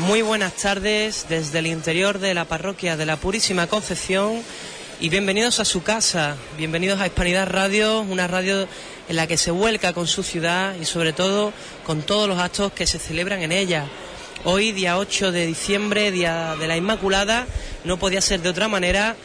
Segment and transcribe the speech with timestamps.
[0.00, 4.42] Muy buenas tardes desde el interior de la parroquia de la Purísima Concepción
[5.00, 8.68] y bienvenidos a su casa, bienvenidos a Hispanidad Radio, una radio
[9.08, 11.50] en la que se vuelca con su ciudad y sobre todo
[11.86, 13.86] con todos los actos que se celebran en ella.
[14.44, 17.46] Hoy, día 8 de diciembre, día de la Inmaculada,
[17.84, 19.16] no podía ser de otra manera,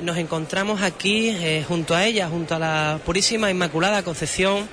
[0.00, 4.68] nos encontramos aquí eh, junto a ella, junto a la Purísima Inmaculada Concepción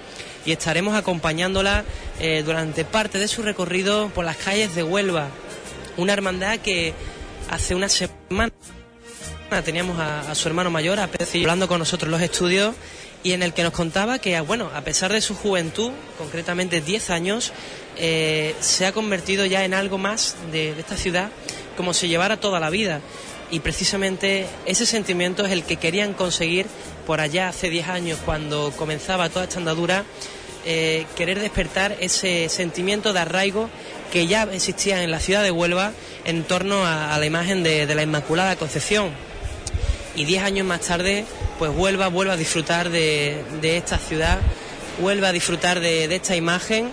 [0.45, 1.83] y estaremos acompañándola
[2.19, 5.29] eh, durante parte de su recorrido por las calles de Huelva
[5.97, 6.93] una hermandad que
[7.49, 8.51] hace una semana
[9.63, 12.75] teníamos a, su hermano mayor, a hablando con nosotros en los estudios
[13.23, 16.81] y en el que nos contaba que, ah, bueno, a pesar de su juventud, concretamente
[16.81, 17.51] 10 años,
[17.97, 21.29] eh, se ha convertido ya en algo más de, esta ciudad,
[21.75, 23.01] como si llevara toda la vida.
[23.49, 26.67] Y precisamente ese sentimiento es el que querían conseguir
[27.07, 30.03] por allá hace 10 años, cuando comenzaba toda esta andadura,
[30.65, 33.69] eh, querer despertar ese sentimiento de arraigo
[34.11, 35.91] que ya existían en la ciudad de Huelva
[36.25, 39.09] en torno a, la imagen de, la Inmaculada Concepción.
[40.15, 41.25] Y diez años más tarde,
[41.59, 44.39] pues Huelva vuelve a disfrutar de, esta ciudad,
[44.99, 46.89] vuelve a disfrutar de, esta imagen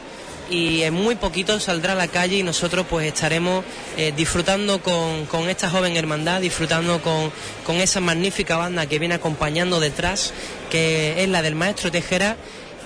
[0.51, 3.65] y en muy poquito saldrá a la calle y nosotros pues estaremos
[3.97, 7.33] eh, disfrutando con, esta joven hermandad, disfrutando con,
[7.65, 10.35] con esa magnífica banda que viene acompañando detrás,
[10.71, 12.37] que es la del maestro Tejera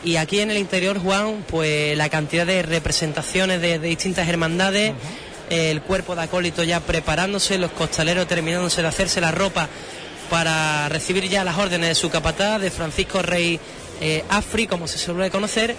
[0.05, 4.93] y aquí en el interior, Juan, pues la cantidad de representaciones de, distintas hermandades,
[5.51, 9.69] el cuerpo de acólito ya preparándose, los costaleros terminándose de hacerse la ropa
[10.31, 13.59] para recibir ya las órdenes de su capataz, de Francisco Rey
[14.01, 15.75] eh, Afri, como se suele conocer,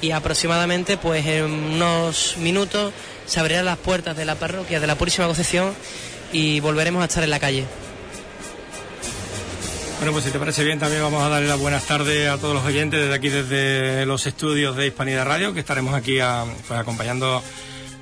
[0.00, 2.92] y aproximadamente pues en unos minutos
[3.26, 5.74] se abrirán las puertas de la parroquia de la Purísima Concepción
[6.32, 7.64] y volveremos a estar en la calle.
[9.98, 12.54] Bueno, pues si te parece bien, también vamos a darle las buenas tardes a todos
[12.54, 16.78] los oyentes desde aquí, desde los estudios de Hispanidad Radio, que estaremos aquí ah, pues
[16.78, 17.42] acompañando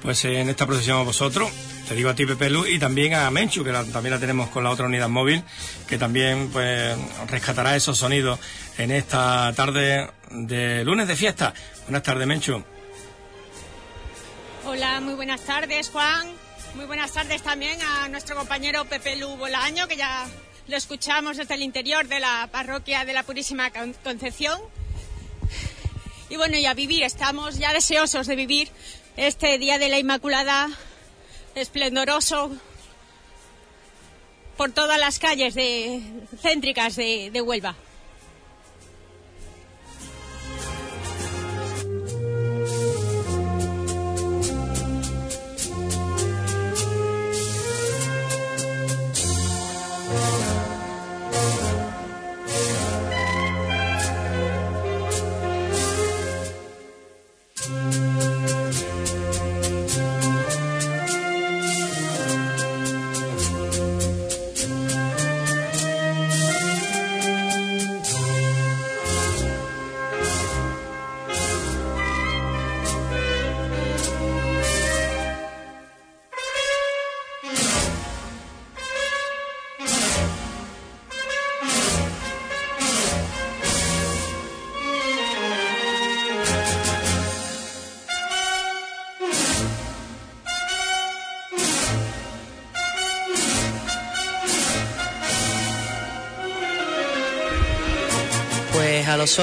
[0.02, 1.50] pues en esta procesión a vosotros.
[1.88, 4.62] Te digo a ti, Pepe Lu, y también a Menchu, que también la tenemos con
[4.62, 5.42] la otra unidad móvil,
[5.88, 6.94] que también pues
[7.28, 8.40] rescatará esos sonidos
[8.76, 11.54] en esta tarde de lunes de fiesta.
[11.84, 12.62] Buenas tardes, Menchu.
[14.66, 16.28] Hola, muy buenas tardes, Juan.
[16.74, 20.26] Muy buenas tardes también a nuestro compañero Pepe Lu Bolaño, que ya
[20.68, 24.60] lo escuchamos desde el interior de la parroquia de la Purísima Concepción.
[26.28, 28.68] Y bueno, ya vivir, estamos ya deseosos de vivir
[29.16, 30.68] este Día de la Inmaculada
[31.54, 32.50] esplendoroso
[34.56, 36.02] por todas las calles de,
[36.42, 37.76] céntricas de Huelva.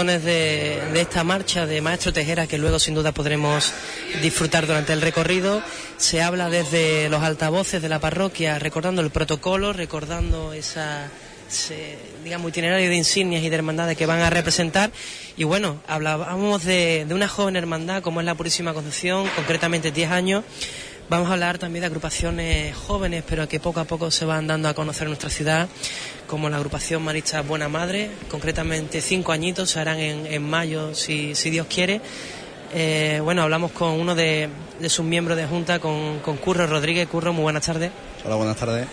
[0.02, 3.72] de, esta marcha de Maestro Tejera que luego sin duda podremos
[4.24, 5.62] disfrutar durante el recorrido.
[5.98, 11.12] Se habla desde los altavoces de la parroquia recordando el protocolo, recordando esa
[11.48, 14.90] ese, digamos, itinerario de insignias y de hermandades que van a representar.
[15.38, 20.10] Y bueno, hablábamos de, de una joven hermandad como es la Purísima Concepción, concretamente 10
[20.10, 20.44] años.
[21.08, 24.70] Vamos a hablar también de agrupaciones jóvenes, pero que poco a poco se van dando
[24.70, 25.70] a conocer nuestra ciudad
[26.34, 31.68] como la agrupación marista Buena Madre, concretamente cinco añitos, se harán en, mayo si, Dios
[31.70, 32.02] quiere.
[32.74, 34.50] Eh, bueno, hablamos con uno de,
[34.88, 37.08] sus miembros de junta, con, con Curro Rodríguez.
[37.08, 37.92] Curro, muy buenas tardes.
[38.26, 38.88] Hola, buenas tardes.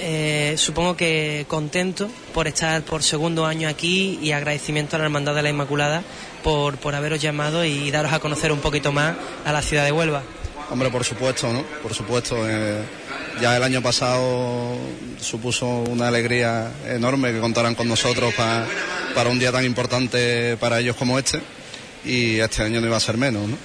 [0.00, 5.34] Eh, supongo que contento por estar por segundo año aquí y agradecimiento a la Hermandad
[5.34, 6.02] de la Inmaculada
[6.44, 9.14] por, por haberos llamado y daros a conocer un poquito más
[9.46, 10.22] a la ciudad de Huelva.
[10.70, 11.62] Hombre, por supuesto, ¿no?
[11.82, 12.36] Por supuesto.
[12.48, 12.82] Eh,
[13.40, 14.76] ya el año pasado
[15.20, 18.66] supuso una alegría enorme que contaran con nosotros para,
[19.14, 21.40] para un día tan importante para ellos como este
[22.04, 23.48] y este año no iba a ser menos.
[23.48, 23.56] ¿no?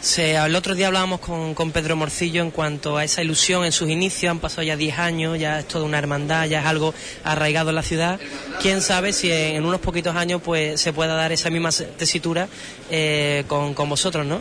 [0.00, 3.72] Se, el otro día hablábamos con, con, Pedro Morcillo en cuanto a esa ilusión en
[3.72, 6.94] sus inicios, han pasado ya 10 años, ya es toda una hermandad, ya es algo
[7.22, 8.18] arraigado en la ciudad.
[8.62, 12.48] Quién sabe si en, unos poquitos años pues se pueda dar esa misma tesitura
[12.90, 14.40] eh, con, con, vosotros, ¿no?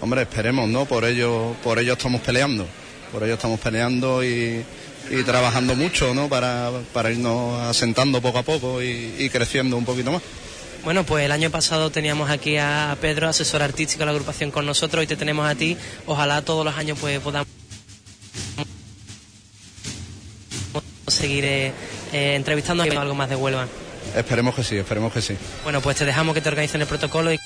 [0.00, 0.84] Hombre, esperemos, ¿no?
[0.86, 2.66] Por ello, por ello estamos peleando.
[3.12, 4.64] Por ello estamos peleando y,
[5.24, 6.28] trabajando mucho, ¿no?
[6.28, 6.70] Para,
[7.10, 10.22] irnos asentando poco a poco y, creciendo un poquito más.
[10.84, 14.64] Bueno, pues el año pasado teníamos aquí a Pedro, asesor artístico de la agrupación con
[14.66, 15.76] nosotros, y te tenemos a ti.
[16.06, 17.48] Ojalá todos los años pues podamos
[21.08, 21.66] seguir eh,
[22.12, 23.66] eh, entrevistando a algo más de Huelva.
[24.16, 25.36] Esperemos que sí, esperemos que sí.
[25.64, 27.38] Bueno, pues te dejamos que te organicen el protocolo y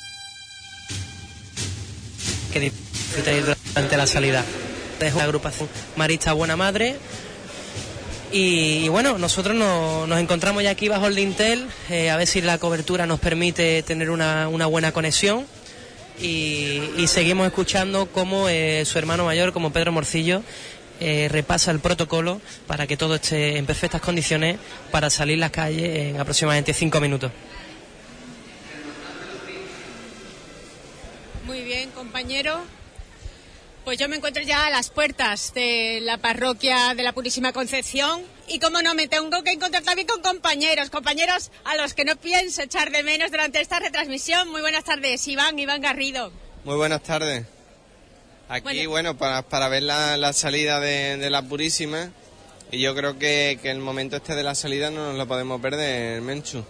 [2.53, 4.45] que disfrutes durante la salida
[5.01, 6.97] de es agrupación marista Buena Madre.
[8.33, 12.59] Y, bueno, nosotros nos encontramos ya aquí bajo el dintel, eh, a ver si la
[12.59, 15.47] cobertura nos permite tener una, buena conexión.
[16.23, 20.45] Y, seguimos escuchando cómo eh, su hermano mayor, como Pedro Morcillo,
[21.01, 24.59] eh, repasa el protocolo para que todo esté en perfectas condiciones
[24.93, 27.33] para salir a las calles en aproximadamente cinco minutos.
[31.47, 32.61] Muy bien, compañero
[33.85, 38.23] pues yo me encuentro ya a las puertas de la parroquia de la Purísima Concepción
[38.47, 42.17] y como no, me tengo que encontrar también con compañeros, compañeros a los que no
[42.17, 44.49] pienso echar de menos durante esta retransmisión.
[44.51, 46.31] Muy buenas tardes, Iván, Iván Garrido.
[46.65, 47.47] Muy buenas tardes.
[48.51, 52.11] Aquí, bueno, para, ver la, salida de, la Purísima
[52.71, 56.21] y yo creo que, el momento este de la salida no nos lo podemos perder,
[56.21, 56.63] Menchu.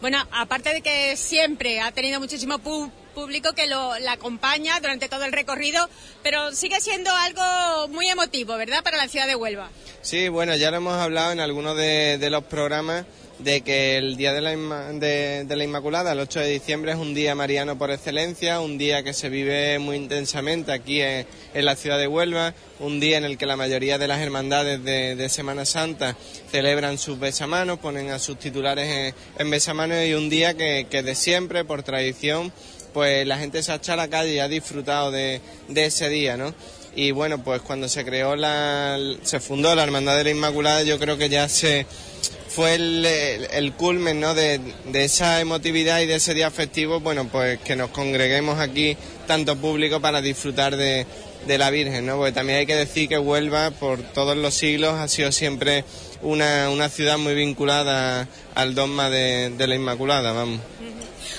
[0.00, 5.08] Bueno, aparte de que siempre ha tenido muchísimo pu público que lo, la acompaña durante
[5.08, 5.88] todo el recorrido,
[6.22, 9.70] pero sigue siendo algo muy emotivo, ¿verdad?, para la ciudad de Huelva.
[10.02, 13.06] Sí, bueno, ya lo hemos hablado en algunos de, los programas
[13.40, 14.50] de que el Día de la,
[14.92, 19.02] de, la, Inmaculada, el 8 de diciembre, es un día mariano por excelencia, un día
[19.02, 23.36] que se vive muy intensamente aquí en, la ciudad de Huelva, un día en el
[23.36, 26.14] que la mayoría de las hermandades de, Semana Santa
[26.52, 31.16] celebran sus besamanos, ponen a sus titulares en, besamanos y un día que, que de
[31.16, 32.52] siempre, por tradición,
[32.92, 35.40] pues la gente se ha echado a la calle y ha disfrutado de,
[35.74, 36.54] ese día, ¿no?
[36.94, 40.98] Y bueno, pues cuando se creó la, se fundó la Hermandad de la Inmaculada, yo
[40.98, 41.86] creo que ya se
[42.48, 44.34] fue el, culmen ¿no?
[44.34, 44.60] de,
[44.94, 48.96] esa emotividad y de ese día festivo, bueno, pues que nos congreguemos aquí
[49.28, 51.06] tanto público para disfrutar de,
[51.46, 52.18] la Virgen, ¿no?
[52.18, 55.82] Porque también hay que decir que Huelva por todos los siglos ha sido siempre
[56.20, 60.60] una, ciudad muy vinculada al dogma de la Inmaculada, vamos.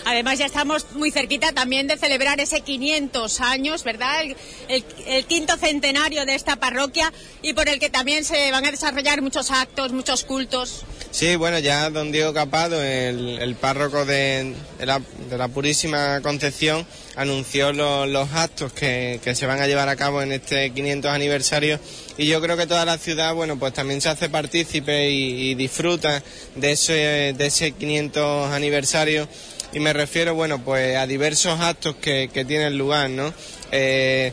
[0.05, 4.23] Además, ya estamos muy cerquita también de celebrar ese 500 años, ¿verdad?
[4.67, 7.11] El, quinto centenario de esta parroquia
[7.41, 10.85] y por el que también se van a desarrollar muchos actos, muchos cultos.
[11.11, 16.85] Sí, bueno, ya don Diego Capado, el, párroco de, la, Purísima Concepción,
[17.15, 21.79] anunció los actos que, se van a llevar a cabo en este 500 aniversario
[22.17, 26.21] y yo creo que toda la ciudad, bueno, pues también se hace partícipe y, disfruta
[26.55, 26.93] de ese,
[27.35, 29.27] de ese 500 aniversario
[29.71, 33.33] y me refiero, bueno, pues a diversos actos que, tienen lugar, ¿no?
[33.71, 34.31] Eh,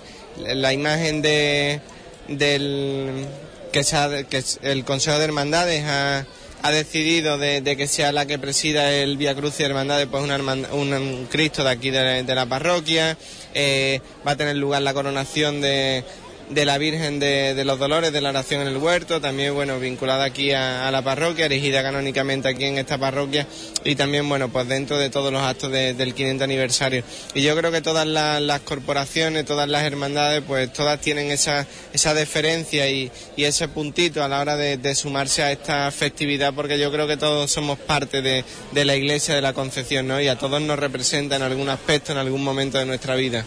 [0.54, 1.80] la imagen de,
[2.28, 3.26] del
[3.72, 3.84] que,
[4.62, 6.24] el Consejo de Hermandades ha,
[6.70, 11.62] decidido de, que sea la que presida el Via Cruz y Hermandades, pues un Cristo
[11.64, 13.16] de aquí de, la parroquia.
[13.54, 16.02] Eh, va a tener lugar la coronación de,
[16.50, 20.24] de la Virgen de, los Dolores de la Oración en el Huerto, también bueno, vinculada
[20.24, 23.46] aquí a, la parroquia, erigida canónicamente aquí en esta parroquia
[23.84, 27.02] y también bueno, pues dentro de todos los actos del 500 aniversario.
[27.34, 32.14] Y yo creo que todas las, corporaciones, todas las hermandades, pues todas tienen esa, esa
[32.14, 37.06] deferencia y, ese puntito a la hora de, sumarse a esta festividad, porque yo creo
[37.06, 40.20] que todos somos parte de, de la Iglesia de la Concepción, ¿no?
[40.20, 43.44] Y a todos nos representa en algún aspecto, en algún momento de nuestra vida.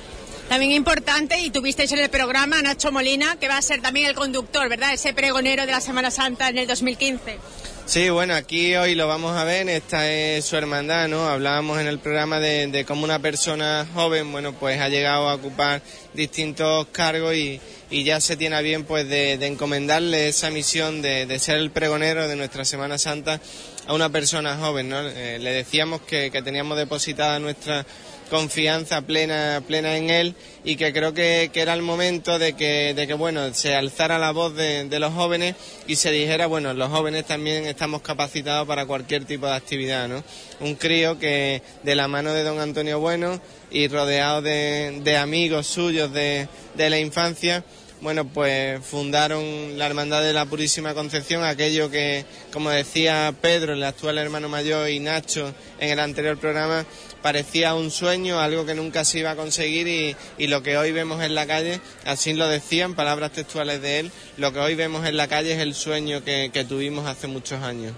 [0.49, 4.07] También importante, y tuvisteis en el programa a Nacho Molina, que va a ser también
[4.07, 4.91] el conductor, ¿verdad?
[4.95, 7.37] Ese pregonero de la Semana Santa en el 2015.
[7.85, 11.27] Sí, bueno, aquí hoy lo vamos a ver, esta es su hermandad, ¿no?
[11.29, 15.83] Hablábamos en el programa de, cómo una persona joven, bueno, pues ha llegado a ocupar
[16.15, 17.61] distintos cargos y,
[18.03, 22.35] ya se tiene a bien, pues, de, encomendarle esa misión de, ser el pregonero de
[22.35, 23.39] nuestra Semana Santa
[23.85, 24.99] a una persona joven, ¿no?
[25.09, 27.85] Eh, le decíamos que teníamos depositada nuestra
[28.29, 33.07] confianza plena, plena en él y que creo que, era el momento de que, de
[33.07, 35.55] que, bueno, se alzara la voz de, los jóvenes
[35.87, 40.23] y se dijera, bueno, los jóvenes también estamos capacitados para cualquier tipo de actividad, ¿no?
[40.61, 46.13] Un crío que de la mano de don Antonio Bueno y rodeado de, amigos suyos
[46.13, 47.63] de, la infancia,
[48.01, 53.83] bueno, pues fundaron la Hermandad de la Purísima Concepción, aquello que, como decía Pedro, el
[53.83, 56.85] actual hermano mayor, y Nacho en el anterior programa,
[57.21, 61.21] parecía un sueño, algo que nunca se iba a conseguir y, lo que hoy vemos
[61.23, 65.05] en la calle, así lo decía en palabras textuales de él, lo que hoy vemos
[65.05, 67.93] en la calle es el sueño que, tuvimos hace muchos años.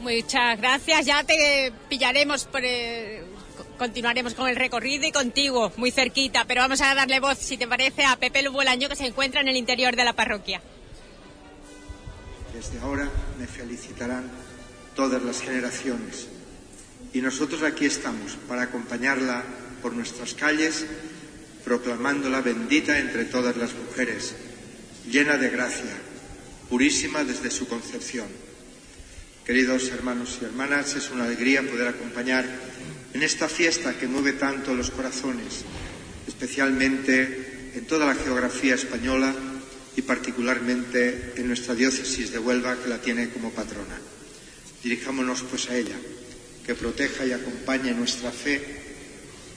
[0.00, 2.62] Muchas gracias, ya te pillaremos por...
[3.78, 7.66] continuaremos con el recorrido y contigo, muy cerquita, pero vamos a darle voz, si te
[7.66, 10.62] parece, a Pepe Lubolaño que se encuentra en el interior de la parroquia.
[12.54, 14.30] Desde ahora me felicitarán
[14.96, 16.28] todas las generaciones
[17.12, 19.42] y nosotros aquí estamos para acompañarla
[19.82, 20.84] por nuestras calles,
[21.64, 24.32] proclamándola bendita entre todas las mujeres,
[25.10, 25.90] llena de gracia,
[26.68, 28.28] purísima desde su concepción.
[29.44, 32.44] Queridos hermanos y hermanas, es una alegría poder acompañar
[33.12, 35.64] en esta fiesta que mueve tanto los corazones,
[36.28, 39.34] especialmente en toda la geografía española
[39.96, 43.98] y particularmente en nuestra diócesis de Huelva, que la tiene como patrona.
[44.84, 45.96] Dirijámonos pues a ella
[46.70, 48.62] que proteja y acompañe nuestra fe,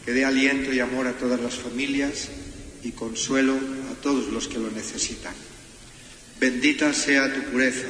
[0.03, 2.27] que dé aliento y amor a todas las familias
[2.82, 5.36] y consuelo a todos los que lo necesitan.
[6.39, 7.86] Bendita sea tu pureza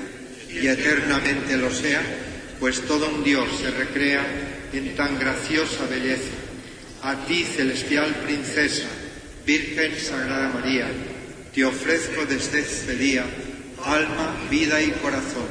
[0.52, 2.02] y eternamente lo sea,
[2.60, 4.28] pues todo un Dios se recrea
[4.74, 6.36] en tan graciosa belleza.
[7.02, 8.90] A ti, celestial princesa,
[9.46, 10.90] Virgen Sagrada María,
[11.56, 13.24] te ofrezco desde este día
[13.86, 15.48] alma, vida y corazón.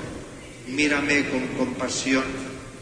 [0.68, 2.51] Mírame con compasión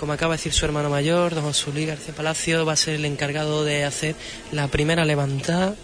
[0.00, 3.04] como acaba de decir su hermano mayor, don José García Palacio, va a ser el
[3.04, 4.14] encargado de hacer
[4.50, 5.74] la primera levantada.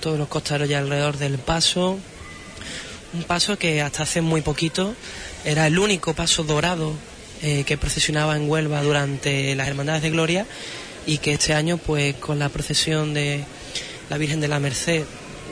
[0.00, 1.98] Todos los costaros ya alrededor del paso.
[3.12, 4.94] Un paso que hasta hace muy poquito
[5.44, 6.92] era el único paso dorado
[7.42, 10.46] eh, que procesionaba en Huelva durante las Hermandades de Gloria
[11.04, 13.44] y que este año, pues con la procesión de
[14.08, 15.02] la Virgen de la Merced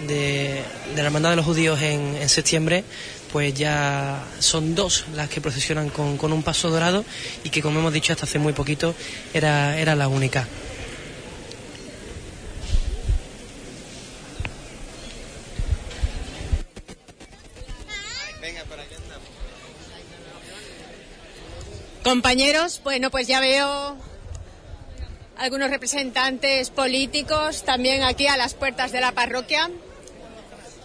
[0.06, 0.62] de,
[0.94, 2.84] la Hermandad de los Judíos en, en septiembre,
[3.32, 7.02] pues ya son dos las que procesionan con, un paso dorado
[7.42, 8.94] y que, como hemos dicho hasta hace muy poquito,
[9.32, 10.46] era, era la única.
[22.04, 23.96] Compañeros, bueno, pues ya veo
[25.38, 29.70] algunos representantes políticos también aquí a las puertas de la parroquia.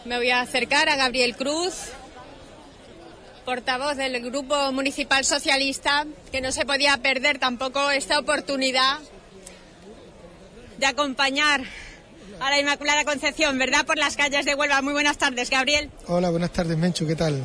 [0.05, 1.73] Me voy a acercar a Gabriel Cruz,
[3.47, 8.97] portavoz del Grupo Municipal Socialista, que no se podía perder tampoco esta oportunidad
[10.77, 11.63] de acompañar
[12.41, 13.85] a la Inmaculada Concepción, ¿verdad?
[13.85, 14.81] Por las calles de Huelva.
[14.81, 15.89] Muy buenas tardes, Gabriel.
[16.07, 17.41] Hola, buenas tardes, Menchu, ¿qué tal?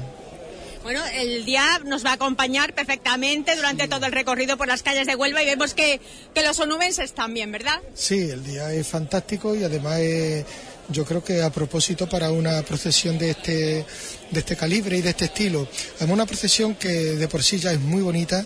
[0.82, 5.06] Bueno, el día nos va a acompañar perfectamente durante todo el recorrido por las calles
[5.06, 6.00] de Huelva y vemos que,
[6.34, 7.78] que los onubenses bien, ¿verdad?
[7.94, 10.44] Sí, el día es fantástico y además es
[10.88, 13.86] yo creo que a propósito para una procesión de este,
[14.30, 15.68] de este calibre y de este estilo.
[16.00, 18.44] es una procesión que de por sí ya es muy bonita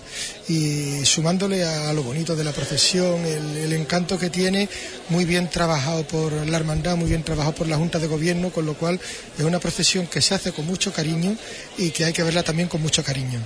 [0.48, 4.68] y sumándole a, lo bonito de la procesión, el encanto que tiene,
[5.08, 8.66] muy bien trabajado por la hermandad, muy bien trabajado por la Junta de Gobierno, con
[8.66, 9.00] lo cual
[9.38, 11.36] es una procesión que se hace con mucho cariño
[11.78, 13.40] y que hay que verla también con mucho cariño.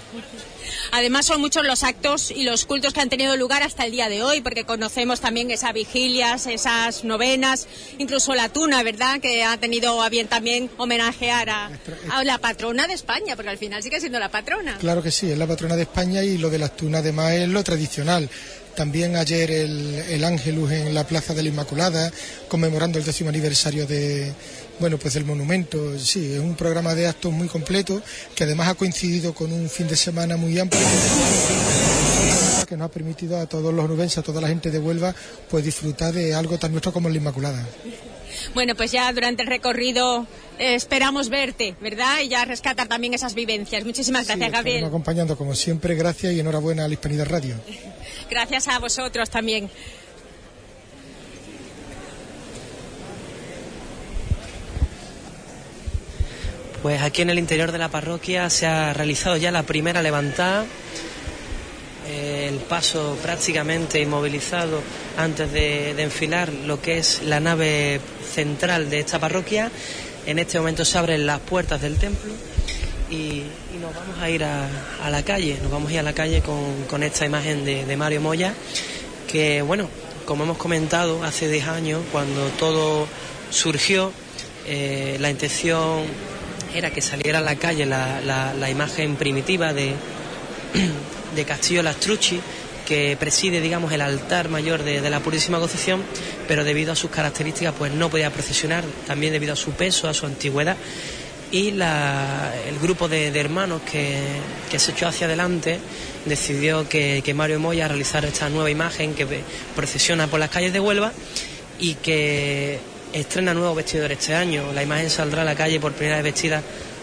[0.92, 4.08] Además son muchos los actos y los cultos que han tenido lugar hasta el día
[4.08, 7.68] de hoy, porque conocemos también esas vigilias, esas novenas,
[7.98, 9.20] incluso la tuna ...la ¿verdad?
[9.20, 11.70] Que ha tenido a bien también homenajear a,
[12.24, 14.78] la patrona de España, porque al final sigue siendo la patrona.
[14.80, 17.46] Claro que sí, es la patrona de España y lo de las tunas además es
[17.46, 18.26] lo tradicional.
[18.76, 22.10] También ayer el, el Ángelus en la Plaza de la Inmaculada,
[22.48, 24.32] conmemorando el décimo aniversario de,
[24.78, 28.00] bueno, pues el monumento, sí, es un programa de actos muy completo
[28.34, 30.80] que además ha coincidido con un fin de semana muy amplio
[32.66, 35.12] que nos ha permitido a todos los nubenses, a toda la gente de Huelva,
[35.50, 37.66] pues disfrutar de algo tan nuestro como la Inmaculada
[38.54, 40.26] bueno, pues ya durante el recorrido
[40.58, 42.20] eh, esperamos verte, ¿verdad?
[42.22, 43.84] Y ya rescatar también esas vivencias.
[43.84, 44.84] Muchísimas gracias, sí, Gabriel.
[44.84, 47.56] acompañando como siempre, gracias y enhorabuena a la Hispanidad Radio.
[48.30, 49.70] gracias a vosotros también.
[56.82, 60.64] Pues aquí en el interior de la parroquia se ha realizado ya la primera levantada
[62.10, 64.80] el paso prácticamente inmovilizado
[65.16, 68.00] antes de, enfilar lo que es la nave
[68.32, 69.70] central de esta parroquia.
[70.26, 72.32] En este momento se abren las puertas del templo
[73.10, 73.42] y,
[73.80, 74.68] nos vamos a ir a,
[75.10, 76.42] la calle, nos vamos a ir a la calle
[76.86, 78.52] con, esta imagen de, Mario Moya,
[79.26, 79.88] que bueno,
[80.26, 83.06] como hemos comentado hace 10 años, cuando todo
[83.50, 84.12] surgió,
[84.66, 86.02] eh, la intención
[86.74, 89.92] era que saliera a la calle la imagen primitiva de,
[91.34, 92.40] de Castillo Lastrucci,
[92.86, 96.02] que preside, digamos, el altar mayor de, la Purísima Concepción,
[96.48, 100.14] pero debido a sus características, pues no podía procesionar, también debido a su peso, a
[100.14, 100.76] su antigüedad.
[101.52, 105.78] Y el grupo de, hermanos que, se echó hacia adelante
[106.24, 109.26] decidió que, Mario Moya realizar esta nueva imagen que
[109.74, 111.12] procesiona por las calles de Huelva
[111.78, 112.78] y que
[113.12, 114.72] estrena nuevo vestidores este año.
[114.72, 116.62] La imagen saldrá a la calle por primera vez vestida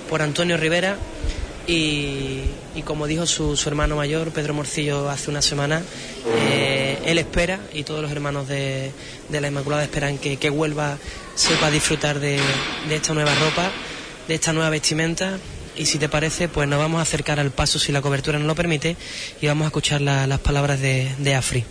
[0.10, 0.96] por Antonio Rivera
[1.68, 2.44] y,
[2.86, 5.82] como dijo su, hermano mayor, Pedro Morcillo, hace una semana,
[6.50, 8.92] eh, él espera y todos los hermanos de,
[9.30, 10.98] la Inmaculada esperan que, vuelva,
[11.36, 12.40] sepa disfrutar de,
[12.90, 13.70] esta nueva ropa,
[14.30, 15.38] de esta nueva vestimenta
[15.76, 18.46] y si te parece, pues nos vamos a acercar al paso si la cobertura no
[18.46, 18.96] lo permite
[19.42, 21.66] y vamos a escuchar las palabras de, de Afri.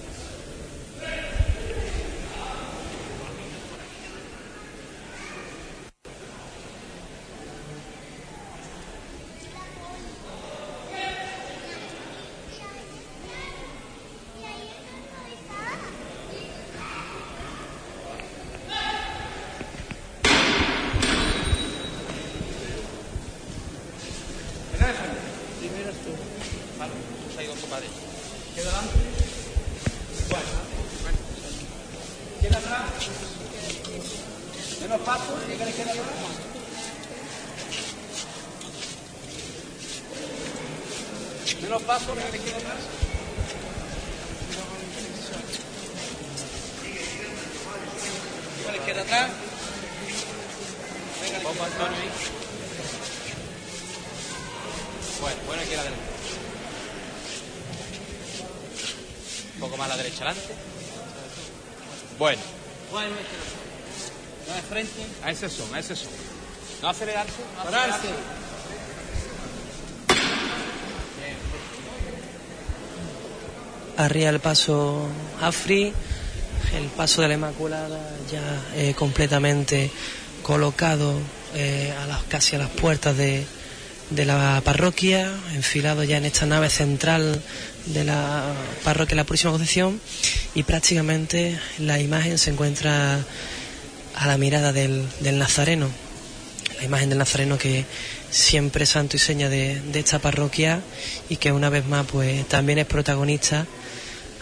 [74.25, 75.07] el paso
[75.41, 75.93] Afri,
[76.77, 78.01] el paso de la Inmaculada
[78.33, 78.41] ya
[78.77, 79.91] eh, completamente
[80.43, 81.13] colocado
[81.55, 83.45] eh, a las, casi a las puertas de,
[84.11, 87.43] de la parroquia, enfilado ya en esta nave central
[87.87, 88.45] de la
[88.85, 90.01] parroquia de la próxima Concepción
[90.55, 93.19] y prácticamente la imagen se encuentra
[94.15, 95.89] a la mirada del, Nazareno,
[96.79, 97.85] la imagen del Nazareno que
[98.31, 100.81] siempre santo y seña de, de, esta parroquia
[101.29, 103.67] y que una vez más pues también es protagonista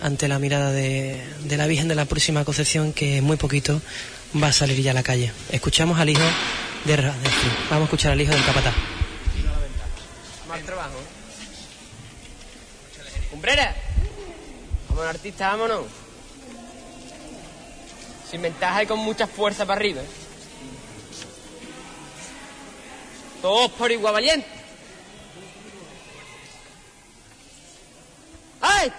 [0.05, 3.81] ante la mirada de, la Virgen de la Próxima Concepción, que muy poquito
[4.41, 5.33] va a salir ya a la calle.
[5.51, 6.21] Escuchamos al hijo
[6.85, 7.17] de Vamos
[7.81, 8.73] a escuchar al hijo del capatá.
[10.47, 10.91] Mal trabajo.
[11.41, 12.43] ¿eh?
[13.31, 13.75] ¡Cumbrera!
[14.91, 15.85] Vámonos, artista, vámonos.
[18.31, 20.03] Sin ventaja y con mucha fuerza para arriba.
[20.03, 20.07] ¿eh?
[23.41, 24.47] Todos por igual valiente.
[28.61, 28.93] ¡Ay!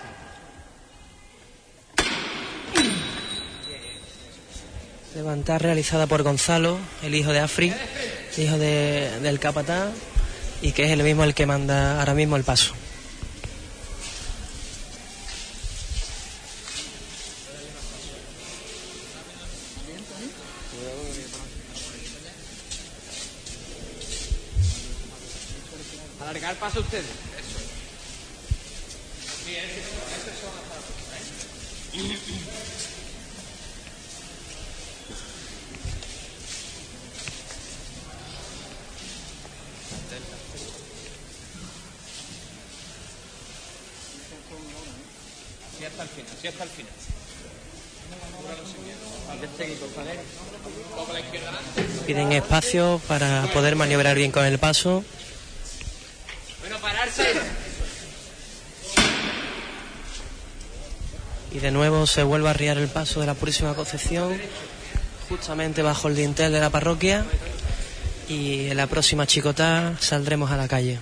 [5.15, 7.73] Levantar realizada por Gonzalo, el hijo de Afri,
[8.37, 9.89] hijo de, del capatá,
[10.61, 12.73] y que es el mismo el que manda ahora mismo el paso.
[53.07, 55.03] para poder maniobrar bien con el paso.
[61.51, 64.37] Y de nuevo se vuelve a arriar el paso de la Purísima Concepción,
[65.29, 67.23] justamente bajo el dintel de la parroquia.
[68.27, 70.99] Y en la próxima chicotá saldremos a la calle.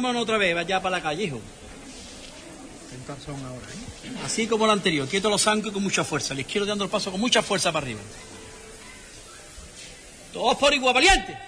[0.00, 1.36] vamos otra vez, vaya para la calle, hijo.
[1.36, 1.40] ¿eh?
[4.24, 6.34] Así como la anterior, quieto los zancos con mucha fuerza.
[6.34, 8.00] Les quiero dando el paso con mucha fuerza para arriba.
[10.32, 11.38] Todos por igual, valiente.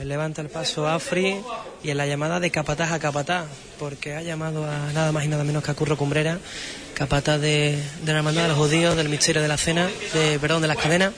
[0.00, 1.42] Pues levanta el paso Afri
[1.84, 3.44] y en la llamada de capataz a capataz,
[3.78, 6.38] porque ha llamado a nada más y nada menos que a Curro Cumbrera,
[6.94, 10.62] capataz de, de la Hermandad de los Judíos, del Misterio de la Cena, de, perdón,
[10.62, 11.12] de las cadenas.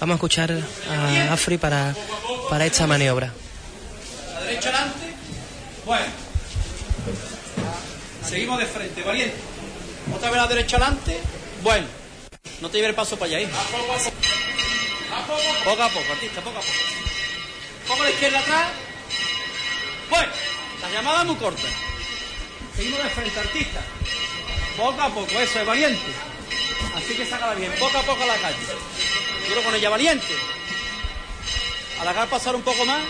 [0.00, 1.94] Vamos a escuchar a Afri para,
[2.50, 3.32] para esta maniobra.
[4.36, 4.98] ¿A derecha adelante?
[5.86, 6.04] Bueno.
[8.28, 9.36] Seguimos de frente, valiente.
[10.14, 11.16] Otra vez a derecha adelante.
[11.62, 11.86] Bueno.
[12.60, 13.50] No te lleve el paso para allá, hijo
[15.64, 17.08] Poco a poco, artista, poco a poco.
[17.90, 18.68] Pongo la izquierda atrás.
[20.08, 21.62] Bueno, pues, la llamada es muy corta.
[22.76, 23.80] Seguimos de frente, artista.
[24.76, 26.00] Poco a poco, eso es valiente.
[26.94, 28.54] Así que sácala bien, poco a poco a la calle.
[29.48, 30.24] Duro con ella, valiente.
[32.00, 33.02] Alargar pasar un poco más.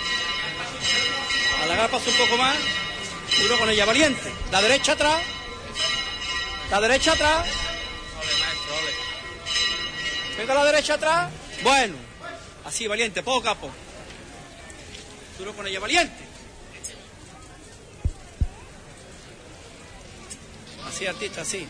[1.65, 2.57] Alargar pasar un poco más.
[3.43, 4.33] Duro con ella, valiente.
[4.51, 5.21] La derecha atrás.
[6.71, 7.45] La derecha atrás.
[10.39, 11.31] Venga la derecha atrás.
[11.63, 11.97] Bueno.
[12.65, 13.75] Así, valiente, poco a poco
[15.57, 16.25] con ella valiente.
[20.87, 21.67] Así, artista, así.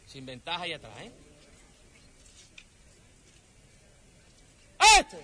[0.06, 1.12] Sin ventaja y atrás, ¿eh?
[4.98, 5.18] ¡Este!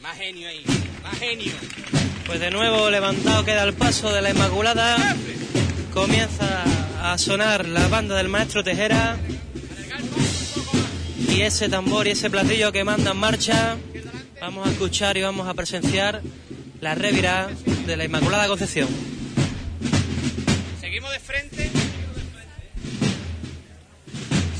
[0.00, 0.64] Más genio ahí,
[1.02, 1.52] más genio.
[2.30, 5.16] Pues de nuevo levantado queda el paso de la Inmaculada.
[5.92, 6.62] Comienza
[7.02, 9.16] a sonar la banda del maestro Tejera.
[11.28, 13.76] Y ese tambor y ese platillo que manda en marcha.
[14.40, 16.22] Vamos a escuchar y vamos a presenciar
[16.80, 17.48] la revira
[17.88, 18.86] de la Inmaculada Concepción.
[20.80, 21.68] Seguimos de frente.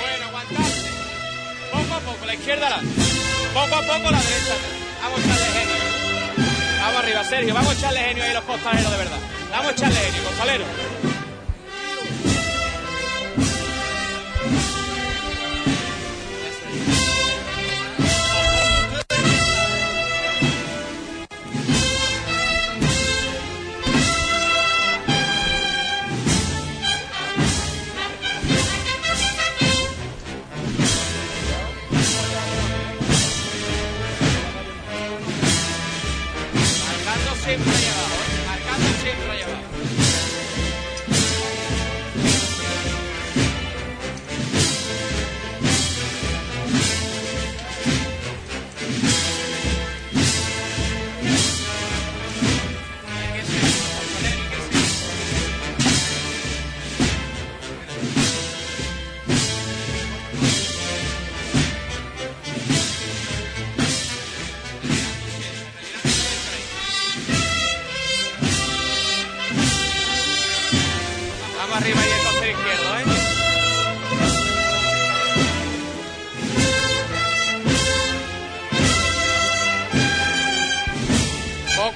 [0.01, 0.89] Bueno, aguantarse.
[1.73, 3.03] Poco a poco, la izquierda adelante.
[3.55, 4.55] Poco a poco, la derecha
[5.05, 5.75] Vamos a echarle genio.
[6.83, 9.19] Vamos arriba, Sergio, vamos a echarle genio ahí los costaleros de verdad.
[9.53, 10.69] Vamos a echarle genio, costaleros.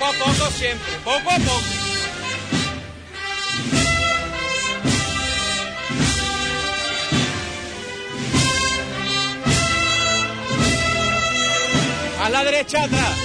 [0.02, 1.62] poco a poco siempre, poco a poco.
[12.24, 13.21] A la derecha atrás.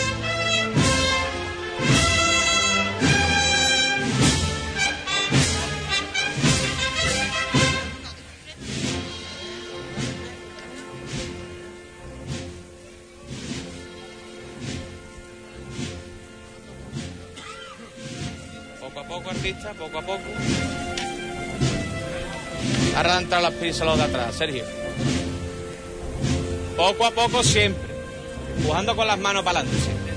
[19.74, 20.24] poco a poco.
[22.96, 24.64] Ahora las prisas los de atrás, Sergio.
[26.76, 27.84] Poco a poco siempre.
[28.64, 30.14] jugando con las manos para adelante siempre.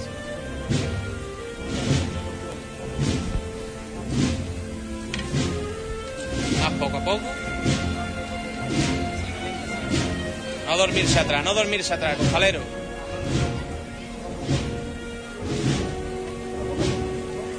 [6.63, 7.21] Más poco a poco.
[10.69, 12.61] No dormirse atrás, no dormirse atrás, cojalero.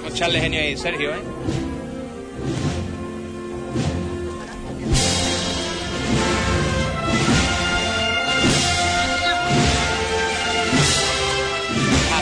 [0.07, 1.21] Echarle genio ahí, Sergio, ¿eh?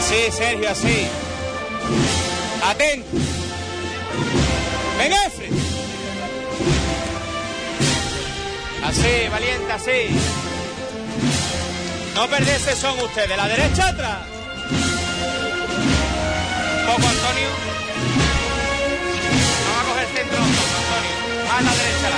[0.10, 1.08] Sí, Sergio, así.
[2.67, 3.06] Atento.
[4.98, 5.50] Menefre.
[8.86, 10.15] Así, valiente, así.
[12.15, 13.38] No perdiese son ustedes.
[13.38, 14.17] La derecha atrás.
[16.88, 17.50] Poco Antonio.
[19.62, 21.54] Vamos a coger centro, Antonio.
[21.54, 22.10] A la derecha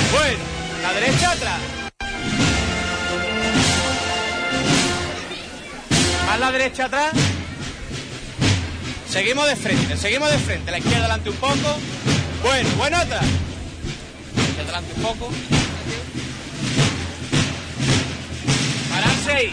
[0.00, 0.18] la.
[0.18, 0.44] Bueno,
[0.82, 1.60] la derecha atrás.
[6.52, 7.12] derecha atrás.
[9.08, 10.70] Seguimos de frente, seguimos de frente.
[10.70, 11.78] La izquierda adelante un poco.
[12.42, 13.24] Bueno, buena atrás.
[14.62, 15.30] adelante un poco.
[18.90, 19.52] Pararse ahí.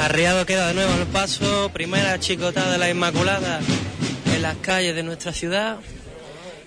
[0.00, 1.70] Arriado queda de nuevo el paso.
[1.72, 3.60] Primera chicotada de la Inmaculada
[4.34, 5.78] en las calles de nuestra ciudad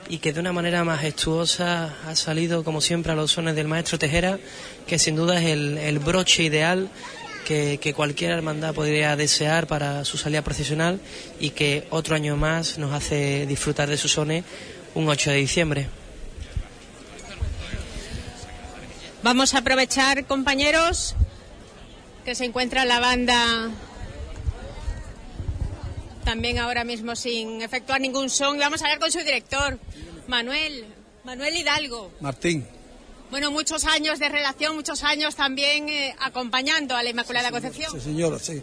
[0.09, 3.99] y que de una manera majestuosa ha salido, como siempre, a los sones del maestro
[3.99, 4.39] Tejera,
[4.85, 6.89] que sin duda es el, broche ideal
[7.45, 10.99] que, cualquier hermandad podría desear para su salida profesional
[11.39, 14.43] y que otro año más nos hace disfrutar de sus sones
[14.95, 15.87] un 8 de diciembre.
[19.23, 21.15] Vamos a aprovechar, compañeros,
[22.25, 23.71] que se encuentra la banda
[26.27, 28.59] también ahora mismo sin efectuar ningún son.
[28.59, 29.79] Vamos a hablar con su director,
[30.27, 30.83] Manuel,
[31.23, 32.11] Manuel Hidalgo.
[32.19, 32.67] Martín.
[33.31, 37.93] Bueno, muchos años de relación, muchos años también eh, acompañando a la Inmaculada Concepción.
[37.93, 38.61] Sí, señora, sí.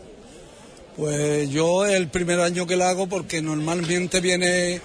[0.98, 4.83] Pues yo el primer año que la hago porque normalmente viene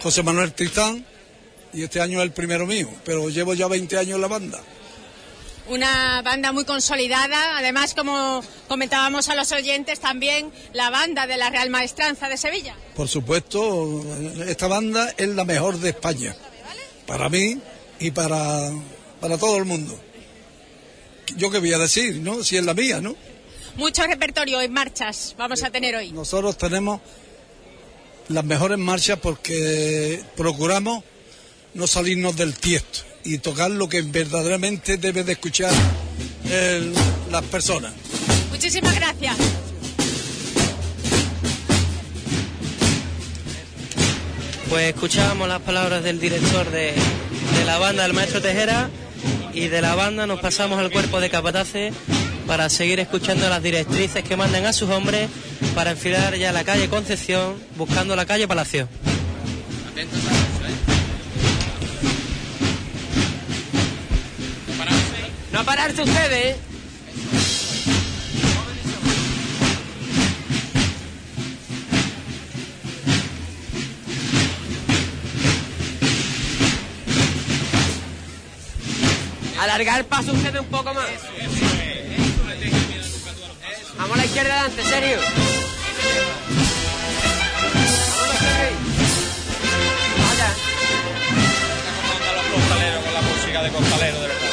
[0.00, 1.04] José Manuel Tristán
[1.72, 4.62] y este año es el primero mío, pero llevo ya 20 años en la banda
[5.70, 7.58] una banda muy consolidada.
[7.58, 12.74] Además, como comentábamos a los oyentes, también la banda de la Real Maestranza de Sevilla.
[12.94, 14.02] Por supuesto,
[14.46, 16.34] esta banda es la mejor de España.
[17.06, 17.58] Para mí
[18.00, 18.70] y para,
[19.20, 19.98] para todo el mundo.
[21.36, 22.42] Yo qué voy a decir, ¿no?
[22.42, 23.14] Si es la mía, ¿no?
[23.76, 26.10] Mucho repertorio en marchas vamos a eh, tener hoy.
[26.12, 27.00] Nosotros tenemos
[28.28, 31.04] las mejores marchas porque procuramos
[31.74, 35.72] no salirnos del tiesto y tocar lo que verdaderamente debe de escuchar
[37.30, 37.92] las personas.
[38.50, 39.36] Muchísimas gracias.
[44.68, 46.94] Pues escuchamos las palabras del director de,
[47.66, 48.88] la banda, el maestro Tejera,
[49.52, 51.92] y de la banda nos pasamos al cuerpo de capataces
[52.46, 55.28] para seguir escuchando las directrices que mandan a sus hombres
[55.74, 58.88] para enfilar ya la calle Concepción buscando la calle Palacio.
[59.92, 60.18] Atentos
[65.60, 66.56] a pararse ustedes.
[66.56, 66.56] ¿eh?
[79.60, 81.04] Alargar paso ustedes un poco más.
[83.98, 85.18] Vamos a la izquierda adelante, serio.
[90.24, 90.50] Vaya.
[93.02, 94.49] Con la música de costalero, de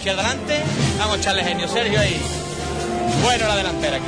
[0.05, 0.61] izquierda adelante.
[0.99, 1.67] Vamos a echarle genio.
[1.67, 2.21] Sergio ahí.
[3.23, 4.05] Bueno, la delantera aquí.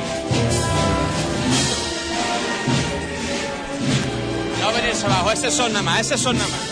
[4.60, 5.32] No venirse abajo.
[5.32, 6.00] Ese son nada más.
[6.02, 6.68] Ese son nada más.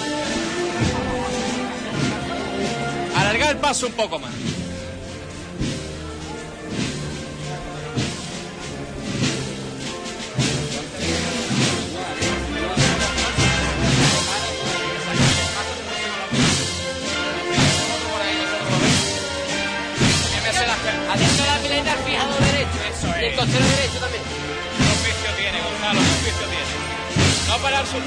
[3.20, 4.30] Alargar el paso un poco más.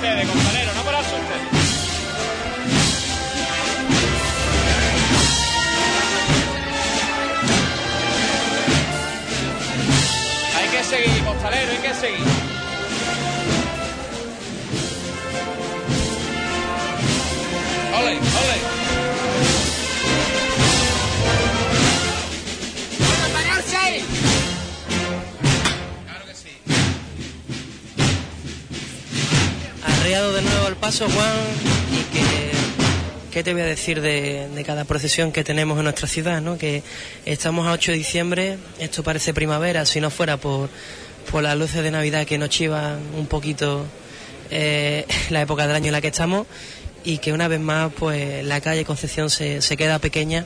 [0.01, 1.23] ustedes, compañeros, no para ustedes.
[10.55, 12.38] Hay que seguir, costalero, hay que seguir.
[30.27, 31.35] de nuevo al paso, Juan,
[31.93, 32.49] y que
[33.31, 36.41] ¿Qué te voy a decir de, cada procesión que tenemos en nuestra ciudad?
[36.41, 36.57] ¿no?
[36.57, 36.83] Que
[37.25, 40.69] estamos a 8 de diciembre, esto parece primavera, si no fuera por,
[41.31, 43.85] por las luces de Navidad que nos chivan un poquito
[44.51, 46.47] eh, la época del año en la que estamos
[47.05, 50.45] y que una vez más pues la calle Concepción se, queda pequeña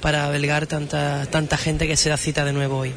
[0.00, 2.92] para belgar tanta, tanta gente que se da cita de nuevo hoy.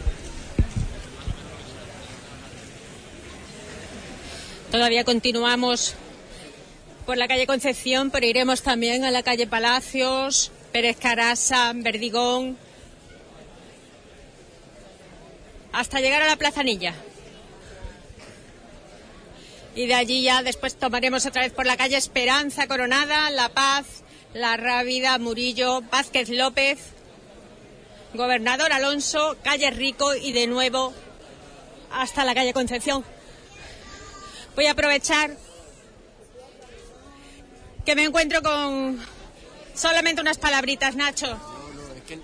[4.72, 5.96] Todavía continuamos
[7.06, 12.58] por la calle Concepción, pero iremos también a la calle Palacios, Pérez Carasa, Verdigón,
[15.74, 16.94] hasta llegar a la Plaza Plazanilla.
[19.74, 23.86] Y de allí ya después tomaremos otra vez por la calle Esperanza Coronada, La Paz,
[24.34, 26.78] La Rábida, Murillo, Vázquez López,
[28.14, 30.94] Gobernador Alonso, Calle Rico y de nuevo
[31.90, 33.06] hasta la calle Concepción.
[34.58, 35.38] Voy a aprovechar
[37.86, 39.00] que me encuentro con
[39.76, 41.28] solamente unas palabritas, Nacho.
[41.28, 42.20] No, no, es que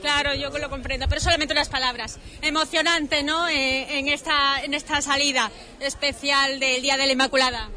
[0.00, 2.18] Claro, yo lo comprendo, pero solamente unas palabras.
[2.42, 3.48] Emocionante, ¿no?
[3.48, 7.70] Eh, en, esta, en esta salida especial del Día de la Inmaculada.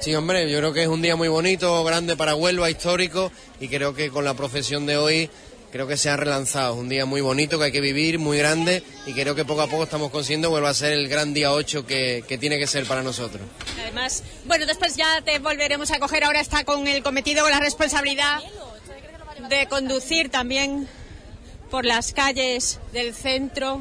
[0.00, 3.68] Sí, hombre, yo creo que es un día muy bonito, grande para Huelva, histórico, y
[3.68, 5.30] creo que con la profesión de hoy
[5.74, 6.74] creo que se ha relanzado.
[6.76, 9.66] un día muy bonito que hay que vivir, muy grande, y creo que poco a
[9.66, 13.02] poco estamos consiguiendo vuelva a ser el gran día 8 que, tiene que ser para
[13.02, 13.42] nosotros.
[13.82, 16.22] Además, bueno, después ya te volveremos a coger.
[16.22, 18.38] Ahora está con el cometido, con la responsabilidad
[19.48, 20.86] de conducir también
[21.72, 23.80] por las calles del centro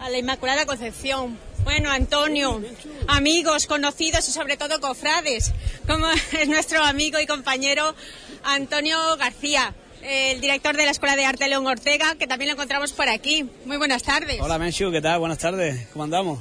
[0.00, 1.38] a la Inmaculada Concepción.
[1.62, 2.60] Bueno, Antonio,
[3.06, 5.52] amigos, conocidos y sobre todo cofrades,
[5.86, 7.94] como es nuestro amigo y compañero
[8.42, 12.92] Antonio García el director de la Escuela de Arte León Ortega, que también lo encontramos
[12.92, 13.46] por aquí.
[13.64, 14.40] Muy buenas tardes.
[14.40, 15.18] Hola Menchu, ¿qué tal?
[15.20, 16.38] Buenas tardes, ¿cómo andamos?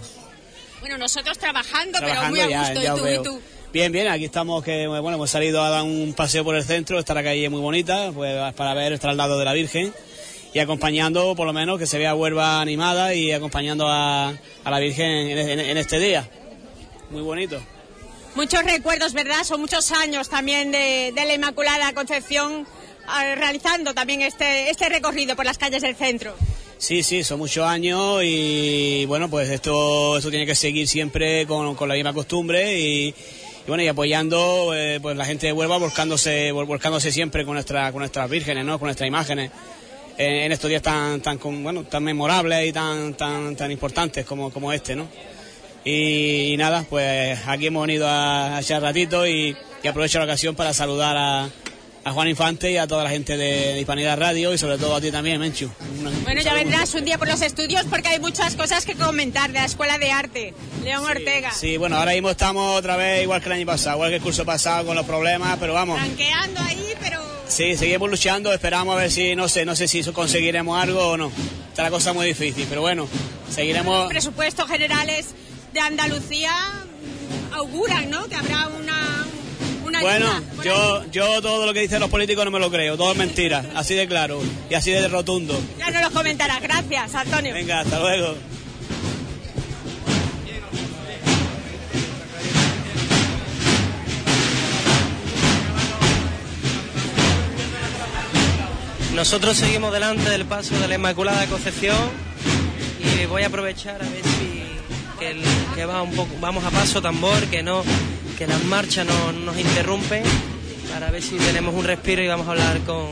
[0.81, 2.95] Bueno, nosotros trabajando, pero muy a gusto.
[2.95, 3.41] tú, ¿Y tú?
[3.73, 6.97] Bien, bien, aquí estamos, que bueno, hemos salido a dar un paseo por el centro,
[6.97, 9.93] está la calle muy bonita, pues para ver al lado de la Virgen
[10.53, 14.33] y acompañando, por lo menos, que se vea Huelva animada y acompañando a,
[14.65, 15.07] la Virgen
[15.37, 16.27] en, este día.
[17.11, 17.61] Muy bonito.
[18.35, 19.43] Muchos recuerdos, ¿verdad?
[19.43, 22.65] Son muchos años también de la Inmaculada Concepción
[23.35, 26.35] realizando también este, este recorrido por las calles del centro.
[26.77, 31.75] Sí, sí, son muchos años y bueno, pues esto, esto tiene que seguir siempre con,
[31.89, 33.13] la misma costumbre y,
[33.67, 37.99] bueno, y apoyando eh, pues la gente de Huelva volcándose, volcándose siempre con, nuestra, con
[37.99, 38.79] nuestras vírgenes, ¿no?
[38.79, 39.51] con nuestras imágenes
[40.21, 44.73] en estos días tan, tan, bueno, tan memorables y tan, tan, tan importantes como, como
[44.73, 45.07] este, ¿no?
[45.85, 51.15] Y, nada, pues aquí hemos venido a, ratito y, y aprovecho la ocasión para saludar
[51.17, 51.49] a,
[52.03, 55.01] a Juan Infante y a toda la gente de Hispanidad Radio y sobre todo a
[55.01, 55.69] ti también, Menchu.
[56.23, 59.59] bueno, ya vendrás un día por los estudios porque hay muchas cosas que comentar de
[59.59, 61.51] la Escuela de Arte, León Ortega.
[61.51, 64.21] Sí, bueno, ahora mismo estamos otra vez igual que el año pasado, igual que el
[64.21, 65.97] curso pasado con los problemas, pero vamos.
[65.99, 67.19] Tranqueando ahí, pero...
[67.47, 71.17] Sí, seguimos luchando, esperamos a ver si, no sé, no sé si conseguiremos algo o
[71.17, 71.31] no.
[71.69, 73.07] Está la cosa muy difícil, pero bueno,
[73.51, 73.99] seguiremos...
[74.03, 75.27] Los presupuestos generales
[75.73, 76.51] de Andalucía
[77.51, 78.25] auguran, ¿no?
[78.27, 78.98] Que habrá una
[80.01, 83.17] bueno, yo, yo todo lo que dicen los políticos no me lo creo, todo es
[83.17, 84.39] mentira, así de claro
[84.69, 85.59] y así de rotundo.
[85.77, 87.53] Ya no los comentarás, gracias Antonio.
[87.53, 88.35] Venga, hasta luego.
[99.13, 101.97] Nosotros seguimos delante del paso de la Inmaculada Concepción
[103.21, 104.59] y voy a aprovechar a ver si
[105.75, 107.83] que va un poco, vamos a paso tambor, que no
[108.39, 110.23] que la marcha no, nos interrumpe
[110.93, 113.07] para ver si tenemos un respiro y vamos a hablar con,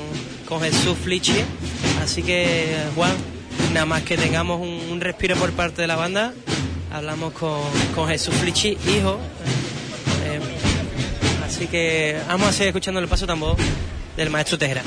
[0.47, 1.35] con Jesús Flichi.
[2.01, 3.11] Así que, Juan,
[3.73, 6.33] nada más que tengamos un, respiro por parte de la banda,
[6.93, 7.59] hablamos con,
[7.93, 9.19] con Jesús Flichi, hijo.
[10.27, 10.39] Eh,
[11.45, 13.57] así que vamos a seguir escuchando el paso tambor
[14.15, 14.81] del maestro Tejera.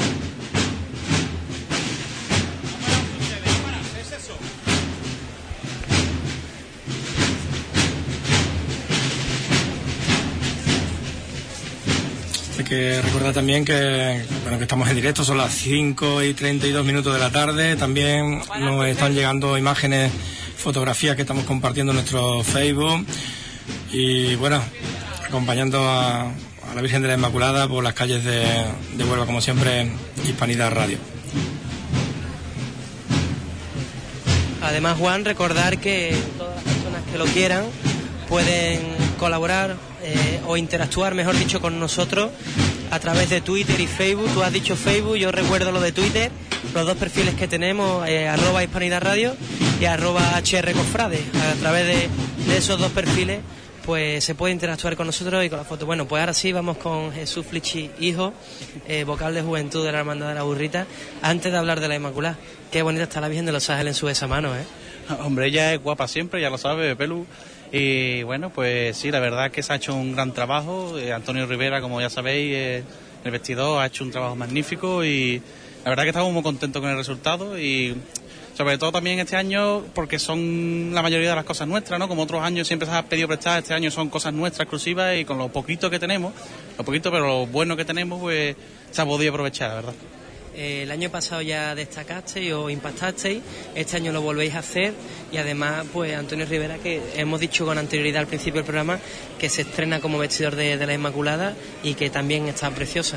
[12.70, 14.22] que recordar también que,
[14.56, 17.74] que estamos en directo, son las 5 y 32 minutos de la tarde.
[17.74, 20.12] También nos están llegando imágenes,
[20.56, 23.04] fotografías que estamos compartiendo en nuestro Facebook.
[23.92, 24.62] Y bueno,
[25.26, 26.30] acompañando a,
[26.72, 28.38] la Virgen de la Inmaculada por las calles de,
[28.96, 29.90] de Huelva, como siempre,
[30.28, 30.98] Hispanidad Radio.
[34.62, 37.64] Además, Juan, recordar que todas las personas que lo quieran
[38.28, 38.78] pueden
[39.18, 42.30] colaborar eh, o interactuar, mejor dicho, con nosotros
[42.90, 44.30] a través de Twitter y Facebook.
[44.32, 46.30] Tú has dicho Facebook, yo recuerdo lo de Twitter,
[46.72, 49.36] los dos perfiles que tenemos, eh, arroba Hispanidad Radio
[49.78, 51.20] y arroba HR Cofrade.
[51.52, 53.40] A través de, esos dos perfiles
[53.84, 55.84] pues se puede interactuar con nosotros y con la foto.
[55.84, 58.32] Bueno, pues ahora sí vamos con Jesús Flichi, hijo,
[58.88, 60.86] eh, vocal de juventud de la Hermandad de la Burrita,
[61.22, 62.38] antes de hablar de la Inmaculada.
[62.70, 64.62] Qué bonita está la Virgen de los Ángeles en su esa mano, ¿eh?
[65.24, 67.26] Hombre, ella es guapa siempre, ya lo sabe, Pelu.
[67.72, 70.98] Y bueno, pues sí, la verdad es que se ha hecho un gran trabajo.
[70.98, 72.82] Eh, Antonio Rivera, como ya sabéis, eh,
[73.24, 75.40] el vestidor ha hecho un trabajo magnífico y
[75.84, 77.94] la verdad que estamos muy contentos con el resultado y
[78.58, 82.08] sobre todo también este año porque son la mayoría de las cosas nuestras, ¿no?
[82.08, 85.24] Como otros años siempre se ha pedido prestar, este año son cosas nuestras exclusivas y
[85.24, 86.32] con lo poquito que tenemos,
[86.76, 88.56] lo poquito pero lo bueno que tenemos, pues
[88.90, 89.92] se ha podido aprovechar, la verdad.
[90.52, 93.40] Eh, el año pasado ya destacasteis o impactasteis,
[93.74, 94.92] este año lo volvéis a hacer
[95.30, 98.98] y además, pues Antonio Rivera, que hemos dicho con anterioridad al principio del programa,
[99.38, 103.16] que se estrena como vestidor de, la Inmaculada y que también está preciosa.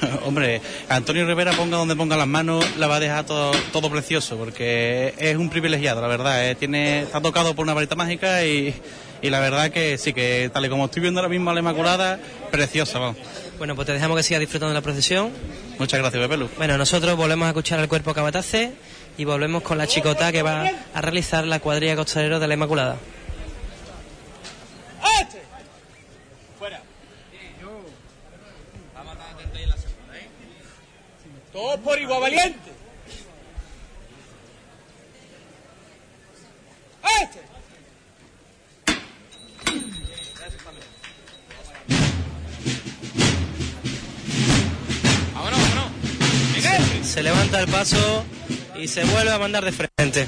[0.26, 5.14] Hombre, Antonio Rivera, ponga donde ponga las manos, la va a dejar todo, precioso, porque
[5.18, 6.48] es un privilegiado, la verdad.
[6.48, 6.56] Eh.
[6.56, 8.74] Tiene, está tocado por una varita mágica y,
[9.22, 11.60] y, la verdad que sí, que tal y como estoy viendo ahora mismo a la
[11.60, 12.18] Inmaculada,
[12.50, 13.18] preciosa, vamos.
[13.62, 15.30] Bueno, pues te dejamos que sigas disfrutando de la procesión.
[15.78, 16.48] Muchas gracias, Bebelu.
[16.56, 18.72] Bueno, nosotros volvemos a escuchar al cuerpo Cabatace
[19.16, 22.96] y volvemos con la chicota que va a realizar la cuadrilla costalero de la Inmaculada.
[26.58, 26.80] ¡Fuera!
[28.96, 29.30] Vamos a la
[31.52, 32.68] Todos por igual valiente.
[37.22, 37.42] ¡Este!
[47.02, 48.24] se, levanta el paso
[48.80, 50.26] y se vuelve a mandar de frente.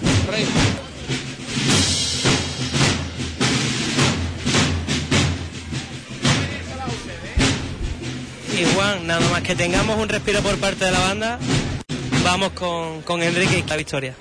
[8.53, 11.39] Y Juan, nada más que tengamos un respiro por parte de la banda,
[12.25, 14.15] vamos con, con Enrique y la victoria.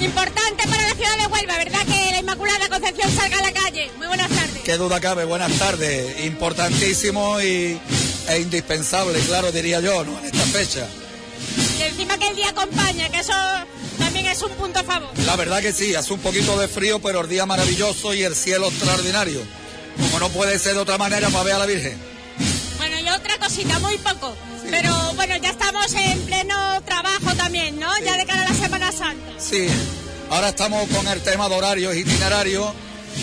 [0.00, 1.86] importante para la ciudad de Huelva, ¿verdad?
[1.86, 3.90] Que la Inmaculada Concepción salga a la calle.
[3.98, 4.62] Muy buenas tardes.
[4.64, 6.24] Qué duda cabe, buenas tardes.
[6.24, 7.78] Importantísimo y,
[8.28, 10.18] e indispensable, claro, diría yo, ¿no?
[10.20, 10.86] En esta fecha.
[11.78, 13.34] Y encima que el día acompaña, que eso
[13.98, 15.10] también es un punto favor.
[15.26, 18.34] La verdad que sí, hace un poquito de frío, pero el día maravilloso y el
[18.34, 19.40] cielo extraordinario.
[20.00, 22.11] Como no puede ser de otra manera para pues ver a la Virgen
[23.42, 24.36] cosita, muy poco.
[24.70, 27.88] Pero bueno, ya estamos en pleno trabajo también, ¿no?
[28.04, 29.32] Ya de cara a la Semana Santa.
[29.38, 29.66] Sí,
[30.30, 32.68] ahora estamos con el tema de horarios itinerarios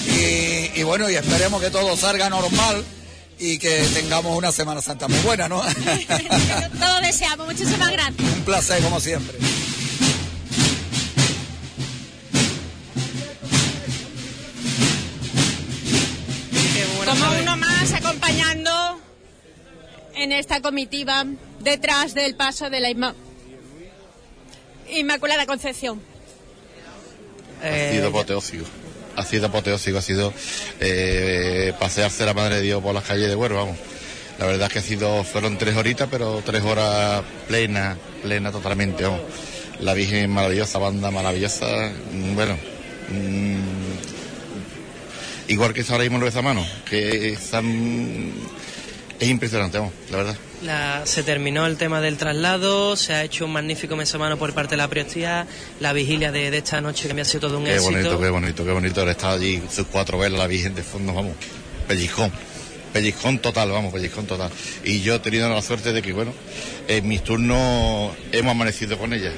[0.07, 2.83] y, y bueno, y esperemos que todo salga normal
[3.39, 5.61] y que tengamos una Semana Santa muy buena, ¿no?
[6.79, 8.17] Todo deseamos, muchísimas gracias.
[8.19, 9.37] Un placer, como siempre.
[20.23, 21.25] en esta comitiva
[21.59, 22.89] detrás del paso de la
[24.89, 26.01] Inmaculada Concepción.
[27.61, 28.65] Ha sido eh, apoteósico.
[29.15, 30.33] Ha sido apoteósico, ha sido
[30.79, 33.77] eh, pasearse la madre de Dios por las calles de Huerva, vamos.
[34.37, 39.03] La verdad es que ha sido, fueron tres horitas, pero tres horas plena, plena totalmente,
[39.81, 42.57] La Virgen maravillosa, banda maravillosa, mm, bueno,
[43.09, 43.59] mm,
[45.49, 48.31] igual que es ahora mismo lo de esa mano, que están
[49.19, 51.05] es impresionante, vamos, la verdad.
[51.05, 54.77] se terminó el tema del traslado, se ha hecho un magnífico mano por parte de
[54.77, 55.45] la prioridad,
[55.79, 57.89] la vigilia de, esta noche que me ha sido todo un éxito.
[57.91, 60.83] Qué bonito, qué bonito, qué bonito haber estado allí, sus cuatro velas, la Virgen de
[60.83, 61.33] fondo, vamos,
[61.87, 62.31] pellizcón,
[62.93, 64.49] pellizcón total, vamos, pellizcón total.
[64.85, 66.33] Y yo he tenido la suerte de que, bueno,
[66.87, 69.33] en mis turnos hemos amanecido con ella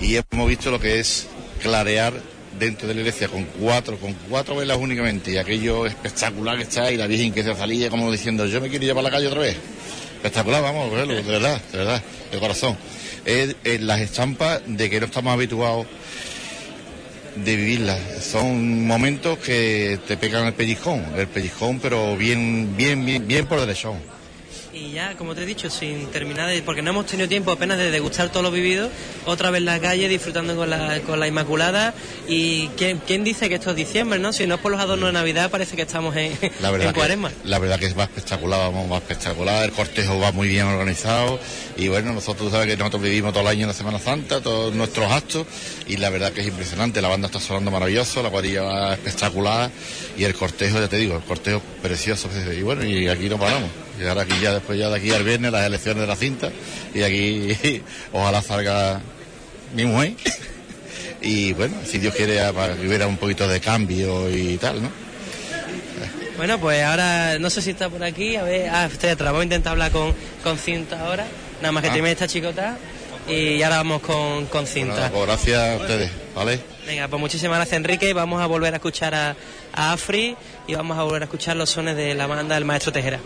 [0.00, 1.26] y hemos visto lo que es
[1.60, 2.12] clarear
[2.58, 6.90] dentro de la iglesia con cuatro, con cuatro velas únicamente y aquello espectacular que está
[6.90, 9.26] y la Virgen que se salía como diciendo yo me quiero llevar a la calle
[9.28, 9.56] otra vez.
[10.16, 12.76] Espectacular, vamos, de verdad, de verdad, de corazón.
[13.24, 15.84] Es, las estampas de que no estamos habituados
[17.34, 17.98] de vivirlas.
[18.22, 23.58] Son momentos que te pegan el pellizcón, el pellizcón, pero bien, bien, bien, bien por
[23.58, 23.98] derechón.
[24.74, 27.76] Y ya, como te he dicho, sin terminar, de, porque no hemos tenido tiempo apenas
[27.76, 28.88] de degustar todo lo vivido,
[29.26, 31.92] otra vez la calle disfrutando con la, con la Inmaculada.
[32.26, 34.32] ¿Y quién, quién dice que esto es diciembre, no?
[34.32, 37.30] Si no es por los adornos de Navidad, parece que estamos en, la cuaresma.
[37.44, 39.62] la verdad que es más espectacular, vamos, más espectacular.
[39.62, 41.38] El cortejo va muy bien organizado.
[41.76, 44.74] Y bueno, nosotros, sabes que nosotros vivimos todo el año en la Semana Santa, todos
[44.74, 45.46] nuestros actos.
[45.86, 47.02] Y la verdad que es impresionante.
[47.02, 49.70] La banda está sonando maravilloso, la cuadrilla va espectacular.
[50.16, 52.30] Y el cortejo, ya te digo, el cortejo precioso.
[52.58, 53.68] Y bueno, y aquí no paramos.
[54.02, 56.50] Y ahora aquí ya, después ya de aquí al viernes, las elecciones de la cinta.
[56.92, 57.82] Y aquí,
[58.12, 59.00] ojalá salga
[59.74, 60.14] mi mujer.
[61.24, 64.90] Y bueno, si Dios quiere, para que hubiera un poquito de cambio y tal, ¿no?
[66.36, 68.34] Bueno, pues ahora no sé si está por aquí.
[68.34, 69.28] A ver, ah, usted atrás.
[69.28, 71.24] Vamos a intentar hablar con, cinta ahora.
[71.60, 71.92] Nada más que ah.
[71.92, 72.76] tiene esta chicota
[73.28, 75.12] y ahora vamos con, con cinta.
[75.12, 76.58] Pues gracias a ustedes, ¿vale?
[76.88, 79.36] Venga, pues muchísimas gracias Enrique, vamos a volver a escuchar a,
[79.72, 80.36] a Afri
[80.66, 83.20] y vamos a volver a escuchar los sones de la banda del maestro Tejera.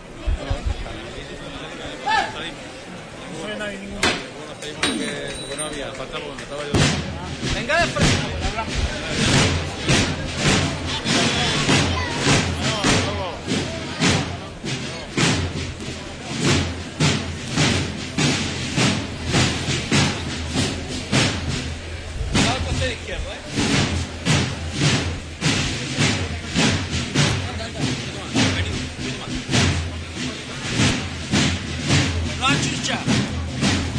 [32.41, 32.97] Rahatça.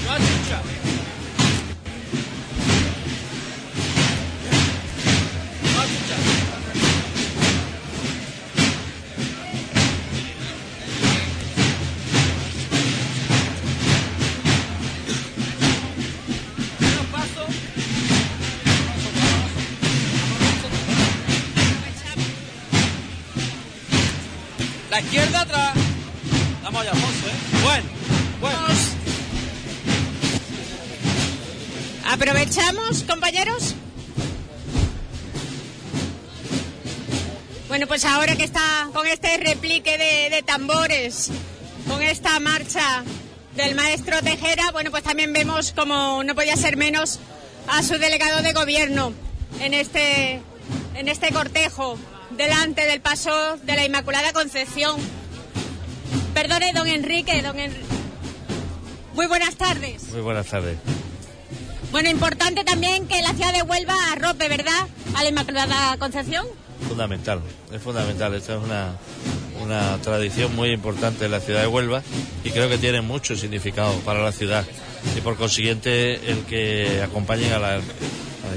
[0.07, 0.61] Rahatça.
[32.57, 33.75] ¿Marchamos, compañeros?
[37.67, 41.29] Bueno, pues ahora que está con este replique de, tambores,
[41.87, 43.03] con esta marcha
[43.55, 47.19] del maestro Tejera, bueno, pues también vemos como no podía ser menos
[47.67, 49.13] a su delegado de gobierno
[49.59, 50.41] en este,
[50.95, 51.95] en este cortejo
[52.37, 54.95] delante del paso de la Inmaculada Concepción.
[56.33, 57.85] Perdone, don Enrique, don Enrique.
[59.13, 60.03] Muy buenas tardes.
[60.11, 60.77] Muy buenas tardes.
[61.91, 64.87] Bueno, importante también que la ciudad de Huelva arrope, ¿verdad?
[65.15, 66.45] A la Inmaculada Concepción.
[66.87, 67.39] Fundamental,
[67.71, 68.33] es fundamental.
[68.35, 68.61] Esta es
[69.61, 72.03] una, tradición muy importante de la ciudad de Huelva
[72.43, 74.65] y creo que tiene mucho significado para la ciudad.
[75.17, 77.79] Y por consiguiente, el que acompañen a la,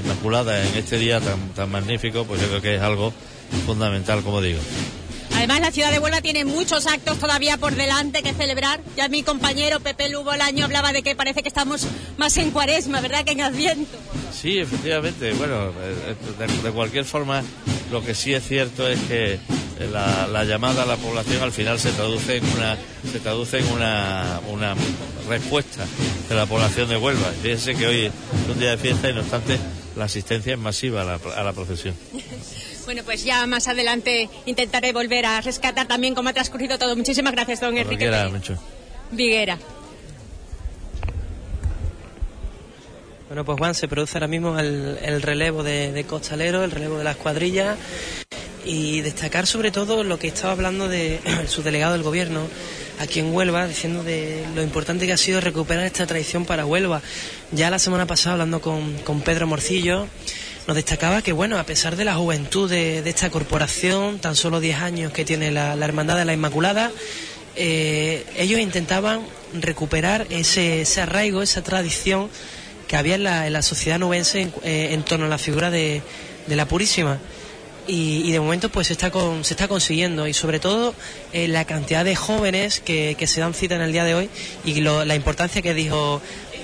[0.03, 1.19] Inmaculada en este día
[1.55, 3.11] tan magnífico, pues yo creo que es algo
[3.65, 4.59] fundamental, como digo.
[5.35, 8.79] Además, la ciudad de Huelva tiene muchos actos todavía por delante que celebrar.
[8.97, 11.85] Ya mi compañero Pepe Lugo año hablaba de que parece que estamos
[12.17, 13.23] más en cuaresma, ¿verdad?
[13.25, 13.97] Que en Adviento.
[14.39, 15.31] Sí, efectivamente.
[15.33, 17.43] Bueno, eh, de, cualquier forma,
[17.91, 19.39] lo que sí es cierto es que eh,
[19.91, 22.77] la, llamada a la población al final se traduce en una
[23.11, 24.35] se traduce en una,
[25.27, 25.85] respuesta
[26.29, 27.31] de la población de Huelva.
[27.41, 28.13] Fíjense que hoy es
[28.51, 29.57] un día de fiesta y no obstante
[29.95, 31.95] la asistencia es masiva a la, a la procesión.
[32.85, 36.95] Bueno, pues ya más adelante intentaré volver a rescatar también cómo ha transcurrido todo.
[36.95, 38.29] Muchísimas gracias, don Enrique Enrique.
[38.31, 38.57] mucho.
[39.11, 39.57] Viguera.
[43.27, 47.15] Bueno, pues Juan, se produce ahora mismo el, relevo de, Costalero, el relevo de las
[47.15, 47.77] cuadrillas
[48.65, 52.41] y destacar sobre todo lo que estaba hablando de su delegado del gobierno
[52.99, 57.01] aquí en Huelva, diciendo de lo importante que ha sido recuperar esta tradición para Huelva.
[57.51, 60.07] Ya la semana pasada hablando con, con Pedro Morcillo,
[60.67, 64.77] nos destacaba que, bueno, a pesar de la juventud de, esta corporación, tan solo 10
[64.81, 66.91] años que tiene la, Hermandad de la Inmaculada,
[67.55, 69.21] eh, ellos intentaban
[69.53, 72.29] recuperar ese, arraigo, esa tradición
[72.87, 76.01] que había en la, sociedad nubense eh, en, torno a la figura de,
[76.47, 77.17] la Purísima.
[77.87, 80.93] Y, de momento pues se está, se está consiguiendo y sobre todo
[81.33, 84.29] eh, la cantidad de jóvenes que, se dan cita en el día de hoy
[84.63, 86.21] y la importancia que dijo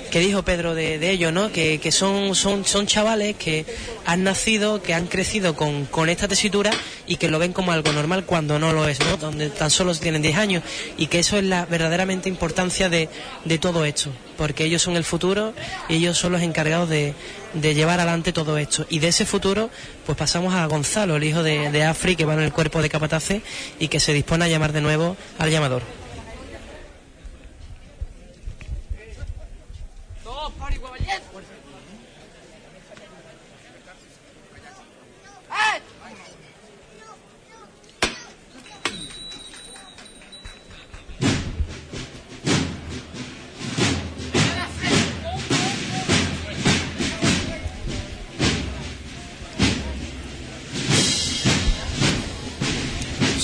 [0.09, 1.51] que dijo Pedro de, de ello, ¿no?
[1.51, 3.65] Que, son, son, son chavales que
[4.05, 6.71] han nacido, que han crecido con, esta tesitura
[7.05, 9.17] y que lo ven como algo normal cuando no lo es, ¿no?
[9.17, 10.63] Donde tan solo tienen 10 años
[10.97, 13.09] y que eso es la verdaderamente importancia de,
[13.45, 15.53] de todo esto, porque ellos son el futuro
[15.89, 17.13] y ellos son los encargados de,
[17.61, 18.85] llevar adelante todo esto.
[18.89, 19.69] Y de ese futuro,
[20.05, 22.89] pues pasamos a Gonzalo, el hijo de, de Afri, que va en el cuerpo de
[22.89, 23.41] Capatace
[23.79, 25.81] y que se dispone a llamar de nuevo al llamador.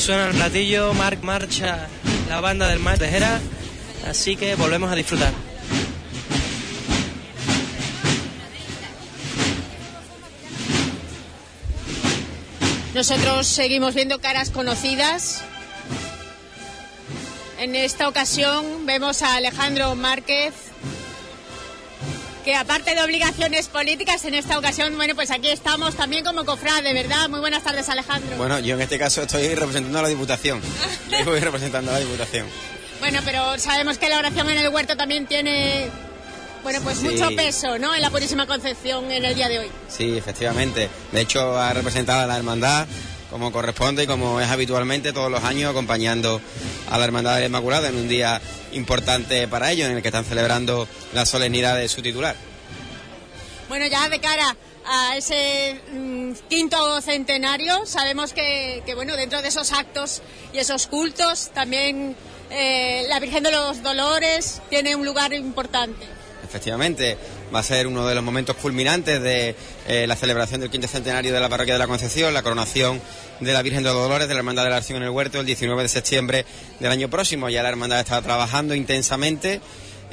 [0.03, 1.87] Suena el platillo, Marc marcha
[2.27, 3.39] la banda del Mar Tejera,
[4.05, 5.31] así que volvemos a disfrutar.
[12.93, 15.41] Nosotros seguimos viendo caras conocidas.
[17.59, 20.53] En esta ocasión vemos a Alejandro Márquez
[22.43, 26.93] que aparte de obligaciones políticas en esta ocasión, bueno, pues aquí estamos también como cofrade,
[26.93, 27.29] ¿verdad?
[27.29, 28.37] Muy buenas tardes, Alejandro.
[28.37, 30.61] Bueno, yo en este caso estoy representando a la Diputación.
[31.09, 32.45] Yo voy representando a la Diputación.
[32.99, 35.87] Bueno, pero sabemos que la oración en el huerto también tiene
[36.63, 37.95] bueno, pues mucho peso, ¿no?
[37.95, 39.67] En la Purísima Concepción en el día de hoy.
[39.87, 40.89] Sí, efectivamente.
[41.11, 42.87] De hecho, ha representado a la hermandad,
[43.33, 46.39] como corresponde y como es habitualmente todos los años acompañando
[46.91, 48.39] a la Hermandad de la Inmaculada en un día
[48.73, 52.35] importante para ellos, en el que están celebrando la solemnidad de su titular.
[53.69, 54.55] Bueno, ya de cara
[54.85, 60.21] a ese mm, quinto centenario, sabemos que, bueno, dentro de esos actos
[60.53, 62.15] y esos cultos, también
[62.51, 66.05] eh, la Virgen de los Dolores tiene un lugar importante.
[66.45, 67.17] Efectivamente,
[67.53, 69.55] va a ser uno de los momentos culminantes de
[69.87, 73.01] eh, la celebración del quinto centenario de la parroquia de la Concepción, la coronación
[73.39, 75.39] de la Virgen de los Dolores de la Hermandad de la Arción en el Huerto
[75.39, 76.45] el 19 de septiembre
[76.79, 77.49] del año próximo.
[77.49, 79.61] Ya la hermandad está trabajando intensamente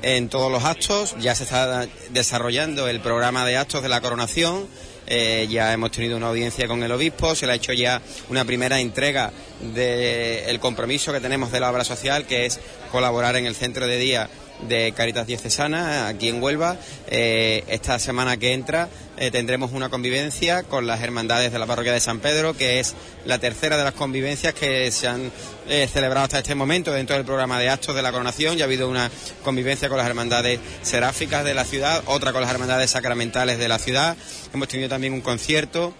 [0.02, 4.66] en todos los actos, ya se está desarrollando el programa de actos de la coronación.
[5.12, 8.44] Eh, ya hemos tenido una audiencia con el obispo, se le ha hecho ya una
[8.44, 9.32] primera entrega
[9.74, 12.60] del compromiso que tenemos de la obra social, que es
[12.92, 14.30] colaborar en el centro de día
[14.68, 16.76] de Caritas Diocesana aquí en Huelva.
[17.08, 21.92] Eh, esta semana que entra eh, tendremos una convivencia con las hermandades de la parroquia
[21.92, 22.94] de San Pedro, que es
[23.26, 25.30] la tercera de las convivencias que se han
[25.68, 28.56] eh, celebrado hasta este momento dentro del programa de actos de la coronación.
[28.56, 29.10] Ya ha habido una
[29.44, 33.78] convivencia con las hermandades seráficas de la ciudad, otra con las hermandades sacramentales de la
[33.78, 34.16] ciudad.
[34.54, 35.94] Hemos tenido también un concierto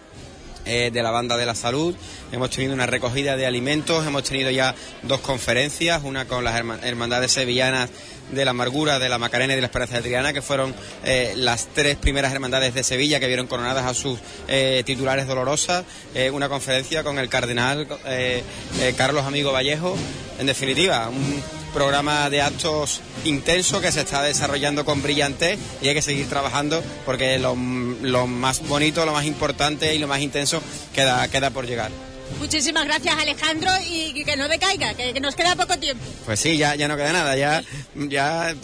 [0.67, 1.95] eh, de la banda de la salud.
[2.33, 6.55] Hemos tenido una recogida de alimentos, hemos tenido ya dos conferencias, una con las
[6.85, 7.89] hermandades sevillanas
[8.31, 11.33] de la amargura, de la Macarena y de la Esperanza de Triana, que fueron eh,
[11.37, 15.85] las tres primeras hermandades de Sevilla que vieron coronadas a sus eh, titulares dolorosas,
[16.33, 17.87] una conferencia con el cardenal
[18.97, 19.97] Carlos Amigo Vallejo,
[20.39, 25.95] en definitiva, un programa de actos intenso que se está desarrollando con brillantez y hay
[25.95, 27.57] que seguir trabajando porque lo,
[28.03, 30.61] lo más bonito, lo más importante y lo más intenso
[30.95, 31.91] queda por llegar.
[32.39, 36.03] Muchísimas gracias, Alejandro, y que no decaiga, que, nos queda poco tiempo.
[36.25, 37.63] Pues sí, ya, ya no queda nada, ya,
[37.95, 38.55] ya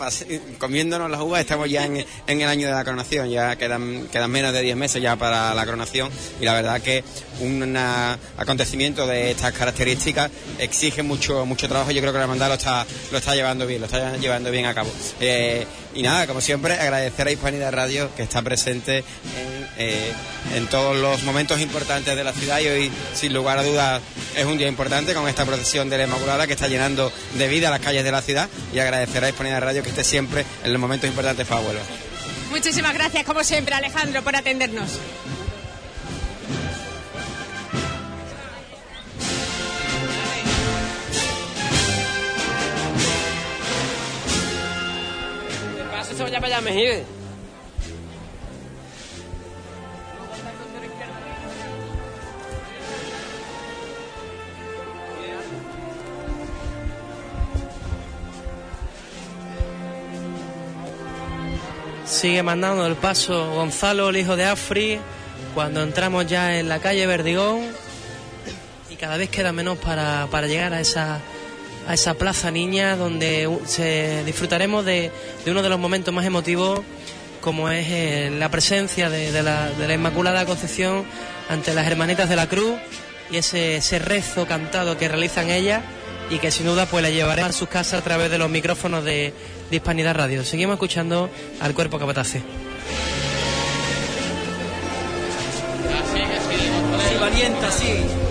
[0.58, 4.52] comiéndonos las uvas estamos ya en, el año de la coronación, ya quedan, quedan menos
[4.52, 6.08] de 10 meses ya para la coronación
[6.40, 7.04] y la verdad que
[7.40, 12.54] un acontecimiento de estas características exige mucho, mucho trabajo, yo creo que la hermandad lo
[12.54, 14.90] está, lo está llevando bien, lo está llevando bien a cabo.
[15.20, 19.04] Eh, y nada, como siempre, agradecer a Hispanidad Radio que está presente en,
[19.78, 20.12] eh,
[20.54, 24.02] en todos los momentos importantes de la ciudad y hoy, sin lugar la duda
[24.36, 27.70] es un día importante con esta procesión de la Inmaculada que está llenando de vida
[27.70, 30.78] las calles de la ciudad y agradecer a de Radio que esté siempre en los
[30.78, 31.62] momentos importantes para
[32.50, 34.90] Muchísimas gracias, como siempre, Alejandro, por atendernos.
[46.22, 46.40] allá,
[62.06, 65.00] Sigue mandando el paso Gonzalo, el hijo de Afri,
[65.56, 67.66] cuando entramos ya en la calle Verdigón.
[68.88, 71.18] Y cada vez queda menos para, llegar a esa,
[71.86, 75.10] a esa plaza niña donde se disfrutaremos de,
[75.44, 76.80] de uno de los momentos más emotivos
[77.40, 81.04] como es eh, la presencia de, la, Inmaculada Concepción
[81.50, 82.76] ante las Hermanitas de la Cruz
[83.32, 85.82] y ese, ese rezo cantado que realizan ellas
[86.30, 89.04] y que sin duda pues la llevaré a sus casas a través de los micrófonos
[89.04, 89.32] de,
[89.70, 90.44] Hispanidad Radio.
[90.44, 92.42] Seguimos escuchando al cuerpo capatace.
[97.68, 98.25] Así que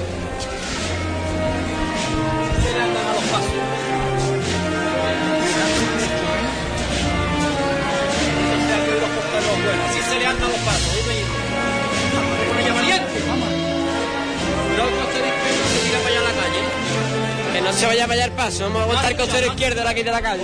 [17.76, 18.64] se vaya a fallar paso.
[18.64, 20.44] Vamos a aguantar con cero izquierdo la aquí de la calle.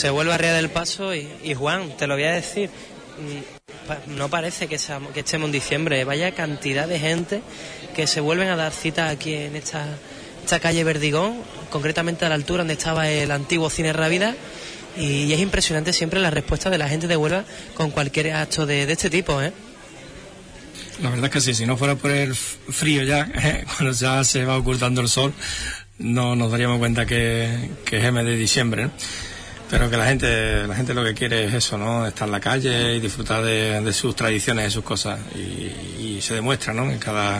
[0.00, 4.30] se vuelve a Ría del Paso y, Juan, te lo voy a decir, mm, no
[4.30, 4.78] parece que,
[5.12, 7.42] que estemos en diciembre, vaya cantidad de gente
[7.94, 9.98] que se vuelven a dar cita aquí en esta,
[10.42, 14.34] esta calle Verdigón, concretamente a la altura donde estaba el antiguo Cine Ravida.
[14.96, 17.44] Y, es impresionante siempre la respuesta de la gente de Huelva
[17.74, 19.52] con cualquier acto de, este tipo, ¿eh?
[21.02, 24.24] La verdad es que sí, si no fuera por el frío ya, eh, cuando ya
[24.24, 25.34] se va ocultando el sol,
[25.98, 28.88] no nos daríamos cuenta que, es M de diciembre.
[29.70, 32.04] Pero que la gente, la gente lo que quiere es eso, ¿no?
[32.04, 35.20] Estar en la calle y disfrutar de, sus tradiciones, de sus cosas.
[35.36, 35.68] Y,
[36.20, 36.90] se demuestra, ¿no?
[36.90, 37.38] En cada,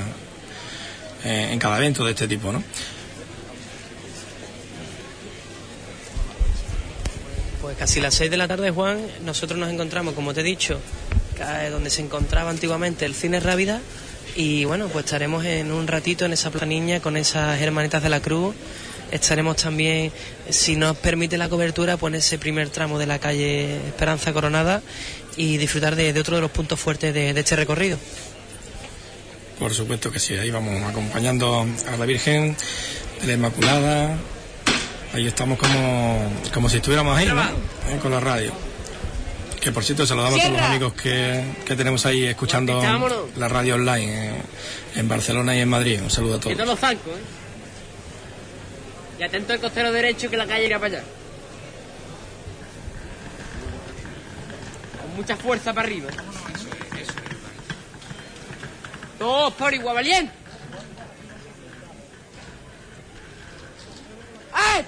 [1.25, 2.63] en cada evento de este tipo, ¿no?
[7.61, 10.79] Pues casi las 6 de la tarde, Juan, nosotros nos encontramos, como te he dicho,
[11.73, 13.81] donde se encontraba antiguamente el cine Rávida
[14.37, 18.21] Y bueno, pues estaremos en un ratito en esa planiña con esas hermanitas de la
[18.21, 18.55] cruz
[19.13, 20.13] estaremos también,
[20.49, 24.83] si nos permite la cobertura, pues ese primer tramo de la calle Esperanza Coronada
[25.37, 27.99] y disfrutar de, otro de los puntos fuertes de, este recorrido.
[29.59, 32.57] Por supuesto que sí, ahí vamos acompañando a la Virgen
[33.23, 34.17] a la Inmaculada.
[35.13, 37.43] Ahí estamos como, como si estuviéramos ahí, ¿no?
[37.43, 38.53] Eh, con la radio.
[39.61, 42.83] Que por cierto, saludamos a todos los amigos que, que tenemos ahí escuchando
[43.37, 44.43] la radio online eh,
[44.97, 46.01] en Barcelona y en Madrid.
[46.03, 46.53] Un saludo a todos.
[46.59, 46.97] ¿eh?
[49.21, 51.05] Y atento al costero derecho que la calle irá para allá.
[55.03, 56.09] Con mucha fuerza para arriba.
[56.11, 57.13] Eso
[59.19, 60.33] Dos por igual, valiente.
[64.55, 64.81] ¡Ah!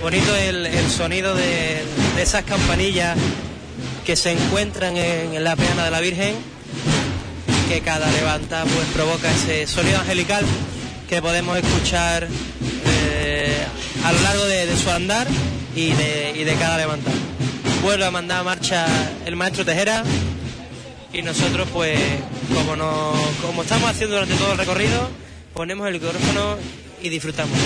[0.00, 1.82] bonito el, sonido de,
[2.18, 3.16] esas campanillas
[4.06, 6.34] que se encuentran en, la peana de la Virgen,
[7.68, 10.44] que cada levanta pues provoca ese sonido angelical
[11.08, 12.26] que podemos escuchar
[12.86, 13.56] eh,
[14.02, 15.28] a lo largo de, su andar
[15.76, 17.10] y de, y de cada levanta.
[17.82, 18.86] Vuelve a mandar a marcha
[19.26, 20.02] el maestro Tejera
[21.12, 21.98] y nosotros pues
[22.54, 25.08] como como estamos haciendo durante todo el recorrido
[25.54, 26.56] ponemos el micrófono
[27.02, 27.58] y disfrutamos.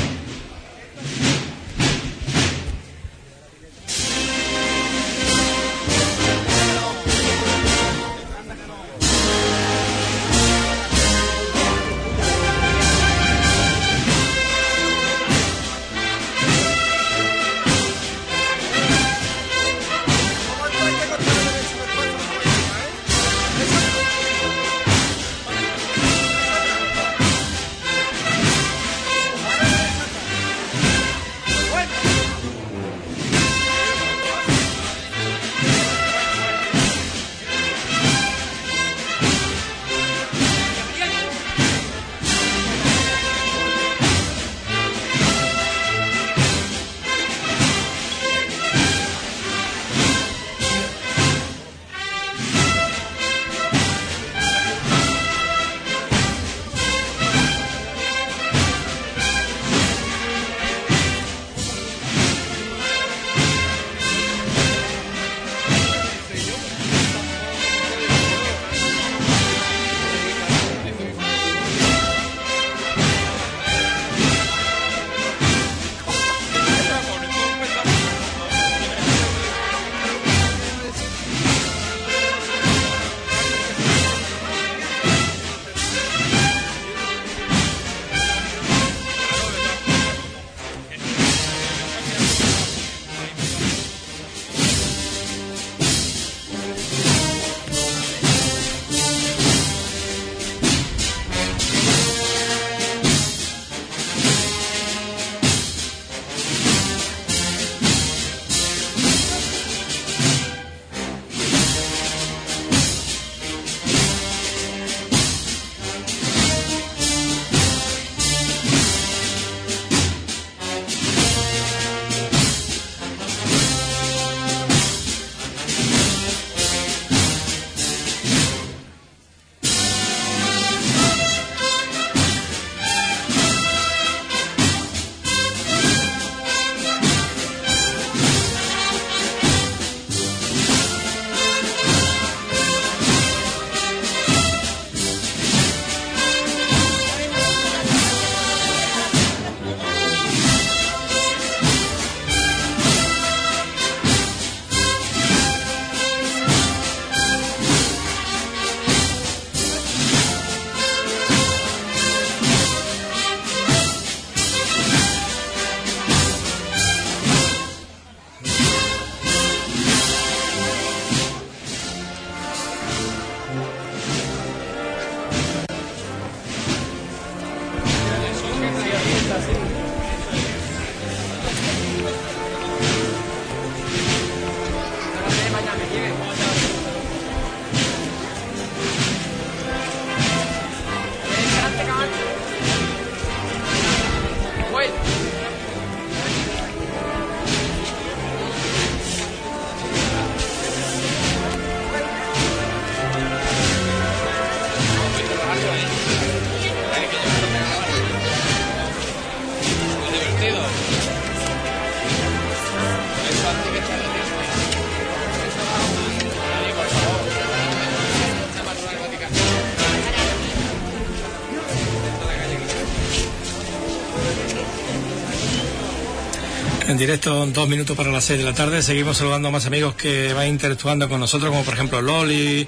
[227.07, 228.83] directo, dos minutos para las seis de la tarde.
[228.83, 232.67] Seguimos saludando a más amigos que van interactuando con nosotros, como por ejemplo Loli,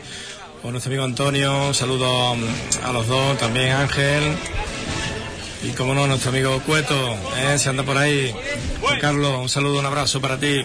[0.63, 1.73] o nuestro amigo Antonio.
[1.73, 2.37] Saludo
[2.85, 4.23] a los dos, también Ángel.
[5.67, 6.95] Y como no, nuestro amigo Cueto,
[7.39, 7.57] ¿eh?
[7.59, 8.35] se anda por ahí.
[9.01, 10.61] Carlos, un saludo, un abrazo para ti.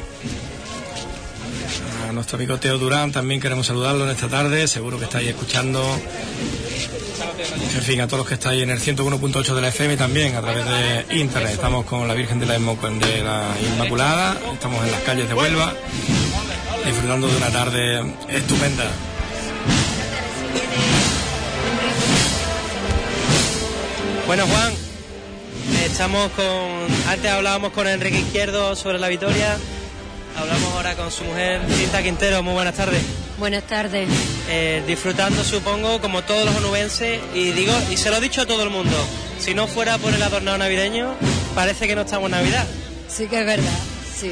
[2.10, 5.30] A nuestro amigo Teo Durán también queremos saludarlo en esta tarde, seguro que estáis ahí
[5.34, 5.82] escuchando
[7.82, 10.42] en fin, a todos los que estáis en el 101.8 de la FM también a
[10.42, 11.52] través de internet.
[11.54, 15.74] Estamos con la Virgen de la, de Inmaculada, estamos en las calles de Huelva,
[16.86, 18.84] disfrutando de una tarde estupenda.
[24.28, 24.74] Bueno, Juan,
[25.84, 27.12] estamos con.
[27.12, 29.58] Antes hablábamos con Enrique Izquierdo sobre la victoria.
[30.40, 32.44] Hablamos ahora con su mujer, Rita Quintero.
[32.44, 33.02] Muy buenas tardes.
[33.40, 34.08] Buenas tardes.
[34.54, 38.46] Eh, disfrutando supongo como todos los onubenses y digo y se lo he dicho a
[38.46, 38.92] todo el mundo
[39.40, 41.14] si no fuera por el adornado navideño
[41.56, 42.66] parece que no estamos en Navidad
[43.08, 43.80] sí que es verdad
[44.14, 44.32] sí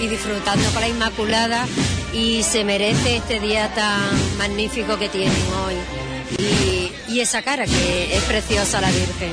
[0.00, 1.66] y disfrutando con la Inmaculada
[2.14, 4.00] y se merece este día tan
[4.38, 5.36] magnífico que tienen
[5.66, 5.74] hoy
[7.06, 9.30] y, esa cara que es preciosa la Virgen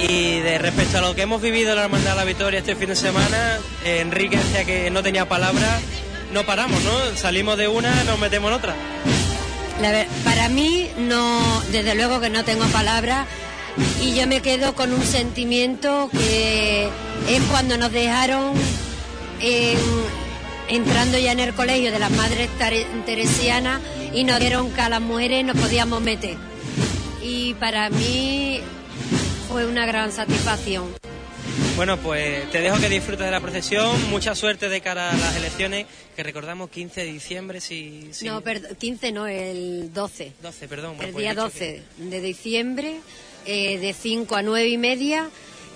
[0.00, 2.74] y de respecto a lo que hemos vivido en la Hermandad de la Victoria este
[2.74, 5.82] fin de semana, eh, Enrique decía que no tenía palabras
[6.34, 7.16] no paramos, ¿no?
[7.16, 8.74] Salimos de una, nos metemos en otra.
[10.24, 13.26] para mí, no, desde luego que no tengo palabras
[14.02, 16.88] y yo me quedo con un sentimiento que
[17.28, 18.52] es cuando nos dejaron
[20.68, 22.48] entrando ya en el colegio de las madres
[23.06, 23.80] teresianas
[24.12, 26.36] y nos dieron que a las mujeres nos podíamos meter.
[27.22, 28.60] Y para mí
[29.50, 30.86] fue una gran satisfacción.
[31.76, 33.90] Bueno, pues te dejo que disfrutes de la procesión.
[34.08, 37.60] Mucha suerte de cara a las elecciones, que recordamos 15 de diciembre.
[37.60, 40.34] Si, No, perdón, 15 no, el 12.
[40.40, 40.92] 12, perdón.
[41.00, 42.98] el pues día 12 de diciembre,
[43.44, 45.28] eh, de 5 a 9 y media.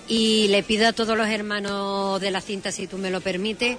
[0.07, 3.77] Y le pido a todos los hermanos de la cinta, si tú me lo permites,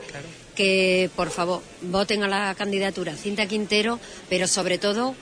[0.55, 3.99] que por favor voten a la candidatura Cinta Quintero,
[4.29, 5.15] pero sobre todo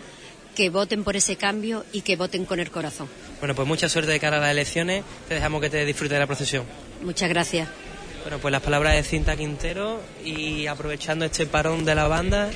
[0.57, 3.09] que voten por ese cambio y que voten con el corazón.
[3.39, 5.03] Bueno, pues mucha suerte de cara a las elecciones.
[5.29, 6.65] Te dejamos que te disfrutes de la procesión.
[7.03, 7.69] Muchas gracias.
[8.23, 12.49] Bueno, pues las palabras de Cinta Quintero y aprovechando este parón de la banda,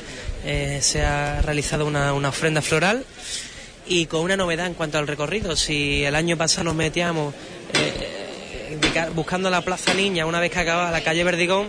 [0.44, 3.04] eh, se ha realizado una, ofrenda floral
[3.86, 5.54] y con una novedad en cuanto al recorrido.
[5.56, 7.34] Si el año pasado nos metíamos
[7.74, 8.76] eh,
[9.14, 11.68] buscando la Plaza Niña una vez que acababa la calle Verdigón,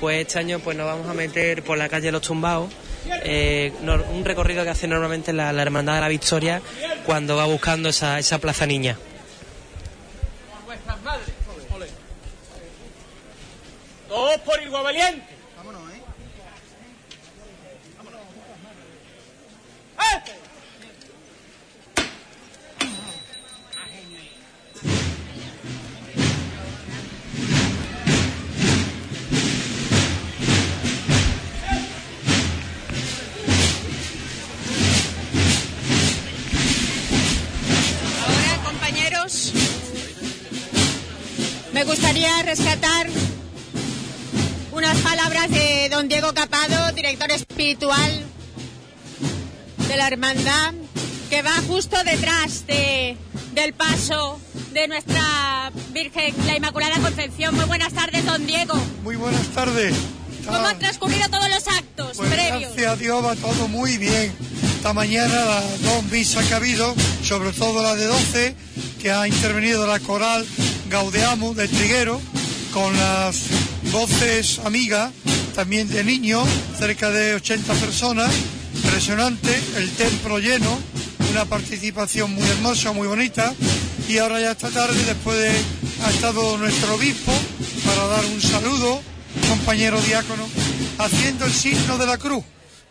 [0.00, 2.70] pues este año pues nos vamos a meter por la calle Los Tumbados.
[3.24, 3.72] Eh,
[4.12, 6.62] un recorrido que hace normalmente la, Hermandad de la Victoria
[7.04, 8.96] cuando va buscando esa Plaza Niña.
[14.66, 15.22] algo valiente.
[15.56, 16.02] Vámonos, ¿eh?
[17.98, 18.20] Vámonos.
[38.64, 39.52] compañeros,
[41.72, 43.06] Me gustaría rescatar
[44.76, 48.20] unas palabras de don Diego Capado, director espiritual
[49.88, 50.74] de la hermandad,
[51.30, 53.16] que va justo detrás de,
[53.54, 54.38] del paso
[54.72, 57.54] de nuestra Virgen, la Inmaculada Concepción.
[57.54, 58.74] Muy buenas tardes, don Diego.
[59.02, 59.94] Muy buenas tardes.
[60.44, 62.72] ¿Cómo han transcurrido todos los actos pues previos?
[62.74, 64.30] Gracias a Dios va todo muy bien.
[64.76, 68.54] Esta mañana las dos misas que ha habido, sobre todo la de 12,
[69.00, 70.46] que ha intervenido la coral
[70.90, 72.20] gaudeamo de Triguero,
[72.74, 73.40] con las
[73.92, 75.12] voces amigas,
[75.54, 76.46] también de niños,
[76.78, 78.30] cerca de 80 personas,
[78.74, 80.78] impresionante, el templo lleno,
[81.30, 83.54] una participación muy hermosa, muy bonita,
[84.08, 85.52] y ahora ya esta tarde, después de,
[86.04, 87.32] ha estado nuestro obispo
[87.84, 89.00] para dar un saludo,
[89.48, 90.48] compañero diácono,
[90.98, 92.44] haciendo el signo de la cruz,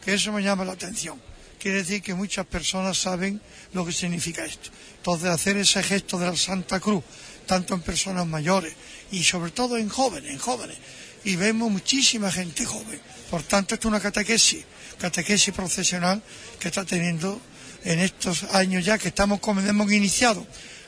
[0.03, 1.21] que eso me llama la atención.
[1.59, 3.41] Quiere decir que muchas personas saben
[3.73, 4.69] lo que significa esto.
[4.97, 7.03] Entonces, hacer ese gesto de la Santa Cruz,
[7.47, 8.73] tanto en personas mayores,
[9.11, 10.77] y sobre todo en jóvenes, en jóvenes.
[11.23, 12.99] Y vemos muchísima gente joven.
[13.31, 14.63] Por tanto, es una catequesis,
[14.99, 16.21] catequesis profesional
[16.59, 17.41] que está teniendo
[17.83, 20.45] en estos años ya que estamos como hemos iniciado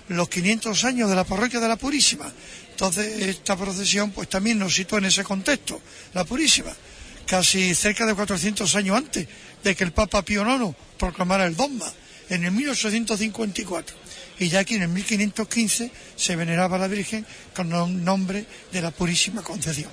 [0.09, 2.31] los 500 años de la parroquia de la Purísima.
[2.71, 5.81] Entonces, esta procesión pues también nos sitúa en ese contexto,
[6.13, 6.71] la Purísima,
[7.25, 9.27] casi cerca de 400 años antes
[9.63, 11.91] de que el Papa Pío IX proclamara el dogma,
[12.29, 14.06] en el 1854
[14.39, 17.25] y ya aquí en el 1515 se veneraba la Virgen
[17.55, 19.89] con el nombre de la Purísima Concepción.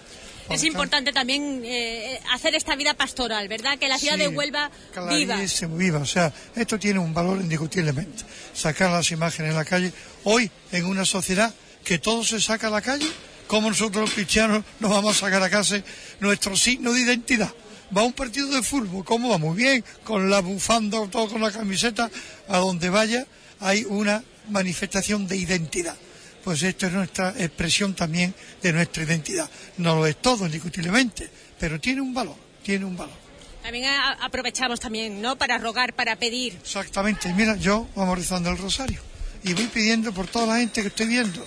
[0.50, 3.78] es importante también eh, hacer esta vida pastoral, ¿verdad?
[3.78, 4.70] Que la ciudad de Huelva
[5.08, 5.40] viva.
[5.70, 5.98] viva.
[6.00, 8.24] O sea, esto tiene un valor indiscutiblemente.
[8.52, 9.92] Sacar las imágenes en la calle.
[10.24, 13.06] Hoy, en una sociedad que todo se saca a la calle,
[13.46, 15.82] ¿cómo nosotros los cristianos nos vamos a sacar a casa
[16.20, 17.52] nuestro signo de identidad?
[17.96, 19.38] Va un partido de fútbol, ¿cómo va?
[19.38, 22.10] Muy bien, con la bufanda, todo con la camiseta,
[22.48, 23.26] a donde vaya
[23.60, 25.96] hay una manifestación de identidad.
[26.42, 29.48] Pues esto es nuestra expresión también de nuestra identidad.
[29.78, 31.28] No lo es todo, indiscutiblemente,
[31.58, 33.16] pero tiene un valor, tiene un valor.
[33.62, 33.86] También
[34.20, 36.54] aprovechamos también, ¿no?, para rogar, para pedir.
[36.62, 37.32] Exactamente.
[37.32, 39.00] Mira, yo vamos rezando el rosario
[39.42, 41.42] y voy pidiendo por toda la gente que estoy viendo.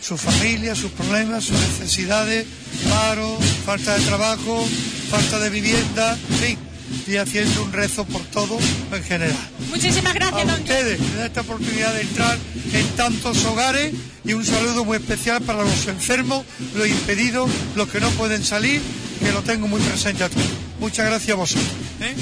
[0.00, 2.46] Su familia, sus problemas, sus necesidades,
[2.88, 3.36] paro,
[3.66, 4.64] falta de trabajo,
[5.10, 6.58] falta de vivienda, en fin
[7.06, 8.58] y haciendo un rezo por todo
[8.92, 9.36] en general.
[9.70, 12.38] Muchísimas gracias, a don ustedes por esta oportunidad de entrar
[12.72, 13.92] en tantos hogares
[14.24, 18.80] y un saludo muy especial para los enfermos, los impedidos, los que no pueden salir,
[19.20, 20.40] que lo tengo muy presente aquí.
[20.80, 21.66] Muchas gracias a vosotros.
[22.00, 22.14] ¿eh?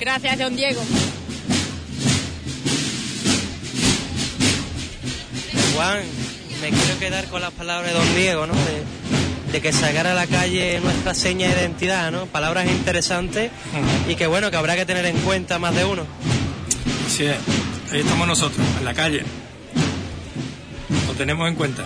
[0.00, 0.80] Gracias, don Diego.
[5.76, 6.02] Juan,
[6.60, 8.54] me quiero quedar con las palabras de don Diego, ¿no?
[9.54, 12.26] de que sacar a la calle nuestra seña de identidad, ¿no?
[12.26, 13.52] Palabras interesantes
[14.08, 16.02] y que bueno, que habrá que tener en cuenta más de uno.
[17.08, 17.26] Sí,
[17.92, 19.22] ahí estamos nosotros, en la calle.
[21.06, 21.84] Lo tenemos en cuenta.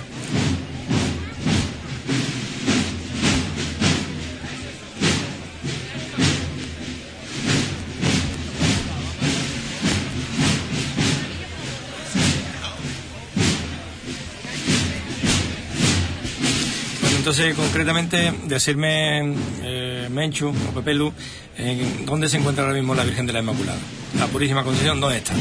[17.30, 21.12] Entonces, concretamente, decirme, eh, Menchu o Pepelu,
[21.58, 23.78] eh, ¿dónde se encuentra ahora mismo la Virgen de la Inmaculada?
[24.18, 25.34] La Purísima Concepción, ¿dónde está?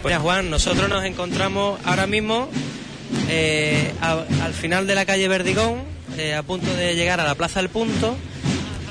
[0.00, 2.48] Pues, Juan, nosotros nos encontramos ahora mismo
[3.28, 5.80] eh, al final de la calle Verdigón,
[6.16, 8.16] eh, a punto de llegar a la Plaza del Punto,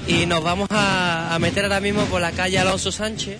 [0.07, 3.39] y nos vamos a, meter ahora mismo por la calle Alonso Sánchez,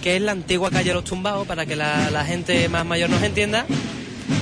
[0.00, 3.66] que es la antigua calle Los Tumbados, para que la gente más mayor nos entienda,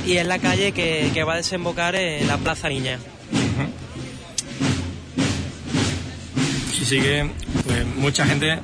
[0.06, 2.98] y es la calle que, va a desembocar en la Plaza Niña.
[6.72, 7.30] Sí, sí que, sigue
[7.64, 8.58] pues, mucha gente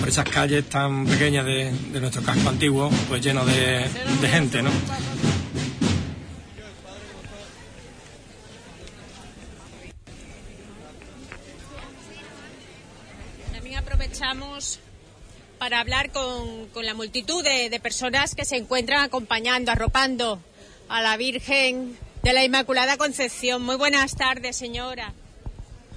[0.00, 3.86] por esas calles tan pequeñas de, nuestro casco antiguo, pues lleno de,
[4.22, 4.70] de gente, ¿no?
[13.52, 14.80] También aprovechamos
[15.66, 20.38] para hablar con, la multitud de, personas que se encuentran acompañando, arropando
[20.88, 23.64] a la Virgen de la Inmaculada Concepción.
[23.64, 25.12] Muy buenas tardes, señora.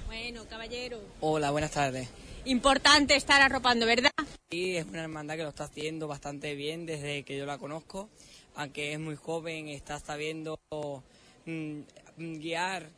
[0.08, 0.98] Bueno, caballero.
[1.20, 2.08] Hola, buenas tardes.
[2.46, 4.10] Importante estar arropando, ¿verdad?
[4.50, 8.08] Sí, es una hermandad que lo está haciendo bastante bien desde que yo la conozco.
[8.56, 10.58] Aunque es muy joven, está sabiendo
[11.46, 11.52] mm,
[12.16, 12.88] mm, guiar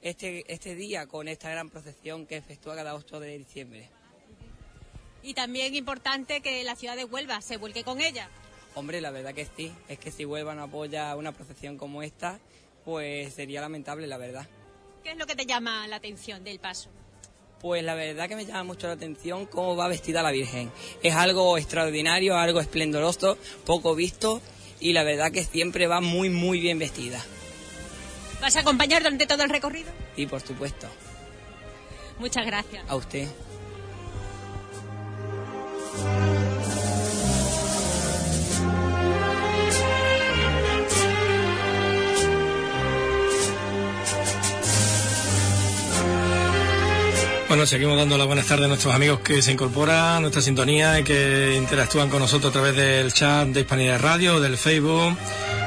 [0.00, 3.88] este, este día con esta gran procesión que efectúa cada 8 de diciembre
[5.22, 8.28] y también importante que la ciudad de Huelva se vuelque con ella.
[8.74, 12.38] Hombre, la verdad que sí, es que si Huelva no apoya una procesión como esta,
[12.84, 14.46] pues sería lamentable, la verdad.
[15.02, 16.88] ¿Qué es lo que te llama la atención del paso?
[17.60, 20.70] Pues la verdad que me llama mucho la atención cómo va vestida la Virgen.
[21.02, 23.36] Es algo extraordinario, algo esplendoroso,
[23.66, 24.40] poco visto
[24.78, 27.22] y la verdad que siempre va muy, muy bien vestida.
[28.40, 29.90] ¿Vas a acompañar durante todo el recorrido?
[30.16, 30.86] Sí, por supuesto.
[32.18, 32.82] Muchas gracias.
[32.88, 33.28] A usted.
[47.48, 50.98] Bueno, seguimos dando la buenas tardes a nuestros amigos que se incorporan a nuestra sintonía
[51.00, 55.16] y que interactúan con nosotros a través del chat de Hispanidad Radio, del Facebook.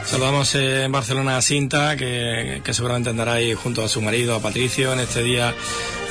[0.06, 4.42] Saludamos en Barcelona a Cinta, que, que seguramente andará ahí junto a su marido, a
[4.42, 5.54] Patricio, en este día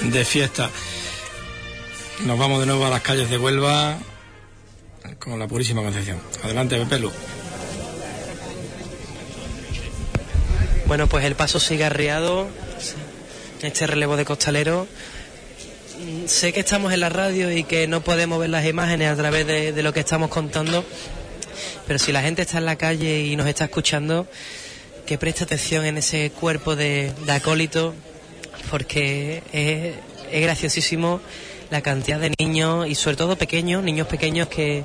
[0.02, 0.68] de fiesta.
[2.26, 3.98] Nos vamos de nuevo a las calles de Huelva,
[5.30, 6.18] con la purísima Concepción.
[6.42, 7.10] Adelante, Pepelu.
[10.86, 12.48] Bueno, pues el paso sigue arriado
[13.62, 14.88] este relevo de costalero.
[16.26, 19.46] Sé que estamos en la radio y que no podemos ver las imágenes a través
[19.46, 20.84] de, lo que estamos contando,
[21.86, 24.26] pero si la gente está en la calle y nos está escuchando,
[25.06, 27.94] que preste atención en ese cuerpo de, de acólito,
[28.72, 29.94] porque es,
[30.32, 31.20] es graciosísimo
[31.72, 34.84] la cantidad de niños y sobre todo pequeños, niños pequeños que,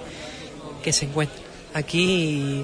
[0.89, 1.37] se encuentran
[1.73, 2.63] aquí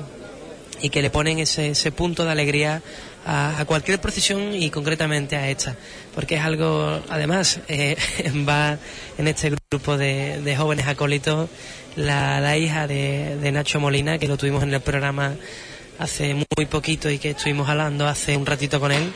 [0.81, 2.81] y, que le ponen ese, ese punto de alegría
[3.25, 5.75] a, cualquier procesión y concretamente a esta,
[6.15, 7.97] porque es algo, además, eh,
[8.47, 8.77] va
[9.17, 11.49] en este grupo de, jóvenes acólitos
[11.97, 15.35] la, la hija de, de, Nacho Molina, que lo tuvimos en el programa
[15.99, 19.11] hace muy poquito y que estuvimos hablando hace un ratito con él,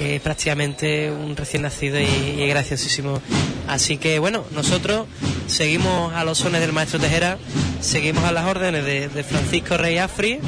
[0.00, 2.04] que es prácticamente un recién nacido y,
[2.38, 3.20] es graciosísimo.
[3.68, 5.06] Así que bueno, nosotros
[5.46, 7.36] seguimos a los sones del maestro Tejera,
[7.82, 10.38] seguimos a las órdenes de, Francisco Rey Afri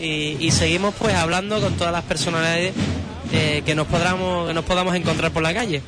[0.00, 2.72] y, seguimos pues hablando con todas las personalidades
[3.32, 5.82] eh, que, nos podamos, que nos podamos encontrar por la calle.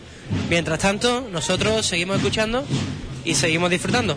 [0.48, 2.64] Mientras tanto, nosotros seguimos escuchando
[3.24, 4.16] y seguimos disfrutando.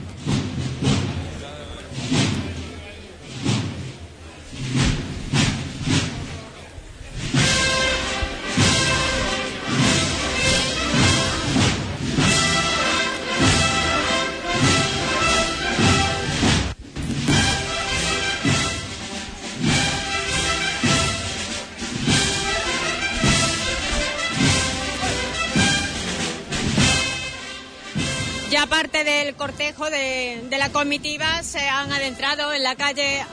[28.93, 33.23] parte del cortejo de, de la comitiva se han adentrado en la calle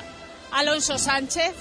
[0.53, 1.53] Alonso Sánchez.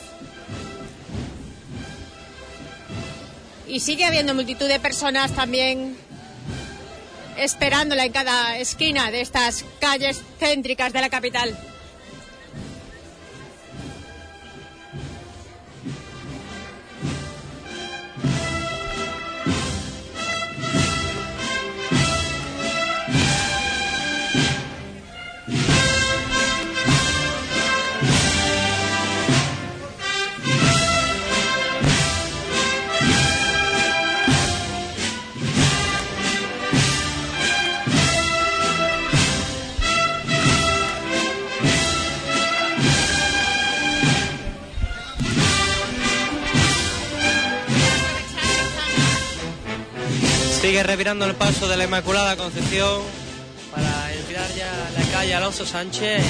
[3.68, 5.98] Y sigue habiendo multitud de personas también
[7.38, 11.58] esperándola en cada esquina de estas calles céntricas de la capital.
[50.84, 53.02] revirando el paso de la Inmaculada Concepción
[53.74, 56.24] para entrar ya la calle Alonso Sánchez,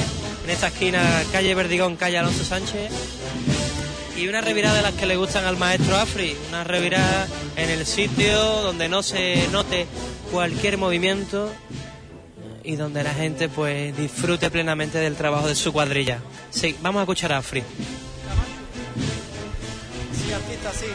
[0.44, 2.92] en esta esquina, calle Verdigón, calle Alonso Sánchez.
[4.18, 7.86] Y una revirada de las que le gustan al maestro Afri, una revirada en el
[7.86, 9.88] sitio donde no se note
[10.32, 11.50] cualquier movimiento
[12.64, 16.20] y donde la gente pues disfrute plenamente del trabajo de su cuadrilla.
[16.52, 17.62] Sí, vamos a escuchar a Afri.
[20.12, 20.86] Sí, artista, sí.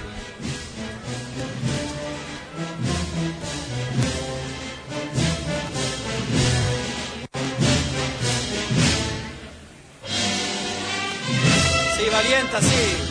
[12.15, 13.04] valiente así.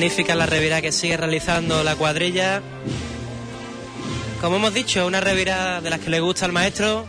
[0.00, 2.62] magnífica la revirada que sigue realizando la cuadrilla.
[4.40, 7.04] Como hemos dicho, una revira de las que le gusta al maestro,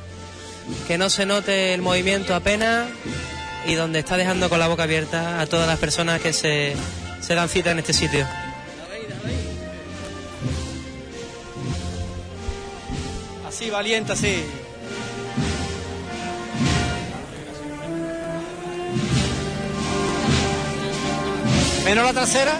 [0.89, 2.89] que no se note el movimiento apenas
[3.65, 6.75] y donde está dejando con la boca abierta a todas las personas que se,
[7.21, 8.27] se dan cita en este sitio.
[13.47, 14.43] Así, valiente, así.
[21.85, 22.59] Menos la trasera.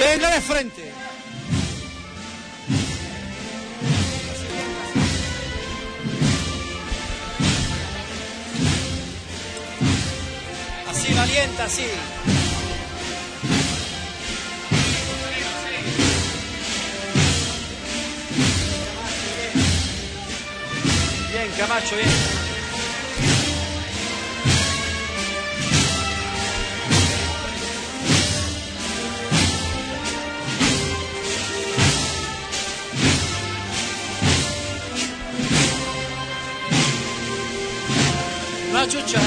[0.00, 0.92] Venga de frente.
[10.88, 11.82] Así valiente, así.
[21.32, 22.35] Bien, Camacho, bien.
[38.88, 39.22] Chucha, eh.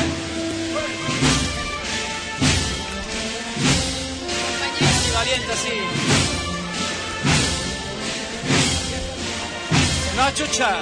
[5.13, 5.73] valiente, sí.
[10.15, 10.79] No chucha.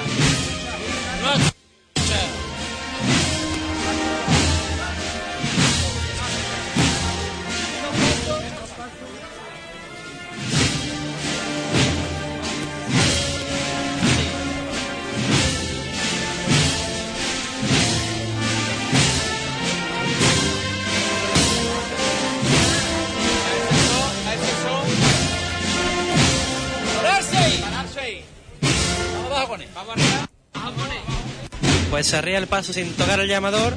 [31.89, 33.75] pues se arriesga el paso sin tocar el llamador.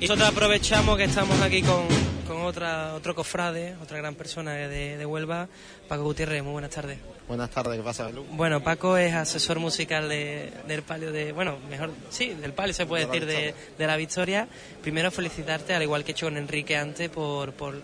[0.00, 5.48] Y nosotros aprovechamos que estamos aquí con, otra, otro cofrade, otra gran persona de, Huelva,
[5.88, 6.42] Paco Gutiérrez.
[6.42, 6.98] Muy buenas tardes.
[7.28, 11.32] Buenas tardes, ¿qué pasa, Bueno, Paco es asesor musical del palio de.
[11.32, 13.54] Bueno, mejor, sí, del palio se puede decir, de,
[13.86, 14.46] la victoria.
[14.80, 17.80] Primero, felicitarte, al igual que he hecho con Enrique antes, por, por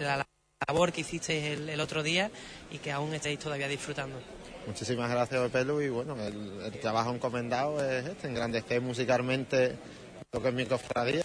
[0.00, 0.24] la
[0.68, 2.30] labor que hiciste el otro día
[2.70, 4.16] y que aún estáis todavía disfrutando.
[4.70, 9.76] Muchísimas gracias, Pelu, y bueno, el, trabajo encomendado es este, engrandecer musicalmente
[10.30, 11.24] lo que es mi cofradía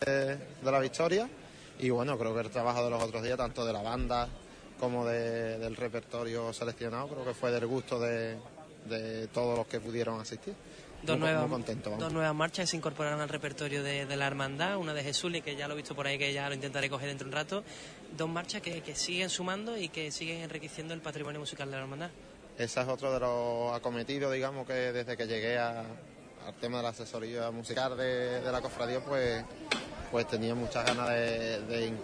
[0.00, 1.28] de, la victoria,
[1.80, 4.28] y bueno, creo que el trabajo de los otros días, tanto de la banda
[4.78, 8.36] como del repertorio seleccionado, creo que fue del gusto de,
[9.34, 10.54] todos los que pudieron asistir.
[11.02, 11.50] Dos, nuevas,
[11.98, 15.66] dos nuevas marchas se incorporaron al repertorio de, la hermandad, una de Jesuli, que ya
[15.66, 17.64] lo he visto por ahí, que ya lo intentaré coger dentro de un rato,
[18.16, 22.10] dos marchas que siguen sumando y que siguen enriqueciendo el patrimonio musical de la hermandad.
[22.60, 25.82] Ese es otro de los acometidos, digamos, que desde que llegué al
[26.60, 29.42] tema de la asesoría musical de, la cofradía, pues,
[30.12, 31.94] pues tenía muchas ganas de,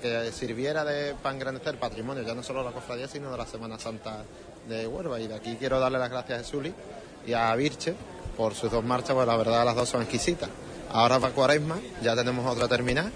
[0.00, 3.46] que sirviera de, para engrandecer patrimonio, ya no solo de la cofradía, sino de la
[3.46, 4.22] Semana Santa
[4.68, 5.18] de Huelva.
[5.18, 6.72] Y de aquí quiero darle las gracias a Zuli
[7.26, 7.92] y a Virche
[8.36, 10.48] por sus dos marchas, pues la verdad las dos son exquisitas.
[10.92, 13.10] Ahora para Cuaresma ya tenemos otra terminal,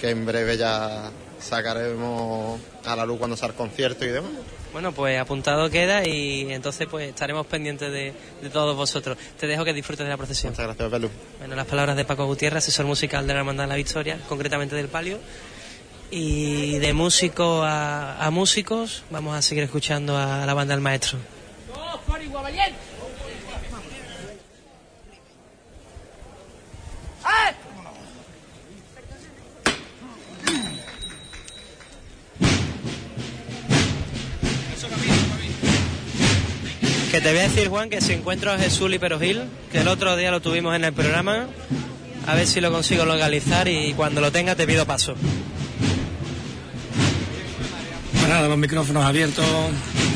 [0.00, 1.08] que en breve ya
[1.38, 4.32] sacaremos a la luz cuando sea el concierto y demás.
[4.76, 8.12] Bueno, pues apuntado queda y entonces pues estaremos pendientes de,
[8.50, 9.16] todos vosotros.
[9.40, 10.52] Te dejo que disfrutes de la procesión.
[10.52, 11.08] Muchas gracias, Salud.
[11.38, 14.76] Bueno, las palabras de Paco Gutiérrez, asesor musical de la Hermandad de la Victoria, concretamente
[14.76, 15.18] del Palio.
[16.10, 21.18] Y de músico a, músicos, vamos a seguir escuchando a, la banda del maestro.
[37.20, 40.16] te voy a decir, Juan, que si encuentro a Jesús Lipero Gil, que el otro
[40.16, 41.46] día lo tuvimos en el programa,
[42.26, 45.14] a ver si lo consigo localizar y cuando lo tenga te pido paso.
[45.14, 45.38] Bueno,
[48.12, 49.46] pues nada, los micrófonos abiertos,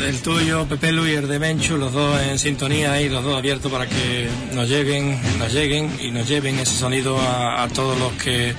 [0.07, 3.37] el tuyo, Pepe Lu y el de Menchu, los dos en sintonía y los dos
[3.37, 8.13] abiertos para que nos lleguen, nos lleguen y nos lleven ese sonido a, todos los
[8.23, 8.53] que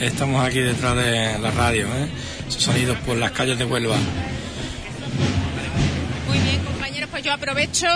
[0.00, 2.08] estamos aquí detrás de la radio, ¿eh?
[2.48, 3.96] esos sonidos por las calles de Huelva.
[7.14, 7.86] Pues yo aprovecho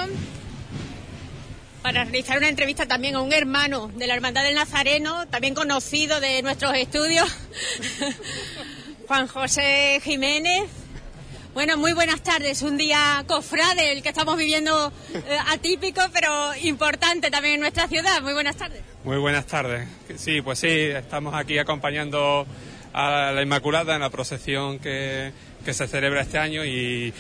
[1.83, 6.21] para realizar una entrevista también a un hermano de la Hermandad del Nazareno, también conocido
[6.21, 7.29] de nuestros estudios,
[9.09, 10.63] Juan José Jiménez.
[11.53, 12.63] Bueno, muy buenas tardes.
[12.63, 18.23] Un día cofrade, el que estamos viviendo eh, atípico, pero importante también en nuestra ciudad.
[18.23, 18.83] Muy buenas tardes.
[19.03, 19.89] Muy buenas tardes.
[20.17, 22.47] Sí, pues sí, estamos aquí acompañando
[22.93, 25.33] a la Inmaculada en la procesión que
[25.69, 27.13] que se celebra este año y,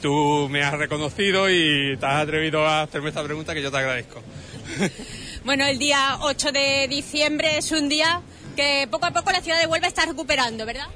[0.00, 3.78] tú me has reconocido y te has atrevido a hacerme esta pregunta que yo te
[3.78, 4.22] agradezco.
[5.44, 8.20] Bueno, el día 8 de diciembre es un día
[8.56, 10.88] que poco a poco la ciudad de Huelva está recuperando, ¿verdad?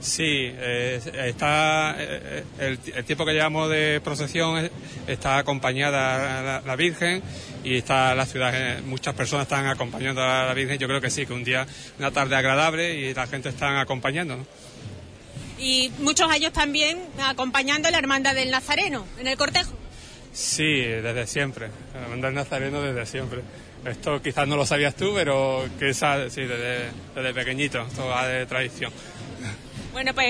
[0.00, 4.68] Sí, eh, está eh, el, tiempo que llevamos de procesión
[5.06, 7.22] está acompañada la, Virgen
[7.62, 10.76] y está la ciudad, eh, muchas personas están acompañando a la Virgen.
[10.76, 11.64] Yo creo que sí, que un día,
[11.96, 14.44] una tarde agradable y la gente está acompañando
[15.58, 19.72] y muchos años también acompañando a la Hermandad del Nazareno en el cortejo.
[20.32, 23.40] Sí, desde siempre, la Hermandad del Nazareno desde siempre.
[23.84, 28.26] Esto quizás no lo sabías tú, pero que esa, sí, desde, desde pequeñito, esto va
[28.26, 28.90] de tradición.
[29.92, 30.26] Bueno, pues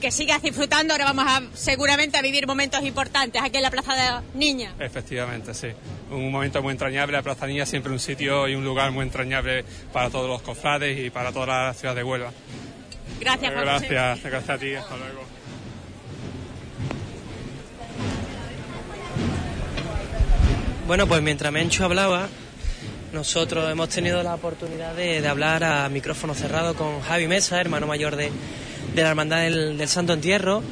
[0.00, 3.94] que sigas disfrutando, ahora vamos a seguramente a vivir momentos importantes aquí en la Plaza
[4.22, 4.72] de Niña.
[4.80, 5.68] Efectivamente, sí.
[6.10, 9.64] Un momento muy entrañable, la Plaza Niña siempre un sitio y un lugar muy entrañable
[9.92, 12.32] para todos los cofrades y para toda la ciudad de Huelva.
[13.20, 13.90] Gracias, Gracias,
[14.22, 14.74] gracias a ti.
[14.74, 15.22] Hasta luego.
[20.86, 22.28] Bueno, pues mientras Mencho hablaba,
[23.12, 28.16] nosotros hemos tenido la oportunidad de, hablar a micrófono cerrado con Javi Mesa, hermano mayor
[28.16, 28.30] de,
[28.94, 30.62] de la Hermandad del Santo Entierro,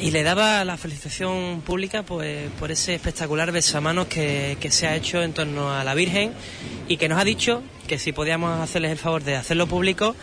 [0.00, 4.94] y le daba la felicitación pública pues, por ese espectacular besamanos que, que se ha
[4.94, 6.32] hecho en torno a la Virgen
[6.88, 10.14] y que nos ha dicho que si podíamos hacerles el favor de hacerlo público,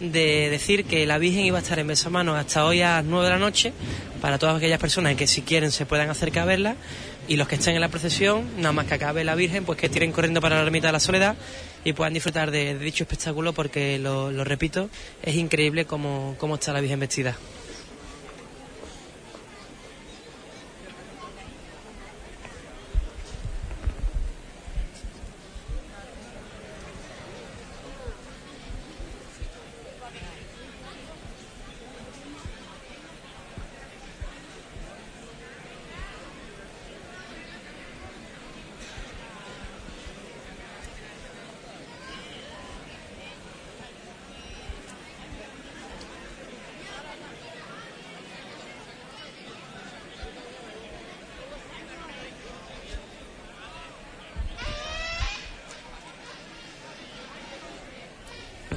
[0.00, 3.24] de decir que la Virgen iba a estar en besamanos hasta hoy a las 9
[3.24, 3.72] de la noche
[4.20, 6.76] para todas aquellas personas que si quieren se puedan acercar a verla
[7.26, 9.88] y los que estén en la procesión, nada más que acabe la Virgen, pues que
[9.88, 11.36] tiren corriendo para la ermita de la Soledad
[11.84, 14.90] y puedan disfrutar de, dicho espectáculo porque, lo, lo, repito,
[15.22, 17.36] es increíble cómo, cómo está la Virgen vestida.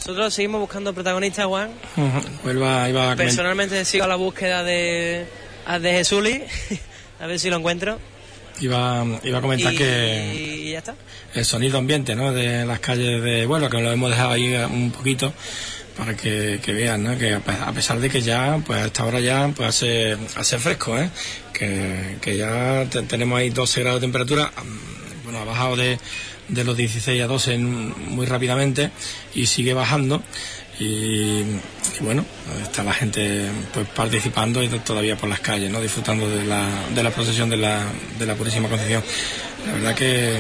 [0.08, 1.72] Nosotros seguimos buscando protagonistas, Juan.
[3.18, 5.26] Personalmente sigo la búsqueda de,
[5.82, 6.44] de Jesuli,
[7.20, 7.98] a ver si lo encuentro.
[8.62, 10.80] Iba, iba a comentar que
[11.34, 12.34] el sonido ambiente ¿no?
[12.34, 15.34] de las calles de bueno que lo hemos dejado ahí un poquito
[15.98, 17.18] para que, vean ¿no?
[17.18, 19.70] que a pesar de que ya pues a esta hora ya pues
[20.38, 21.10] hace, fresco ¿eh?
[21.52, 26.00] que, ya tenemos ahí 12 grados de temperatura mm, bueno ha bajado de
[26.48, 28.92] de los 16 a 12 muy rápidamente
[29.34, 30.22] y sigue bajando.
[30.80, 31.44] Y,
[32.02, 32.26] bueno,
[32.62, 35.80] está la gente pues participando y todavía por las calles, ¿no?
[35.82, 37.82] disfrutando de la, de la procesión de la,
[38.20, 39.02] de la Purísima Concepción.
[39.66, 40.34] La verdad que,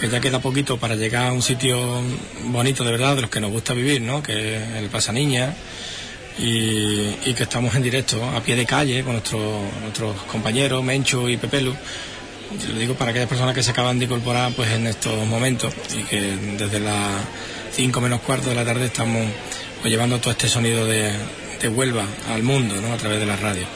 [0.00, 2.00] que ya queda poquito para llegar a un sitio
[2.46, 4.22] bonito de verdad, de los que nos gusta vivir, ¿no?
[4.22, 5.54] que es el Pasaniña.
[6.38, 11.36] Y, y que estamos en directo, a pie de calle, con nuestros compañeros Mencho y
[11.36, 11.74] Pepelu
[12.70, 16.02] lo digo para aquellas personas que se acaban de incorporar pues en estos momentos y
[16.02, 16.20] que
[16.58, 17.22] desde las
[17.74, 19.24] 5 menos cuarto de la tarde estamos
[19.80, 21.12] pues, llevando todo este sonido de,
[21.62, 23.66] de Huelva al mundo a través de la radio.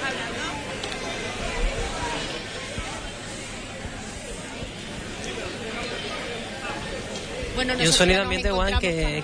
[7.78, 9.22] y un sonido ambiente, Juan, que,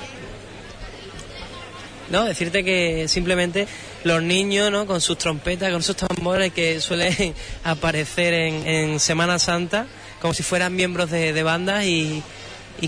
[2.10, 2.24] ¿no?
[2.24, 3.66] Decirte que simplemente
[4.04, 4.86] los niños, ¿no?
[4.86, 7.34] Con sus trompetas, con sus tambores que suelen
[7.64, 9.86] aparecer en, Semana Santa,
[10.20, 12.22] como si fueran miembros de, bandas y,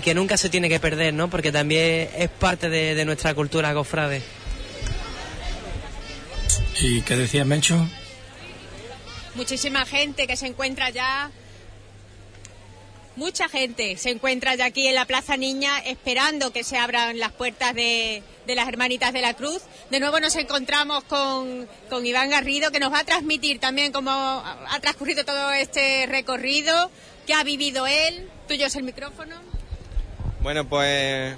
[0.03, 1.29] que nunca se tiene que perder, ¿no?
[1.29, 4.21] Porque también es parte de, nuestra cultura cofrade.
[6.81, 7.87] ¿Y qué decía Mencho?
[9.35, 11.31] Muchísima gente que se encuentra ya
[13.15, 17.31] Mucha gente se encuentra ya aquí en la Plaza Niña esperando que se abran las
[17.31, 19.61] puertas de, las Hermanitas de la Cruz.
[19.89, 24.11] De nuevo nos encontramos con, con, Iván Garrido, que nos va a transmitir también cómo
[24.11, 26.91] ha transcurrido todo este recorrido,
[27.25, 28.29] qué ha vivido él.
[28.49, 29.35] Tuyo es el micrófono.
[30.41, 31.37] Bueno, pues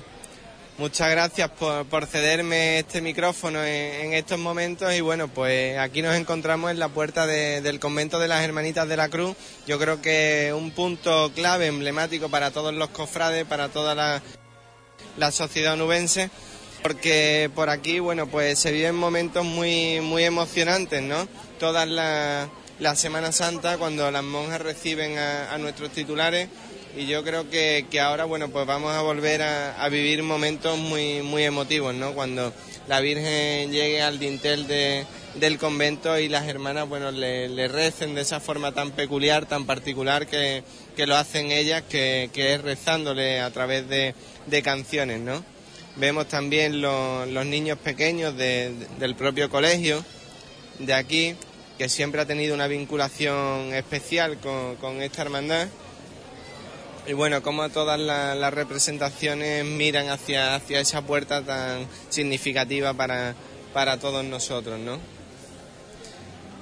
[0.78, 6.70] muchas gracias por, cederme este micrófono en, estos momentos y bueno, pues aquí nos encontramos
[6.72, 9.36] en la puerta del convento de las Hermanitas de la Cruz.
[9.68, 13.96] Yo creo que un punto clave, emblemático para todos los cofrades, para toda
[15.18, 16.30] la, sociedad onubense,
[16.84, 21.28] porque por aquí, bueno, pues se viven momentos muy, muy emocionantes, ¿no?
[21.60, 22.48] Todas las
[22.80, 26.48] la Semana Santa, cuando las monjas reciben a nuestros titulares,
[26.98, 31.22] y yo creo que, que ahora, bueno, pues vamos a volver a, vivir momentos muy,
[31.22, 32.14] muy emotivos, ¿no?
[32.14, 32.52] Cuando
[32.88, 35.06] la Virgen llegue al dintel de,
[35.36, 40.26] del convento y las hermanas, bueno, le, recen de esa forma tan peculiar, tan particular
[40.26, 40.64] que,
[40.96, 44.16] que lo hacen ellas, que, es rezándole a través de,
[44.64, 45.44] canciones, ¿no?
[45.98, 50.04] Vemos también los niños pequeños del propio colegio,
[50.80, 51.36] de aquí,
[51.78, 55.68] que siempre ha tenido una vinculación especial con, con esta hermandad
[57.08, 63.34] y bueno, como todas las representaciones miran hacia, hacia esa puerta tan significativa para,
[64.02, 64.98] todos nosotros, ¿no?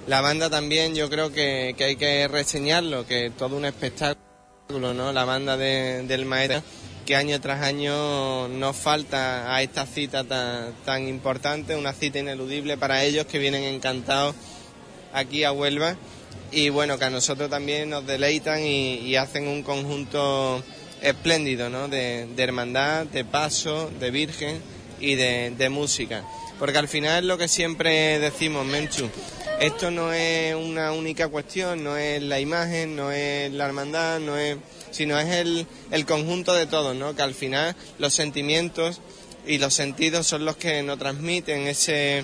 [0.05, 5.11] La banda también yo creo que, que hay que reseñarlo, que todo un espectáculo, ¿no?
[5.11, 6.61] La banda de, del maestro
[7.07, 13.03] que año tras año nos falta a esta cita tan importante, una cita ineludible para
[13.03, 14.35] ellos que vienen encantados
[15.11, 15.95] aquí a Huelva
[16.52, 20.64] y bueno, que a nosotros también nos deleitan y, hacen un conjunto
[21.02, 21.88] espléndido, ¿no?
[21.88, 24.62] De, hermandad, de paso, de virgen
[24.99, 26.24] y de, música.
[26.57, 29.10] Porque al final es lo que siempre decimos, Menchu,
[29.60, 34.38] esto no es una única cuestión, no es la imagen, no es la hermandad, no
[34.38, 34.56] es,
[34.91, 37.14] sino es el, el conjunto de todos, ¿no?
[37.16, 39.02] Que al final los sentimientos
[39.45, 42.24] y los sentidos son los que nos transmiten ese,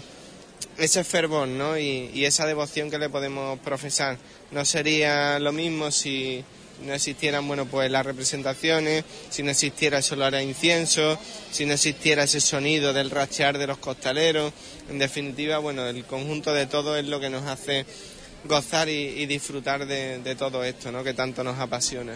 [0.77, 1.77] ese fervor ¿no?
[1.77, 4.17] y, esa devoción que le podemos profesar.
[4.51, 6.43] No sería lo mismo si
[6.85, 11.19] no existieran bueno pues las representaciones, si no existiera el solar a incienso,
[11.51, 14.51] si no existiera ese sonido del rachar de los costaleros,
[14.89, 17.85] en definitiva, bueno, el conjunto de todo es lo que nos hace
[18.45, 21.03] gozar y, disfrutar de, de, todo esto, ¿no?
[21.03, 22.15] que tanto nos apasiona.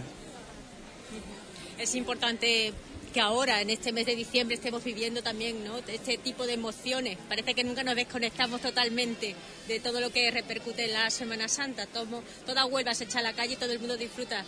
[1.77, 2.73] Es importante
[3.16, 5.78] que ahora, en este mes de diciembre, estemos viviendo también ¿no?
[5.88, 7.18] este tipo de emociones.
[7.30, 9.34] Parece que nunca nos desconectamos totalmente
[9.70, 11.86] de todo lo que repercute en la Semana Santa.
[11.86, 14.44] Todo, toda Huelva se echa a la calle y todo el mundo disfruta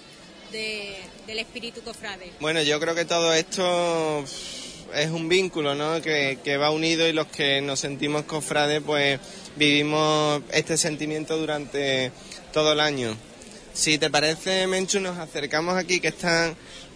[0.51, 2.33] del espíritu cofrade.
[2.41, 6.01] Bueno, yo creo que todo esto es un vínculo ¿no?
[6.01, 9.17] que, que va unido y los que nos sentimos cofrades, pues
[9.55, 12.11] vivimos este sentimiento durante
[12.51, 13.15] todo el año.
[13.73, 16.53] Si te parece, Menchu, nos acercamos aquí que están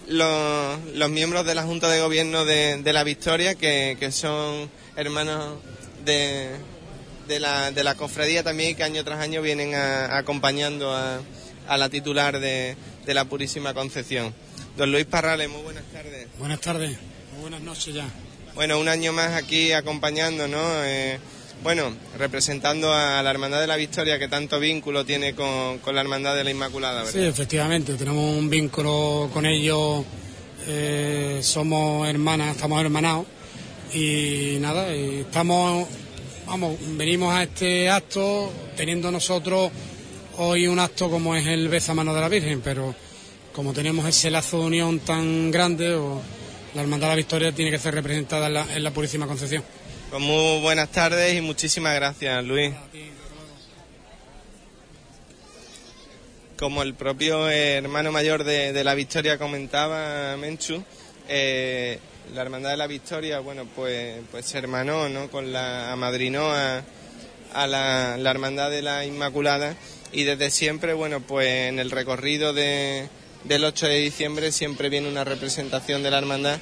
[0.07, 5.55] los, los miembros de la Junta de Gobierno de, de la Victoria, que, son hermanos
[6.05, 6.51] de,
[7.27, 11.19] de, la, de la cofradía también, que año tras año vienen acompañando a,
[11.67, 12.75] a, la titular de,
[13.05, 14.33] de la Purísima Concepción.
[14.77, 16.27] Don Luis Parrales, muy buenas tardes.
[16.37, 16.91] Buenas tardes,
[17.33, 18.07] muy buenas noches ya.
[18.55, 20.61] Bueno, un año más aquí acompañando, ¿no?
[20.83, 21.19] Eh,
[21.63, 26.35] bueno, representando a la Hermandad de la Victoria, que tanto vínculo tiene con, la Hermandad
[26.35, 27.21] de la Inmaculada, ¿verdad?
[27.21, 30.03] Sí, efectivamente, tenemos un vínculo con ellos,
[30.65, 33.27] eh, somos hermanas, estamos hermanados
[33.93, 35.87] y nada, eh, estamos,
[36.47, 39.69] vamos, venimos a este acto teniendo nosotros
[40.37, 42.95] hoy un acto como es el a mano de la Virgen, pero
[43.53, 46.21] como tenemos ese lazo de unión tan grande, o
[46.73, 49.63] la Hermandad de la Victoria tiene que ser representada en la Purísima Concepción.
[50.11, 52.73] Pues muy buenas tardes y muchísimas gracias, Luis.
[56.59, 60.83] Como el propio hermano mayor de, la Victoria comentaba, Menchu,
[61.29, 61.97] eh,
[62.35, 65.29] la Hermandad de la Victoria, bueno, pues, pues se hermanó, ¿no?
[65.31, 69.77] Con la amadrinó a, la, Hermandad de la Inmaculada
[70.11, 73.07] y desde siempre, bueno, pues en el recorrido del
[73.49, 76.59] 8 de diciembre siempre viene una representación de la Hermandad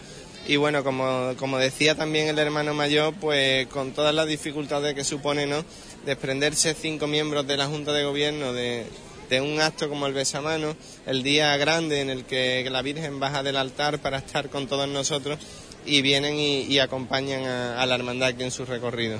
[0.50, 5.46] y bueno, como, decía también el hermano mayor, pues con todas las dificultades que supone,
[5.46, 5.64] ¿no?
[6.08, 8.88] Desprenderse cinco miembros de la Junta de Gobierno de,
[9.44, 13.58] un acto como el besamano, el día grande en el que la Virgen baja del
[13.58, 15.38] altar para estar con todos nosotros
[15.86, 19.20] y vienen y, acompañan a, a, la hermandad aquí en su recorrido.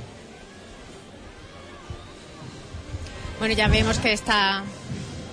[3.38, 4.64] Bueno, ya vemos que está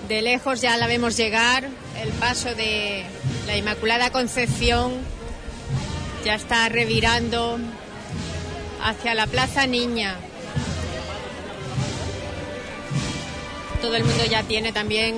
[0.08, 1.66] de lejos, ya la vemos llegar,
[1.98, 3.02] el paso de
[3.46, 5.15] la Inmaculada Concepción
[6.26, 7.56] ya está revirando
[8.82, 10.16] hacia la Plaza Niña.
[13.80, 15.14] Todo el mundo ya tiene también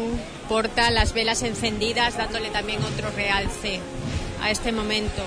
[0.50, 3.80] porta las velas encendidas, dándole también otro realce
[4.42, 5.24] a este momento.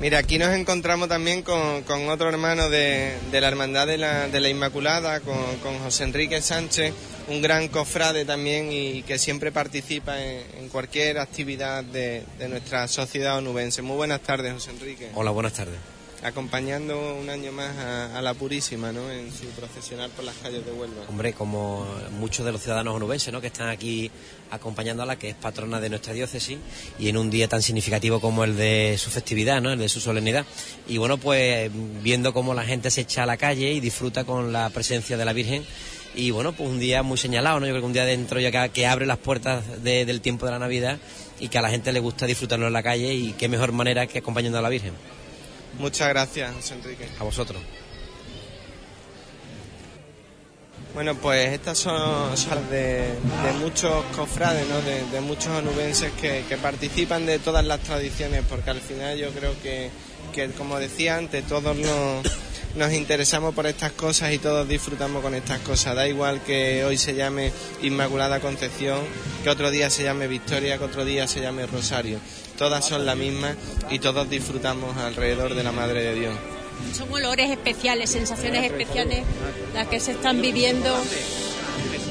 [0.00, 5.78] Mira, aquí nos encontramos también con, otro hermano de, la Hermandad de la, Inmaculada, con
[5.84, 6.94] José Enrique Sánchez
[7.28, 13.82] un gran cofrade también y que siempre participa en, cualquier actividad de, nuestra sociedad onubense.
[13.82, 15.10] Muy buenas tardes, José Enrique.
[15.14, 15.76] Hola, buenas tardes.
[16.22, 19.10] Acompañando un año más a, la Purísima, ¿no?
[19.10, 21.04] En su procesional por las calles de Huelva.
[21.06, 21.86] Hombre, como
[22.18, 23.42] muchos de los ciudadanos onubenses, ¿no?
[23.42, 24.10] Que están aquí
[24.50, 26.56] acompañando a la que es patrona de nuestra diócesis,
[26.98, 29.70] y en un día tan significativo como el de su festividad, ¿no?
[29.70, 30.46] El de su solemnidad.
[30.88, 31.70] Y bueno, pues
[32.02, 35.24] viendo cómo la gente se echa a la calle y disfruta con la presencia de
[35.26, 35.64] la Virgen
[36.16, 37.66] y bueno, pues un día muy señalado, ¿no?
[37.66, 40.52] Yo creo que un día dentro ya que, que abre las puertas del tiempo de
[40.52, 40.98] la Navidad
[41.40, 44.06] y que a la gente le gusta disfrutarlo en la calle y qué mejor manera
[44.06, 44.92] que acompañando a la Virgen.
[45.78, 47.08] Muchas gracias, Enrique.
[47.18, 47.60] A vosotros.
[50.94, 53.06] Bueno, pues estas son, las de,
[53.58, 54.80] muchos cofrades, ¿no?
[55.12, 59.90] de, muchos onubenses que, participan de todas las tradiciones, porque al final yo creo que,
[60.32, 62.24] que como decía antes, todos los,
[62.76, 65.94] nos interesamos por estas cosas y todos disfrutamos con estas cosas.
[65.94, 67.52] Da igual que hoy se llame
[67.82, 69.00] Inmaculada Concepción,
[69.42, 72.18] que otro día se llame Victoria, que otro día se llame Rosario.
[72.58, 73.56] Todas son las mismas
[73.90, 76.34] y todos disfrutamos alrededor de la Madre de Dios.
[76.96, 79.22] Son olores especiales, sensaciones especiales
[79.74, 80.96] las que se están viviendo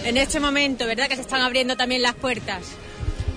[0.06, 1.07] en este momento, ¿verdad?
[1.10, 2.64] Que se están abriendo también las puertas.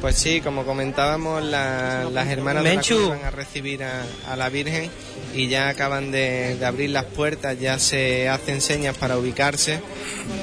[0.00, 2.78] Pues sí, como comentábamos, las hermanas van
[3.24, 4.90] a recibir a, la Virgen
[5.34, 9.80] y ya acaban de, abrir las puertas, ya se hacen señas para ubicarse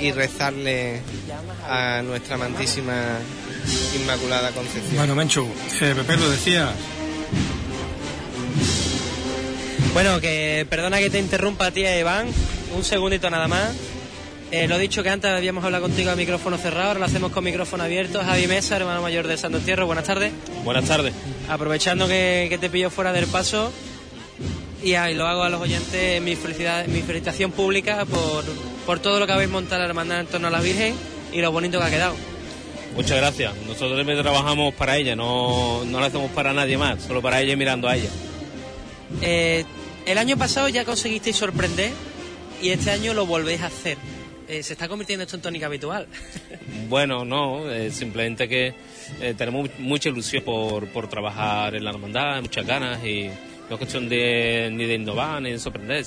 [0.01, 1.01] y rezarle
[1.69, 3.19] a nuestra amantísima
[3.95, 4.95] Inmaculada Concepción.
[4.97, 5.45] Bueno, Menchu,
[5.81, 6.71] eh, Pepe lo decía.
[9.93, 12.27] Bueno, que perdona que te interrumpa, tía Iván,
[12.75, 13.71] un segundito nada más.
[14.55, 17.31] Eh, ...lo lo dicho que antes habíamos hablado contigo a micrófono cerrado, ahora lo hacemos
[17.31, 18.21] con micrófono abierto.
[18.21, 20.31] Javi Mesa, hermano mayor de Santo Entierro, buenas tardes.
[20.63, 21.11] Buenas tardes.
[21.49, 23.73] Aprovechando que, te pillo fuera del paso,
[24.83, 28.05] y ahí lo hago a los oyentes, mi, mi felicitación pública
[28.85, 30.93] por, todo lo que habéis montado la hermandad en torno a la Virgen
[31.31, 32.13] y lo bonito que ha quedado.
[32.95, 33.55] Muchas gracias.
[33.67, 37.89] Nosotros trabajamos para ella, no, no lo hacemos para nadie más, solo para ella mirando
[37.89, 38.09] a ella.
[39.19, 39.65] Eh,
[40.05, 41.89] el año pasado ya conseguisteis sorprender
[42.61, 43.97] y este año lo volvéis a hacer.
[44.47, 46.07] Eh, ¿se está convirtiendo esto en tónica habitual?
[46.89, 48.73] bueno, no, eh, simplemente que
[49.21, 53.29] eh, tenemos mucha ilusión por, trabajar en la hermandad, muchas ganas y
[53.69, 56.03] no es cuestión de, ni de innovar ni de sorprender,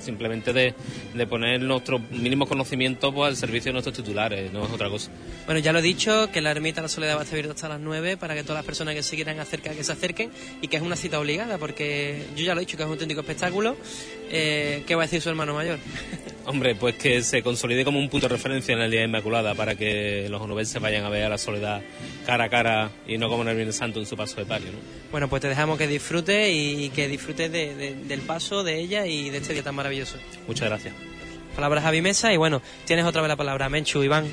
[0.00, 4.88] simplemente de, poner nuestro mínimo conocimiento pues, al servicio de nuestros titulares, no es otra
[4.90, 5.10] cosa.
[5.46, 7.68] Bueno, ya lo he dicho, que la ermita La Soledad va a estar abierta hasta
[7.68, 10.30] las 9 para que todas las personas que se quieran acercar, que se acerquen
[10.60, 12.92] y que es una cita obligada, porque yo ya lo he dicho, que es un
[12.94, 13.76] auténtico espectáculo.
[14.32, 15.78] Eh, ¿Qué va a decir su hermano mayor?
[16.46, 19.74] Hombre, pues que se consolide como un punto de referencia en el Día Inmaculada para
[19.74, 21.82] que los onubenses vayan a ver a la soledad
[22.26, 24.68] cara a cara y no como en el Viernes Santo en su paso de palio.
[25.10, 29.38] Bueno, pues te dejamos que disfrutes y que disfrutes del paso de ella y de
[29.38, 30.16] este día tan maravilloso.
[30.46, 30.94] Muchas gracias.
[31.56, 34.28] Palabras Javi Mesa y bueno, tienes otra vez la palabra, Menchu, Iván.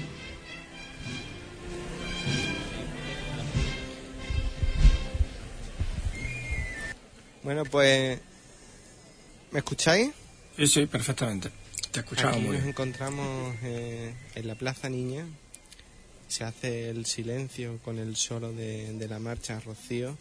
[7.43, 8.19] Bueno, pues
[9.51, 10.11] ¿Me escucháis?
[10.57, 11.49] Sí, sí, perfectamente.
[11.91, 12.61] Te escuchamos muy bien.
[12.63, 15.25] Nos encontramos eh, en la Plaza Niña.
[16.27, 20.17] Se hace el silencio con el solo de, la marcha Rocío.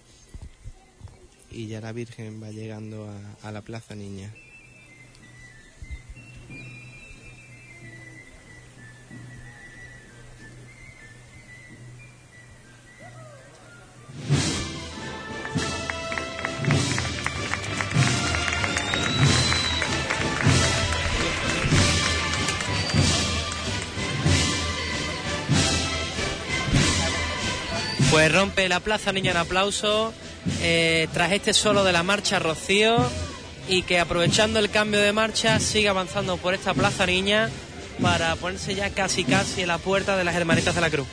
[1.51, 3.11] Y ya la Virgen va llegando
[3.43, 4.33] a la Plaza Niña.
[28.17, 30.11] Pues rompe la plaza Niña en aplauso
[30.63, 32.97] eh, tras este solo de la marcha Rocío
[33.69, 37.51] y que aprovechando el cambio de marcha sigue avanzando por esta plaza Niña
[38.01, 41.07] para ponerse ya casi casi en la puerta de las Hermanitas de la Cruz.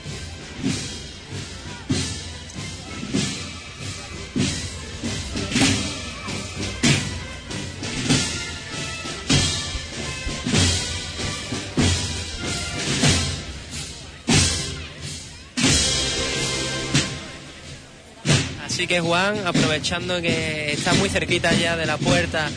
[18.73, 22.49] Así que Juan, aprovechando que está muy cerquita ya de la puerta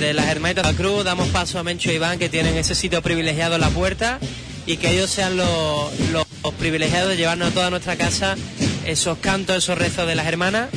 [0.00, 2.56] de las Hermanitas de la Cruz, damos paso a Mencho y e Iván que tienen
[2.56, 4.18] ese sitio privilegiado en la puerta
[4.66, 5.92] y que ellos sean los,
[6.58, 8.34] privilegiados de llevarnos a toda nuestra casa
[8.86, 10.68] esos cantos, esos rezos de las hermanas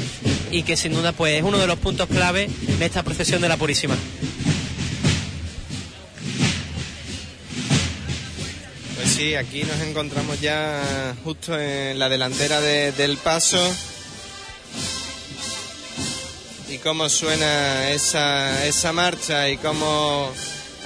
[0.52, 2.48] y que sin duda pues es uno de los puntos clave
[2.78, 3.96] de esta procesión de la Purísima.
[8.98, 13.60] Pues sí, aquí nos encontramos ya justo en la delantera del paso
[16.70, 20.32] y cómo suena esa, esa marcha y cómo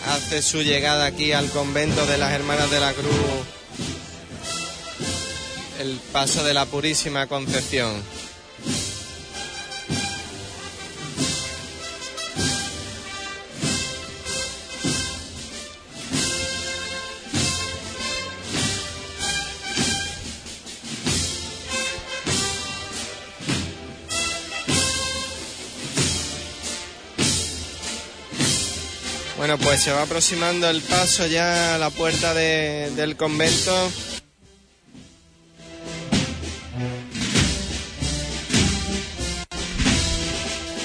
[0.07, 3.09] hace su llegada aquí al convento de las Hermanas de la Cruz
[5.79, 8.03] el paso de la Purísima Concepción.
[29.49, 33.73] Bueno, pues se va aproximando el paso ya a la puerta del convento.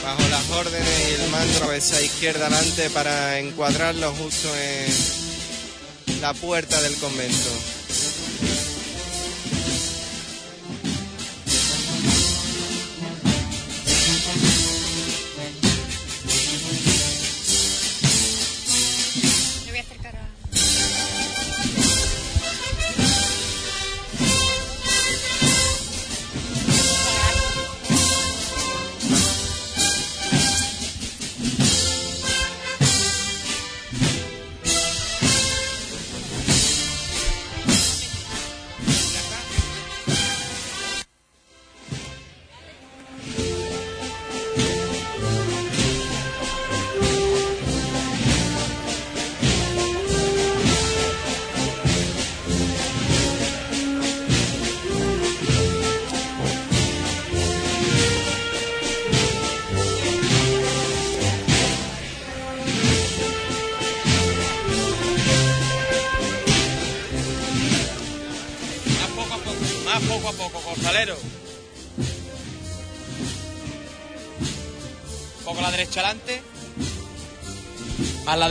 [0.03, 6.81] Bajo las órdenes y el mando, a izquierda adelante para encuadrarlo justo en la puerta
[6.81, 7.51] del convento.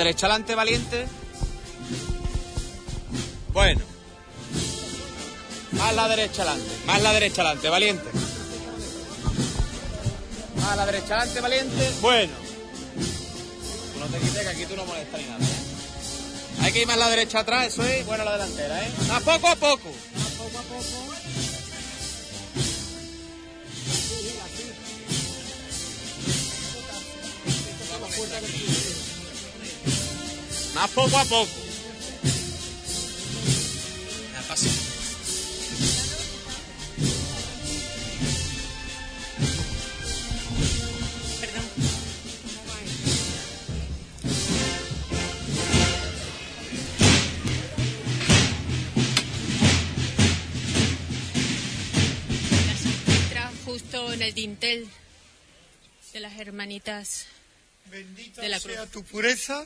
[0.04, 1.08] derecha adelante, valiente.
[3.54, 3.82] Bueno.
[5.72, 6.70] Más la derecha adelante.
[6.86, 8.06] Más la derecha adelante, valiente.
[10.62, 11.92] Más la derecha adelante, valiente.
[12.02, 12.32] Bueno.
[14.00, 15.46] no te quites que aquí tú no molestas ni nada.
[15.46, 15.50] ¿eh?
[16.64, 18.06] Hay que ir más la derecha atrás, eso es.
[18.06, 18.92] Bueno, la delantera, ¿eh?
[19.12, 19.90] A poco a poco.
[30.84, 31.48] a poco a poco.
[34.34, 34.76] La pasión.
[41.40, 41.64] Perdón.
[53.36, 54.90] La justo en el dintel
[56.12, 57.28] de las hermanitas
[58.36, 59.66] de la sea tu pureza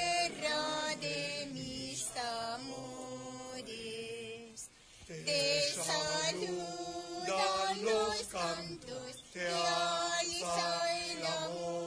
[1.01, 4.69] de mis amores.
[5.07, 11.81] Te saludan los cantos, te alza el amor.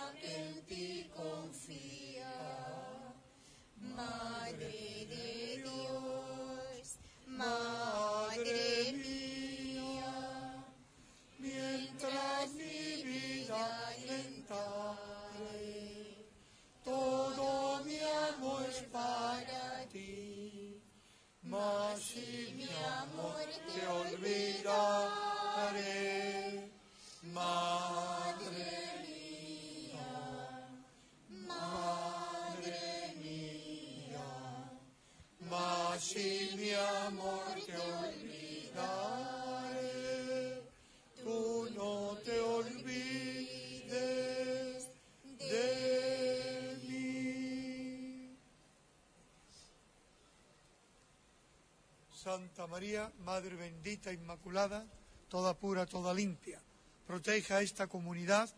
[52.57, 54.87] Santa María, Madre bendita, inmaculada,
[55.29, 56.59] toda pura, toda limpia,
[57.07, 58.49] proteja a esta comunidad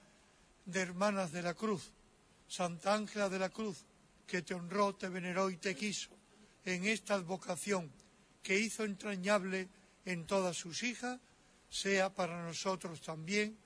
[0.66, 1.90] de hermanas de la cruz.
[2.46, 3.84] Santa Ángela de la Cruz,
[4.28, 6.10] que te honró, te veneró y te quiso
[6.64, 7.90] en esta advocación
[8.42, 9.68] que hizo entrañable
[10.04, 11.18] en todas sus hijas,
[11.68, 13.58] sea para nosotros también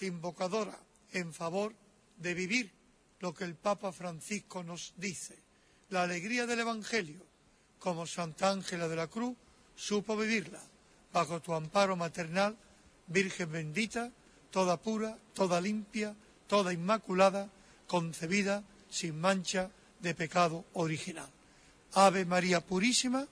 [0.00, 0.78] invocadora
[1.12, 1.74] en favor
[2.16, 2.72] de vivir
[3.18, 5.38] lo que el Papa Francisco nos dice,
[5.90, 7.26] la alegría del Evangelio,
[7.78, 9.36] como Santa Ángela de la Cruz
[9.80, 10.60] supo vivirla.
[11.12, 12.54] Bajo tu amparo maternal,
[13.10, 14.08] Virgen bendita,
[14.52, 16.14] toda pura, toda limpia,
[16.46, 17.48] toda inmaculada,
[17.88, 21.26] concebida sin mancha de pecado original.
[21.94, 23.26] Ave María Purísima.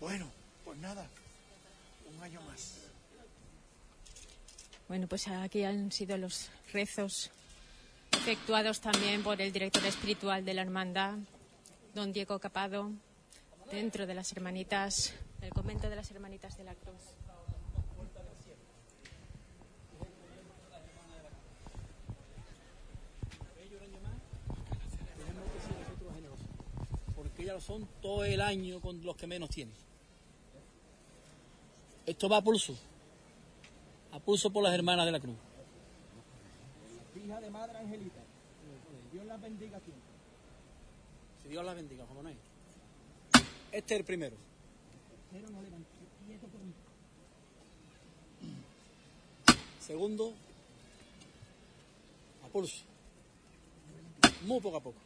[0.00, 0.26] Bueno,
[0.64, 1.06] pues nada,
[2.10, 2.74] un año más.
[4.88, 7.30] Bueno, pues aquí han sido los rezos
[8.12, 11.14] efectuados también por el director espiritual de la Hermandad,
[11.94, 12.90] don Diego Capado
[13.70, 17.00] dentro de las hermanitas, del convento de las hermanitas de la Cruz.
[27.16, 29.74] Porque ellas lo son todo el año con los que menos tienen.
[32.06, 32.76] Esto va a pulso.
[34.12, 35.36] A pulso por las hermanas de la cruz.
[37.16, 38.20] Hija de madre angelita.
[39.12, 40.10] Dios las bendiga siempre.
[41.42, 42.36] Si Dios las bendiga, como no hay
[43.76, 44.34] este es el primero.
[49.78, 50.32] Segundo,
[52.42, 54.96] a Muy poco a poco.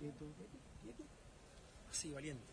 [1.90, 2.44] Así, valiente.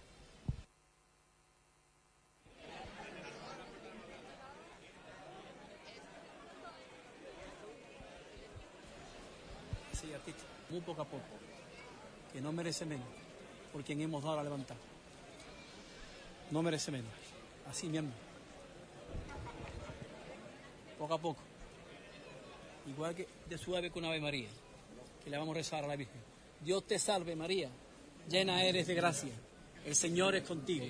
[9.93, 10.41] Así, artista.
[10.71, 11.21] Muy poco a poco.
[12.33, 13.05] Que no merece menos
[13.71, 14.96] por quien hemos dado a levantar
[16.51, 17.11] no merece menos.
[17.69, 18.15] Así mi hermano,
[20.97, 21.41] Poco a poco.
[22.87, 24.47] Igual que de suave con Ave María,
[25.23, 26.19] que le vamos a rezar a la Virgen.
[26.63, 27.69] Dios te salve María,
[28.29, 29.31] llena eres de gracia.
[29.85, 30.85] El Señor es contigo.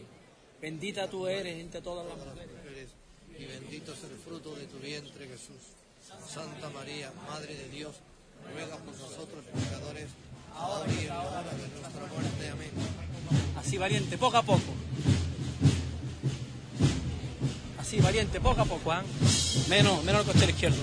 [0.62, 2.90] Bendita tú eres entre todas las mujeres.
[3.38, 5.76] Y bendito es el fruto de tu vientre, Jesús.
[6.26, 7.96] Santa María, Madre de Dios,
[8.54, 10.08] ruega por nosotros pecadores,
[10.56, 12.50] ahora y en la hora de nuestra muerte.
[12.50, 12.72] Amén.
[13.58, 14.62] Así valiente, poco a poco.
[17.90, 18.98] Sí, valiente, poco a poco, ¿eh?
[19.70, 20.76] menos, menos el del izquierdo.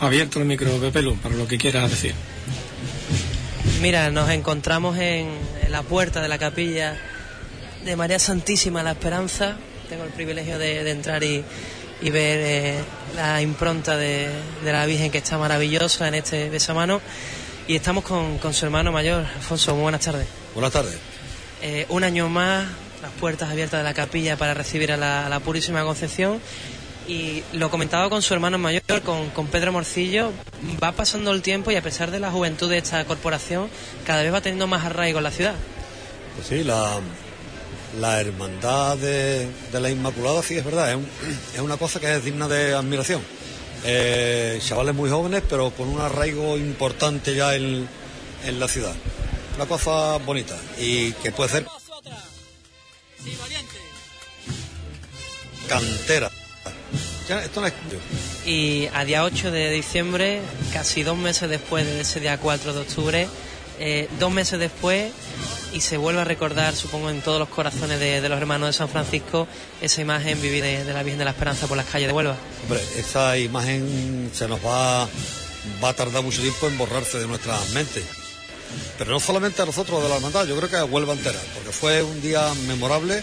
[0.00, 2.12] Abierto el micro, Pepelu, para lo que quieras decir.
[3.80, 5.28] Mira, nos encontramos en,
[5.70, 6.96] la puerta de la capilla
[7.84, 9.56] de María Santísima La Esperanza.
[9.88, 11.44] Tengo el privilegio de, entrar y,
[12.02, 12.80] ver eh,
[13.14, 14.28] la impronta de,
[14.64, 17.00] la Virgen que está maravillosa en este besamano.
[17.68, 19.74] Y estamos con, su hermano mayor, Alfonso.
[19.74, 20.26] Muy buenas tardes.
[20.54, 20.96] Buenas tardes.
[21.62, 22.66] Eh, un año más,
[23.02, 26.40] las puertas abiertas de la capilla para recibir a la, Purísima Concepción.
[27.08, 30.32] Y lo comentaba con su hermano mayor, con, con, Pedro Morcillo,
[30.82, 33.68] va pasando el tiempo y a pesar de la juventud de esta corporación,
[34.04, 35.54] cada vez va teniendo más arraigo en la ciudad.
[36.34, 36.98] Pues sí, la,
[38.20, 40.98] hermandad de, la Inmaculada, sí, es verdad,
[41.54, 43.22] es, una cosa que es digna de admiración.
[43.84, 47.88] Eh, chavales muy jóvenes, pero con un arraigo importante ya en,
[48.44, 48.94] en la ciudad.
[49.54, 51.66] Una cosa bonita y que puede ser
[55.66, 56.30] cantera.
[57.42, 57.72] esto no es...
[58.44, 60.40] Y a día 8 de diciembre,
[60.72, 63.28] casi dos meses después de ese día 4 de octubre,
[63.78, 65.12] eh, dos meses después,
[65.74, 68.88] y se vuelve a recordar, supongo, en todos los corazones de, los hermanos de San
[68.88, 69.46] Francisco,
[69.82, 72.36] esa imagen vivida de, la Virgen de la Esperanza por las calles de Huelva.
[72.62, 75.08] Hombre, esa imagen se nos va,
[75.82, 78.04] va a tardar mucho tiempo en borrarse de nuestras mentes.
[78.98, 81.70] Pero no solamente a nosotros de la hermandad, yo creo que a Huelva entera, porque
[81.72, 83.22] fue un día memorable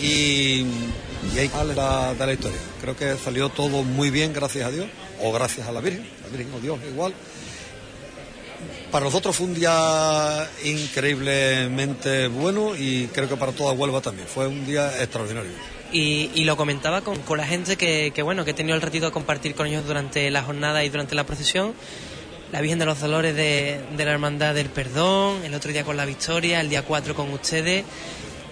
[0.00, 0.64] y,
[1.34, 2.58] y ahí sale de la historia.
[2.80, 4.86] Creo que salió todo muy bien, gracias a Dios,
[5.22, 7.12] o gracias a la Virgen, la Virgen o Dios igual.
[8.90, 14.26] Para nosotros fue un día increíblemente bueno y creo que para toda Huelva también.
[14.26, 15.50] Fue un día extraordinario.
[15.92, 19.54] Y, lo comentaba con, la gente que, bueno que he tenido el ratito de compartir
[19.54, 21.72] con ellos durante la jornada y durante la procesión
[22.52, 25.96] la Virgen de los Dolores de, de la Hermandad del Perdón el otro día con
[25.96, 27.86] la Victoria el día 4 con ustedes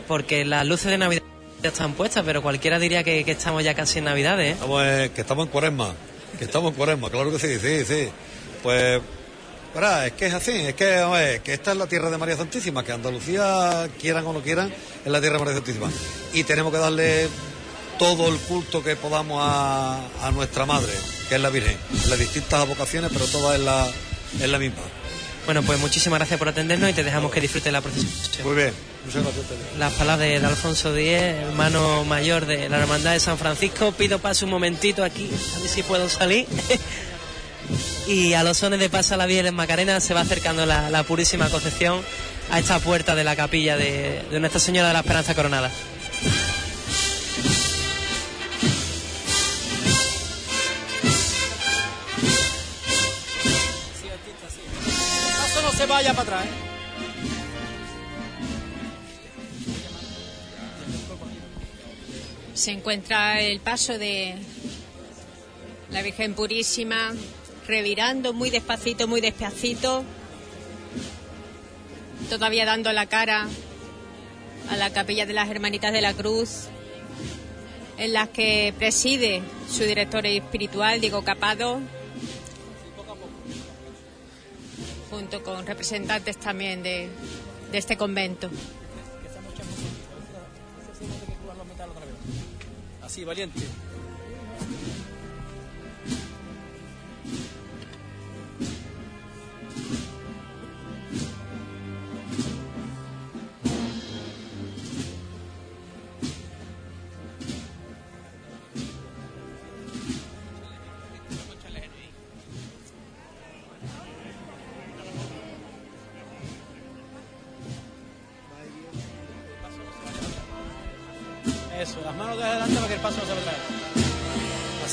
[0.08, 1.22] porque las luces de Navidad
[1.68, 4.52] están puestas, pero cualquiera diría que, estamos ya casi en Navidades.
[4.52, 4.52] ¿eh?
[4.52, 5.94] Estamos, que estamos en cuaresma,
[6.38, 8.08] que estamos en cuaresma, claro que sí, sí, sí.
[8.62, 9.00] Pues,
[9.74, 12.84] verá, es que es así, es que, que esta es la tierra de María Santísima,
[12.84, 14.70] que Andalucía, quieran o no quieran,
[15.04, 15.88] es la tierra de María Santísima.
[16.32, 17.28] Y tenemos que darle
[17.98, 20.92] todo el culto que podamos a, nuestra madre,
[21.28, 21.76] que es la Virgen,
[22.08, 23.90] las distintas vocaciones, pero todas es la,
[24.46, 24.82] la misma.
[25.44, 28.12] Bueno, pues muchísimas gracias por atendernos y te dejamos que disfrutes la procesión.
[28.46, 28.95] Muy bien.
[29.78, 33.92] Las palabras de, Alfonso X, hermano mayor de la Hermandad de San Francisco.
[33.92, 36.46] Pido paso un momentito aquí, a ver si puedo salir.
[38.08, 42.00] y a los sones de Pasa la en Macarena se va acercando la, Purísima Concepción
[42.50, 45.70] a esta puerta de la capilla de, Nuestra Señora de la Esperanza Coronada.
[55.76, 56.46] se vaya para atrás.
[56.46, 56.65] ¿eh?
[62.56, 64.34] se encuentra el paso de
[65.92, 67.14] la Virgen Purísima,
[67.66, 70.02] revirando muy despacito, muy despacito,
[72.30, 73.46] todavía dando la cara
[74.70, 76.64] a la capilla de las Hermanitas de la Cruz,
[77.98, 81.80] en las que preside su director espiritual, Diego Capado,
[85.10, 87.10] junto con representantes también de
[87.74, 88.48] este convento.
[93.20, 93.60] y valiente.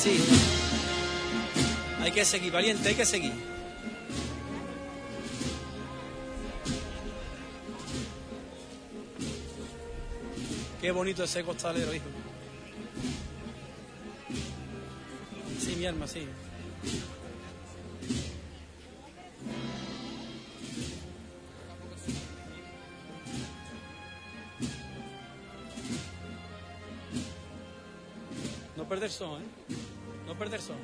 [0.03, 0.21] Sí,
[2.01, 3.31] Hay que seguir, valiente, hay que seguir.
[10.81, 12.03] Qué bonito ese costalero, hijo.
[15.61, 16.27] Sí, mi alma, sí.
[28.75, 29.45] No perder son, ¿eh?
[30.27, 30.77] No perder son.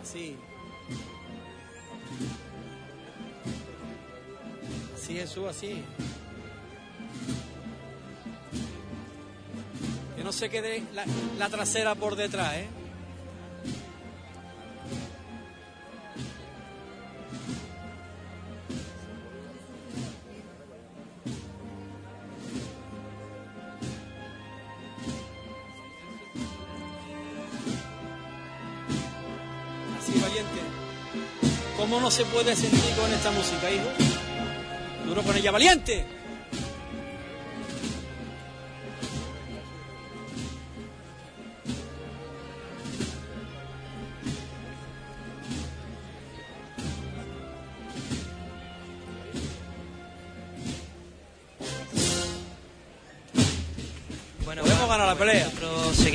[0.00, 0.36] Así.
[4.98, 5.84] Así Jesús, así.
[10.26, 10.82] no se quede
[11.36, 12.66] la, trasera por detrás, ¿eh?
[29.96, 30.42] Así, valiente.
[31.76, 33.88] ¿Cómo no se puede sentir con esta música, hijo?
[35.06, 36.15] Duro con ella, valiente.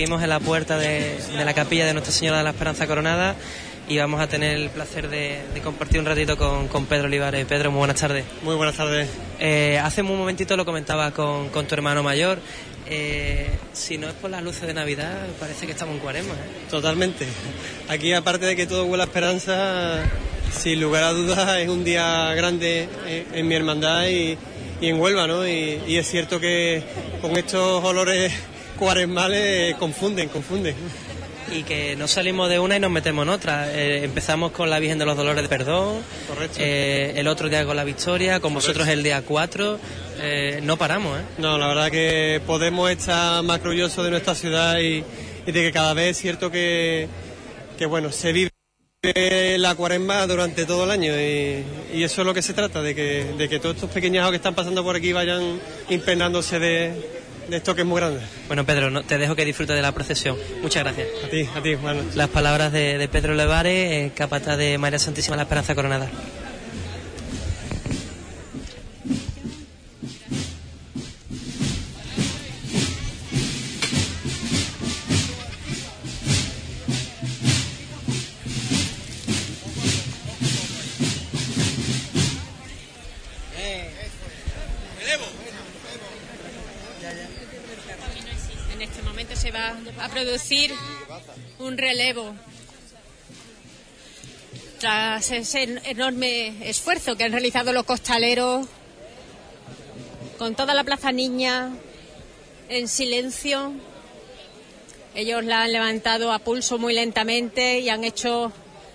[0.02, 3.36] Seguimos en la puerta de, la capilla de Nuestra Señora de la Esperanza Coronada
[3.88, 7.46] y vamos a tener el placer de, compartir un ratito con, Pedro Olivares.
[7.46, 8.26] Pedro, muy buenas tardes.
[8.42, 9.08] Muy buenas tardes.
[9.40, 12.40] Eh, hace un momentito lo comentaba con, tu hermano mayor.
[12.90, 16.34] Eh, si no es por las luces de Navidad, parece que estamos en cuaresma.
[16.34, 16.66] ¿eh?
[16.72, 17.28] Totalmente.
[17.88, 20.00] Aquí, aparte de que todo huele a esperanza,
[20.52, 22.90] sin lugar a dudas, es un día grande
[23.36, 24.36] en, mi hermandad y,
[24.82, 25.48] en Huelva, ¿no?
[25.48, 26.82] y es cierto que
[27.22, 28.34] con estos olores
[28.82, 30.76] cuaresmales confunden, confunden.
[31.54, 33.72] Y que no salimos de una y nos metemos en otra.
[33.72, 36.02] Eh, empezamos con la Virgen de los Dolores de Perdón,
[36.58, 39.78] eh, el otro día con la Victoria, con vosotros el día 4.
[40.20, 41.24] Eh, no paramos, ¿eh?
[41.38, 45.02] No, la verdad que Podemos estar más orgullosos de nuestra ciudad y,
[45.46, 47.08] de que cada vez es cierto que,
[47.78, 48.50] que bueno, se vive
[49.60, 51.64] la cuaresma durante todo el año y,
[51.96, 54.38] y, eso es lo que se trata, de que, de que todos estos pequeñajos que
[54.38, 55.60] están pasando por aquí vayan
[55.90, 56.94] impregnándose de,
[57.58, 58.22] esto que es muy grande.
[58.48, 60.36] Bueno, Pedro, te dejo que disfrutes de la procesión.
[60.62, 61.08] Muchas gracias.
[61.26, 62.02] A ti, a ti, bueno.
[62.16, 66.10] Las palabras de, Pedro Pedro en capataz de María Santísima la Esperanza Coronada.
[90.12, 90.74] producir
[91.60, 92.34] un relevo
[94.80, 98.68] tras ese enorme esfuerzo que han realizado los costaleros
[100.38, 101.72] con toda la Plaza Niña
[102.68, 103.74] en silencio.
[105.16, 108.52] Ellos la han levantado a pulso muy lentamente y han hecho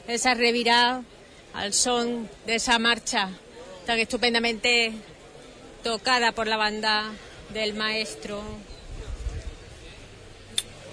[0.09, 1.02] esa revirada
[1.55, 3.30] al son de esa marcha
[3.86, 4.93] tan estupendamente
[5.82, 7.12] tocada por la banda
[7.55, 8.43] del maestro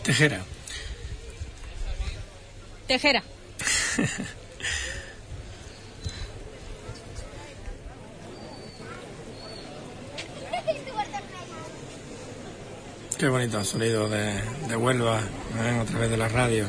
[0.03, 0.43] Tejera.
[2.87, 3.23] Tejera.
[13.17, 16.67] Qué bonito sonido de, Huelva, a través de la radio.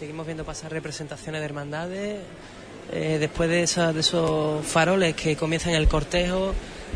[0.00, 2.20] seguimos viendo pasar representaciones de hermandades.
[2.90, 6.54] Eh, después de, esos faroles que comienzan el cortejo,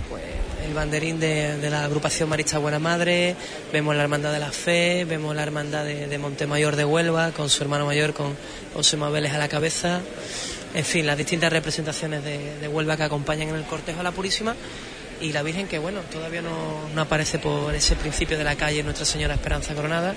[0.09, 0.23] pues,
[0.67, 3.37] el banderín de, la agrupación Marista Buena Madre,
[3.75, 7.63] vemos la Hermandad de la Fe, vemos la Hermandad de, Montemayor de Huelva, con su
[7.63, 8.35] hermano mayor, con
[8.73, 10.01] José Mabeles a la cabeza.
[10.75, 14.57] En fin, las distintas representaciones de, Huelva que acompañan en el cortejo a la Purísima
[15.21, 18.83] y la Virgen que, bueno, todavía no, no aparece por ese principio de la calle
[18.83, 20.15] Nuestra Señora Esperanza Coronada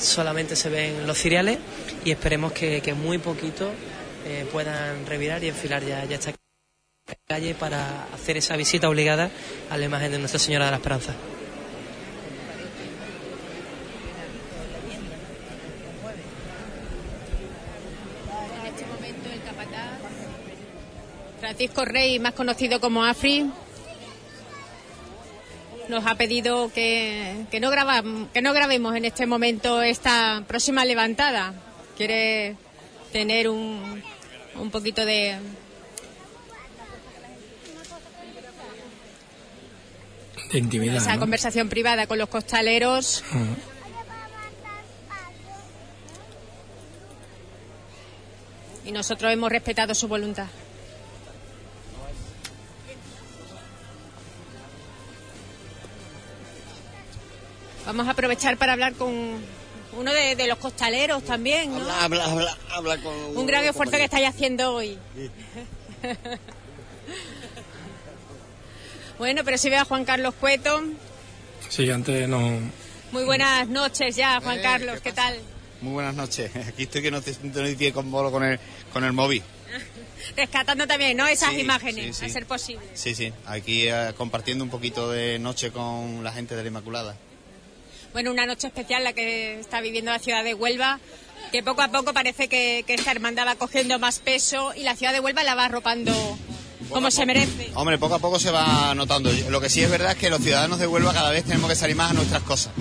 [0.00, 1.58] solamente se ven los cereales
[2.04, 3.70] y esperemos que, muy poquito
[4.26, 6.32] eh, puedan revirar y enfilar ya, ya esta
[7.26, 9.30] calle para hacer esa visita obligada
[9.70, 11.14] a la imagen de Nuestra Señora de la Esperanza.
[18.66, 18.84] Este
[21.40, 23.50] Francisco Rey, más conocido como Afri,
[25.88, 31.54] nos ha pedido que, no que no grabemos en este momento esta próxima levantada.
[31.96, 32.56] Quiere
[33.12, 34.02] tener un,
[34.56, 35.36] un poquito de...
[40.52, 40.96] de intimidad.
[40.96, 43.24] Esa conversación privada con los costaleros.
[43.32, 43.44] Ah.
[48.86, 50.46] Y nosotros hemos respetado su voluntad.
[57.88, 59.10] Vamos a aprovechar para hablar con
[59.96, 61.72] uno de, los costaleros también.
[62.00, 62.98] Habla, habla, habla,
[63.34, 64.98] Un gran esfuerzo que estáis haciendo hoy.
[69.18, 70.82] bueno, pero si veo a Juan Carlos Cueto.
[71.70, 72.58] Sí, antes no.
[73.10, 75.38] Muy buenas noches ya, Juan eh, Carlos, ¿qué, tal?
[75.80, 76.54] Muy buenas noches.
[76.68, 77.32] Aquí estoy que no te
[77.92, 78.60] con con el,
[78.92, 79.42] con el móvil.
[80.36, 81.26] Rescatando también, ¿no?
[81.26, 82.84] Esas imágenes, a ser posible.
[82.92, 83.32] Sí, sí.
[83.46, 87.16] Aquí eh, compartiendo un poquito de noche con la gente de la Inmaculada
[88.12, 90.98] bueno, una noche especial la que está viviendo la ciudad de Huelva,
[91.52, 95.12] que poco a poco parece que, esta hermandad va cogiendo más peso y la ciudad
[95.12, 96.12] de Huelva la va arropando
[96.90, 97.70] como se merece.
[97.74, 99.30] Hombre, poco a poco se va notando.
[99.50, 101.76] Lo que sí es verdad es que los ciudadanos de Huelva cada vez tenemos que
[101.76, 102.72] salir más a nuestras cosas.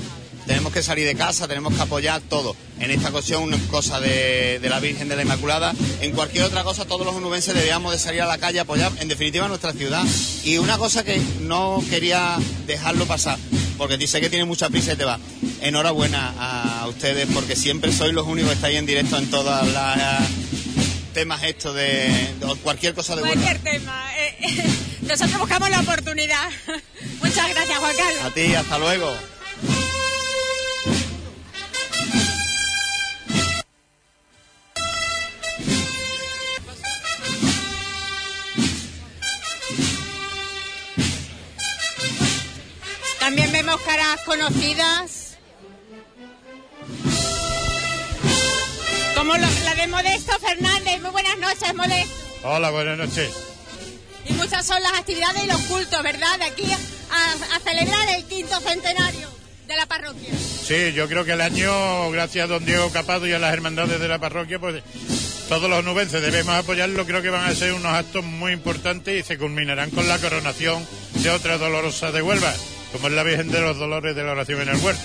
[0.45, 2.56] Tenemos que salir de casa, tenemos que apoyar todo.
[2.80, 5.74] En esta ocasión, cosa de, la Virgen de la Inmaculada.
[5.99, 8.94] En cualquier otra cosa, todos los onubenses debíamos de salir a la calle a apoyar,
[9.02, 10.06] en definitiva, nuestra ciudad.
[10.45, 13.38] Y una cosa que no quería dejarlo pasar
[13.78, 15.20] porque dice que tiene mucha prisa y te va.
[15.62, 20.22] Enhorabuena a ustedes porque siempre sois los únicos que estáis en directo en todas las
[21.14, 21.76] temas estos.
[21.76, 22.10] de,
[22.64, 24.64] cualquier cosa de cualquier tema eh, eh,
[25.02, 26.48] nosotros buscamos la oportunidad
[27.24, 29.12] muchas gracias Juan Carlos a ti hasta luego
[43.88, 45.38] caras conocidas.
[49.15, 51.01] Como la de Modesto Fernández.
[51.01, 52.14] Muy buenas noches, Modesto.
[52.43, 53.30] Hola, buenas noches.
[54.26, 56.38] Y muchas son las actividades y los cultos, ¿verdad?
[56.38, 59.27] De aquí a, celebrar el quinto centenario
[59.68, 60.30] de la parroquia.
[60.38, 63.99] Sí, yo creo que el año, gracias a don Diego Capado y a las hermandades
[64.01, 64.84] de la parroquia, pues
[65.49, 67.05] todos los nubenses debemos apoyarlo.
[67.05, 70.85] Creo que van a ser unos actos muy importantes y se culminarán con la coronación
[71.15, 72.53] de otra dolorosa de Huelva
[72.91, 75.01] como es la Virgen de los Dolores de la Oración en el Huerto.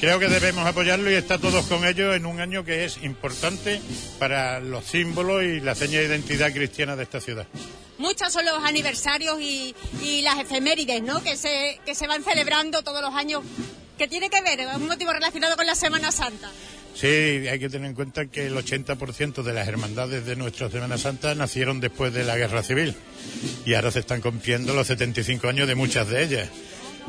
[0.00, 3.80] Creo que debemos apoyarlo y estar todos con ellos en un año que es importante
[4.18, 7.46] para los símbolos y la seña de identidad cristiana de esta ciudad.
[7.96, 9.74] Muchos son los aniversarios y,
[10.22, 11.22] las efemérides ¿no?
[11.22, 13.42] que, se, que se van celebrando todos los años.
[13.96, 14.60] ¿Qué tiene que ver?
[14.60, 16.50] ¿Es un motivo relacionado con la Semana Santa?
[16.96, 20.98] Sí, hay que tener en cuenta que el 80% de las hermandades de nuestra Semana
[20.98, 22.94] Santa nacieron después de la Guerra Civil
[23.64, 26.48] y ahora se están cumpliendo los 75 años de muchas de ellas.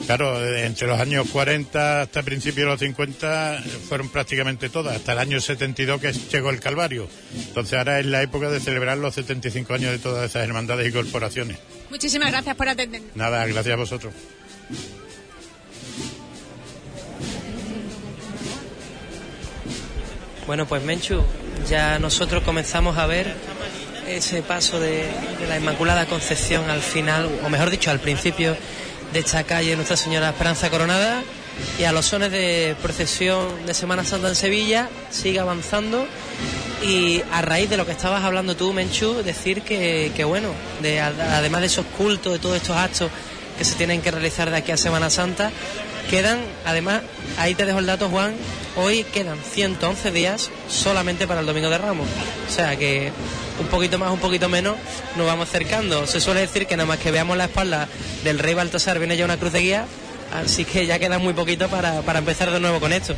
[0.05, 5.19] Claro, entre los años 40 hasta principios de los 50 fueron prácticamente todas, hasta el
[5.19, 7.07] año 72 que llegó el Calvario.
[7.34, 10.91] Entonces ahora es la época de celebrar los 75 años de todas esas hermandades y
[10.91, 11.57] corporaciones.
[11.89, 13.01] Muchísimas gracias por atender.
[13.15, 14.13] Nada, gracias a vosotros.
[20.45, 21.23] Bueno, pues Menchu,
[21.67, 23.34] ya nosotros comenzamos a ver
[24.07, 24.97] ese paso de,
[25.39, 28.55] de la Inmaculada Concepción al final, o mejor dicho, al principio
[29.15, 31.23] de esta calle Nuestra Señora Esperanza Coronada
[31.79, 36.05] y a los sones de procesión de Semana Santa en Sevilla sigue avanzando
[36.85, 40.49] y a raíz de lo que estabas hablando tú, Menchu, decir que, que bueno,
[40.81, 43.09] de, además de esos cultos, de todos estos actos
[43.57, 45.49] que se tienen que realizar de aquí a Semana Santa,
[46.10, 47.02] Quedan, además,
[47.40, 48.34] ahí te dejo el dato, Juan,
[48.76, 52.07] hoy quedan 111 días solamente para el Domingo de Ramos.
[52.48, 53.11] O sea que
[53.60, 54.76] un poquito más, un poquito menos,
[55.15, 56.06] nos vamos acercando.
[56.06, 57.88] Se suele decir que nada más que veamos la espalda
[58.23, 59.86] del rey Baltasar viene ya una cruz de guía,
[60.32, 63.15] así que ya queda muy poquito para, para empezar de nuevo con esto.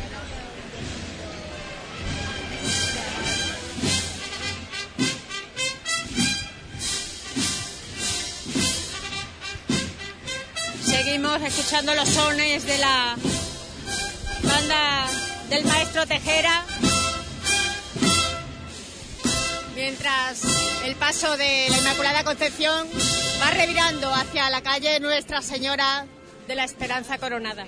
[11.36, 13.16] escuchando los sones de la
[14.42, 15.06] banda
[15.48, 16.64] del maestro Tejera,
[19.76, 20.42] mientras
[20.84, 22.88] el paso de la Inmaculada Concepción
[23.42, 26.06] va revirando hacia la calle Nuestra Señora
[26.48, 27.66] de la Esperanza Coronada.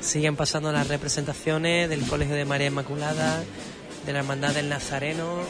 [0.00, 3.42] ...siguen pasando las representaciones del Colegio de María Inmaculada,
[4.06, 5.40] de la Hermandad del Nazareno.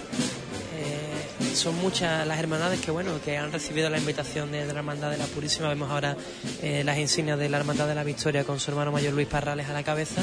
[0.76, 5.12] Eh, son muchas las hermandades que bueno que han recibido la invitación de, la Hermandad
[5.12, 5.68] de la Purísima.
[5.68, 6.16] Vemos ahora
[6.62, 9.68] eh, las insignias de la Hermandad de la Victoria con su hermano mayor Luis Parrales
[9.68, 10.20] a la cabeza.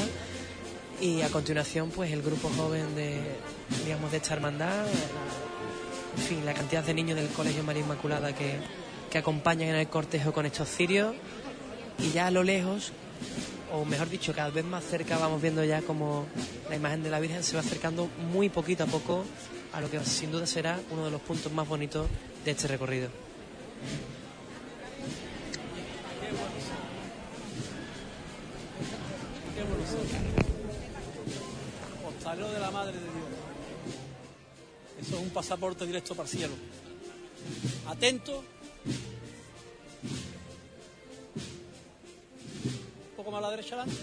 [1.00, 3.18] Y a continuación, pues el grupo joven de,
[3.86, 4.90] digamos, de esta hermandad, eh,
[6.18, 8.56] en fin, la cantidad de niños del Colegio María Inmaculada que,
[9.10, 11.14] que acompañan en el cortejo con estos cirios.
[11.98, 12.92] Y ya a lo lejos,
[13.72, 16.26] o mejor dicho, cada vez más cerca vamos viendo ya como
[16.68, 19.24] la imagen de la Virgen se va acercando muy poquito a poco
[19.72, 22.06] a lo que sin duda será uno de los puntos más bonitos
[22.44, 23.10] de este recorrido.
[32.04, 33.12] Postalero de la Madre de Dios.
[35.06, 36.54] Eso es un pasaporte directo para cielo.
[37.86, 38.42] Atento
[43.30, 44.00] más a la derecha adelante.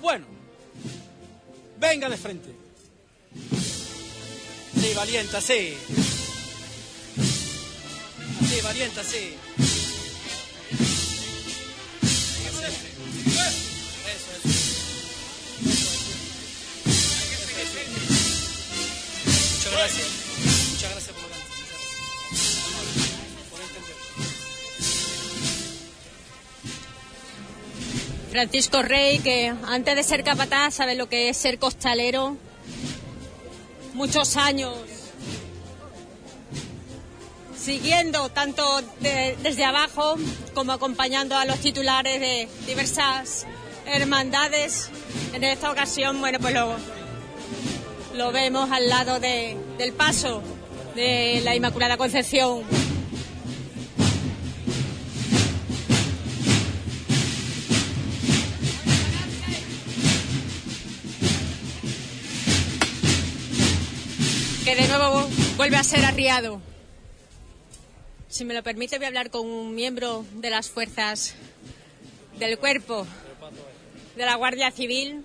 [0.00, 0.26] Bueno,
[1.78, 2.50] venga de frente.
[4.80, 5.76] Sí, valienta, sí.
[8.48, 9.36] Sí, valienta, sí.
[19.72, 20.19] gracias.
[28.30, 32.36] Francisco Rey, que antes de ser capataz sabe lo que es ser costalero.
[33.94, 34.72] Muchos años
[37.58, 38.64] siguiendo tanto
[39.00, 40.14] desde abajo
[40.54, 43.46] como acompañando a los titulares de diversas
[43.84, 44.90] hermandades.
[45.34, 46.74] En esta ocasión, bueno, pues lo,
[48.14, 49.58] lo vemos al lado del
[49.96, 50.40] paso
[50.94, 52.64] de la Inmaculada Concepción.
[64.74, 65.26] de nuevo
[65.56, 66.60] vuelve a ser arriado.
[68.28, 71.34] Si me lo permite, voy a hablar con un miembro de las fuerzas
[72.38, 73.04] del cuerpo
[74.16, 75.24] de la Guardia Civil.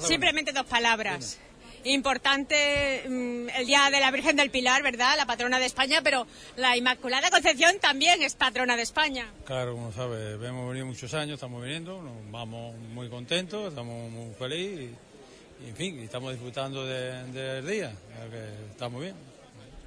[0.00, 1.38] Simplemente dos palabras.
[1.84, 5.14] Importante mm, el Día de la Virgen del Pilar, ¿verdad?
[5.18, 6.26] La patrona de España, pero
[6.56, 9.28] la Inmaculada Concepción también es patrona de España.
[9.46, 14.34] Claro, como sabes, hemos venido muchos años, estamos viniendo, nos vamos muy contentos, estamos muy
[14.34, 14.90] felices
[15.68, 17.94] en fin, estamos disfrutando del día,
[18.70, 19.16] está muy bien.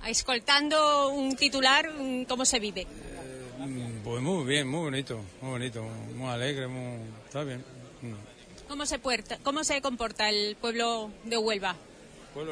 [0.05, 2.81] Escoltando un titular, mm, ¿cómo se vive?
[2.81, 7.59] Eh, pues muy bien, muy bonito, muy bonito, muy alegre, muy, está bien.
[8.01, 8.13] Mm.
[8.69, 8.99] ¿Cómo se,
[9.43, 11.75] ¿Cómo se comporta el pueblo de Huelva?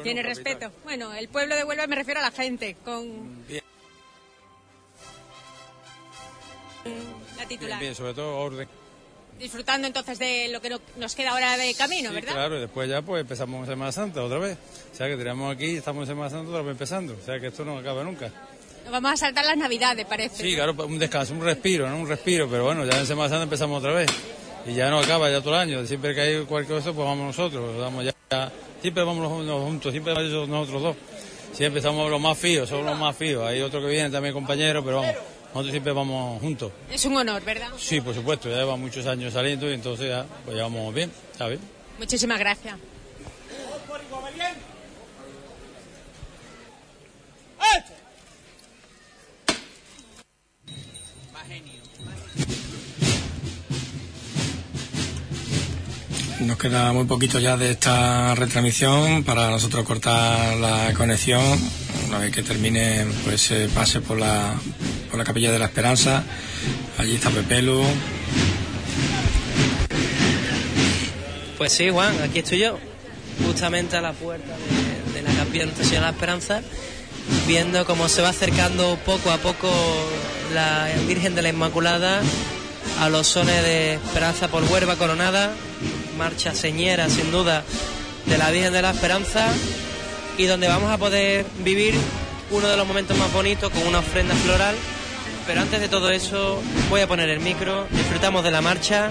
[0.02, 0.72] ¿Tiene respeto?
[0.84, 3.06] Bueno, el pueblo de Huelva me refiero a la gente, con...
[3.42, 3.48] Mm,
[7.38, 7.80] la titular.
[7.80, 8.68] bien sobre todo orden
[9.38, 12.32] disfrutando entonces de lo que nos queda ahora de camino, ¿verdad?
[12.32, 14.56] Claro, después ya pues empezamos Semana Santa otra vez.
[14.92, 17.14] O sea que tenemos aquí, estamos en Semana Santa otra vez empezando.
[17.20, 18.30] O sea que esto no acaba nunca.
[18.84, 20.42] Nos vamos a saltar las Navidades, parece.
[20.42, 21.96] Sí, claro, un descanso, un respiro, ¿no?
[21.98, 24.08] Un respiro, pero bueno, ya en Semana Santa empezamos otra vez.
[24.66, 25.86] Y ya no acaba, ya todo el año.
[25.86, 27.78] Siempre que hay cualquier cosa, pues vamos nosotros.
[27.78, 30.96] Vamos ya, siempre vamos juntos, siempre vamos nosotros dos.
[31.52, 33.44] Siempre estamos los más fíos, somos los más fíos.
[33.46, 35.14] Hay otro que viene también, compañero, pero vamos
[35.56, 36.70] nosotros siempre vamos juntos.
[36.92, 37.68] Es un honor, ¿verdad?
[37.78, 41.48] Sí, por supuesto, ya lleva muchos años saliendo y entonces ya pues llevamos bien, ¿está
[41.48, 41.60] bien?
[41.98, 42.76] Muchísimas gracias.
[56.40, 61.42] Nos queda muy poquito ya de esta retransmisión para nosotros cortar la conexión.
[62.08, 64.54] Una vez que termine, pues se pase por la
[65.16, 66.22] la Capilla de la Esperanza.
[66.98, 67.82] Allí está Pepelo.
[71.58, 72.78] Pues sí, Juan, aquí estoy yo,
[73.46, 74.54] justamente a la puerta
[75.14, 76.60] de, la Capilla de la Esperanza,
[77.46, 79.70] viendo cómo se va acercando poco a poco
[80.52, 82.20] la Virgen de la Inmaculada
[83.00, 85.50] a los sones de Esperanza por Huerva Coronada,
[86.18, 87.64] marcha señera sin duda
[88.26, 89.46] de la Virgen de la Esperanza
[90.36, 91.94] y donde vamos a poder vivir
[92.50, 94.74] uno de los momentos más bonitos con una ofrenda floral
[95.46, 96.60] pero antes de todo eso,
[96.90, 99.10] voy a poner el micro, disfrutamos de la marcha,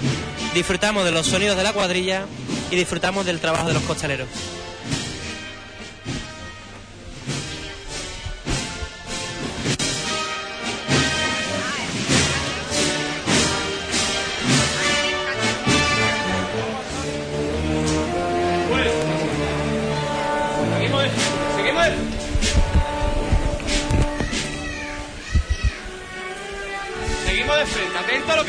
[0.53, 2.25] disfrutamos de los sonidos de la cuadrilla
[2.69, 4.27] y disfrutamos del trabajo de los cochaleros.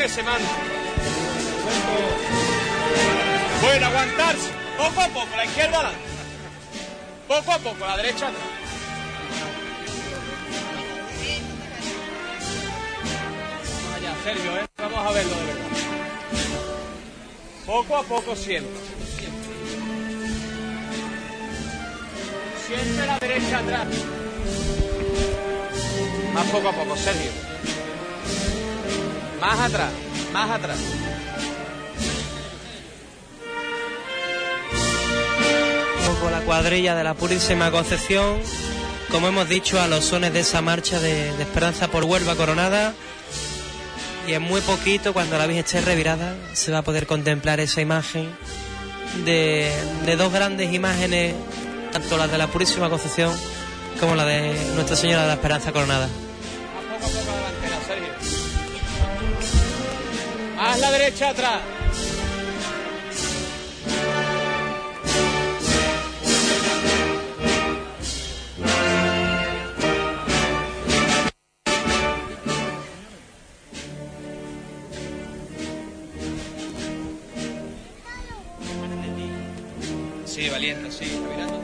[0.07, 0.45] de semana.
[3.61, 5.91] Pueden aguantarse, poco a poco, la izquierda
[7.27, 8.27] Poco a poco, la derecha
[13.91, 15.69] Vaya, Sergio, eh, vamos a verlo de verdad.
[17.65, 18.71] Poco a poco siempre.
[22.65, 23.87] Siempre la derecha atrás.
[26.33, 27.56] Más poco a poco, Sergio.
[29.41, 29.89] Más atrás,
[30.33, 30.77] más atrás.
[36.21, 38.39] Con la cuadrilla de la Purísima Concepción,
[39.11, 42.95] como hemos dicho, a los sones de esa marcha de, Esperanza por Huelva Coronada.
[44.27, 47.81] Y en muy poquito, cuando la Virgen esté revirada, se va a poder contemplar esa
[47.81, 48.35] imagen
[49.25, 49.69] de,
[50.17, 51.35] dos grandes imágenes,
[51.93, 53.31] tanto las de la Purísima Concepción
[53.99, 56.09] como la de Nuestra Señora de la Esperanza Coronada.
[60.59, 61.61] Haz la derecha atrás.
[80.25, 81.56] Sí, valiente, sí, mirando.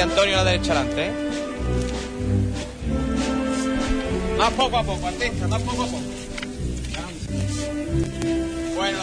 [0.00, 1.08] Antonio a la derecha adelante.
[1.08, 1.12] ¿eh?
[4.38, 6.02] Más poco a poco, artista, más poco a poco.
[8.76, 8.98] Bueno,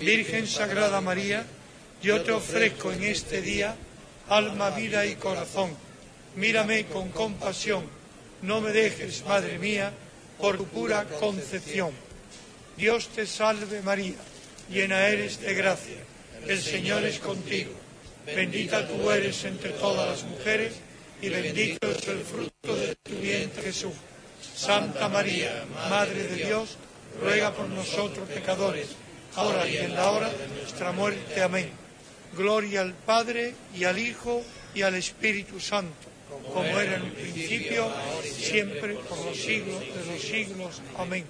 [0.00, 1.44] Virgen Sagrada María,
[2.02, 3.76] yo te ofrezco en este día
[4.28, 5.70] alma, vida y corazón.
[6.34, 7.84] Mírame con compasión,
[8.40, 9.92] no me dejes, Madre mía,
[10.40, 11.90] por tu pura concepción.
[12.76, 14.14] Dios te salve María
[14.72, 15.98] llena eres de gracia,
[16.46, 17.72] el Señor es contigo.
[18.26, 20.72] Bendita tú eres entre todas las mujeres,
[21.20, 23.92] y bendito es el fruto de tu vientre Jesús.
[24.56, 26.76] Santa María, Madre de Dios,
[27.20, 28.88] ruega por nosotros pecadores,
[29.36, 31.42] ahora y en la hora de nuestra muerte.
[31.42, 31.68] Amén.
[32.34, 34.42] Gloria al Padre, y al Hijo,
[34.74, 36.08] y al Espíritu Santo,
[36.52, 37.90] como era en el principio,
[38.34, 40.80] siempre, por los siglos de los siglos.
[40.96, 41.26] Amén.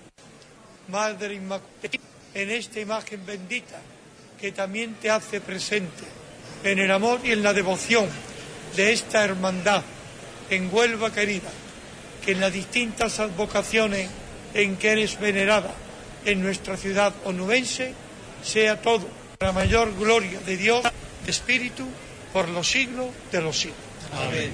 [0.88, 1.90] Madre Inmaculada
[2.34, 3.80] en esta imagen bendita
[4.40, 6.04] que también te hace presente
[6.64, 8.08] en el amor y en la devoción
[8.76, 9.82] de esta hermandad
[10.50, 11.48] en Huelva querida,
[12.24, 14.08] que en las distintas advocaciones
[14.54, 15.72] en que eres venerada
[16.24, 17.94] en nuestra ciudad onubense,
[18.42, 19.08] sea todo
[19.40, 21.84] la mayor gloria de Dios, de Espíritu,
[22.32, 23.78] por los siglos de los siglos.
[24.12, 24.50] Amén.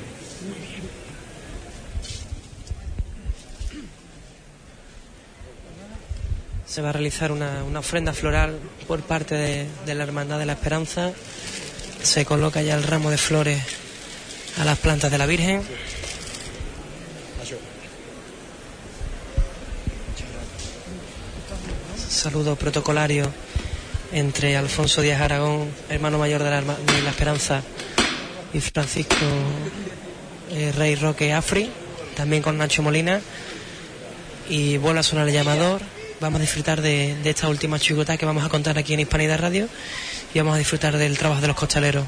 [6.78, 8.56] se va a realizar una, ofrenda floral
[8.86, 11.10] por parte de, la Hermandad de la Esperanza.
[12.05, 13.60] Se coloca ya el ramo de flores
[14.60, 15.60] a las plantas de la Virgen.
[22.09, 23.24] Saludo protocolario
[24.12, 27.60] entre Alfonso Díaz Aragón, hermano mayor de la, Esperanza,
[28.52, 29.16] y Francisco
[30.52, 31.68] eh, Rey Roque Afri,
[32.14, 33.20] también con Nacho Molina.
[34.48, 35.82] Y vuelve a sonar el llamador
[36.20, 39.69] vamos a disfrutar de, esta última chigota que vamos a contar aquí en Hispanidad Radio
[40.35, 42.05] y vamos a disfrutar del trabajo de los costaleros.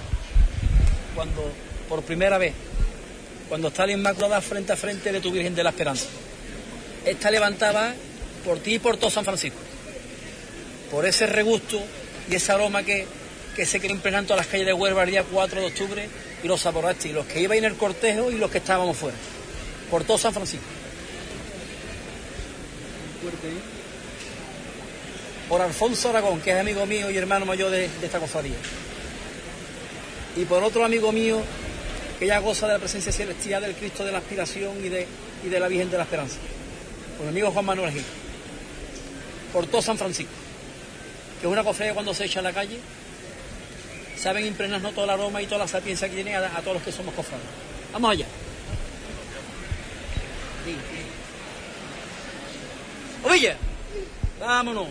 [1.14, 1.52] Cuando,
[1.88, 2.54] por primera vez,
[3.48, 6.06] cuando está la Inmaculada frente a frente de tu Virgen de la Esperanza,
[7.04, 7.94] esta levantaba
[8.44, 9.58] por ti y por todo San Francisco,
[10.90, 11.80] por ese regusto
[12.30, 13.06] y ese aroma que,
[13.54, 16.08] que se quedó impregnando a las calles de Huelva el día 4 de octubre
[16.42, 19.16] y los saboraste, y los que iban en el cortejo y los que estábamos fuera,
[19.90, 20.64] por todo San Francisco.
[23.22, 23.79] Fuerte, ¿eh?
[25.50, 28.54] por Alfonso Aragón, que es amigo mío y hermano mayor de, esta cofradía.
[30.36, 31.42] Y por otro amigo mío,
[32.20, 35.08] que ya goza de la presencia celestial del Cristo de la Aspiración y de,
[35.42, 36.36] de la Virgen de la Esperanza.
[37.16, 38.04] Por mi amigo Juan Manuel Gil.
[39.52, 40.30] Por todo San Francisco.
[41.40, 42.78] Que es una cofradía cuando se echa a la calle,
[44.16, 46.92] saben impregnarnos toda la aroma y toda la sapiencia que tiene a, todos los que
[46.92, 47.44] somos cofrades.
[47.92, 48.26] Vamos allá.
[53.28, 53.54] oye
[54.38, 54.86] vámonos.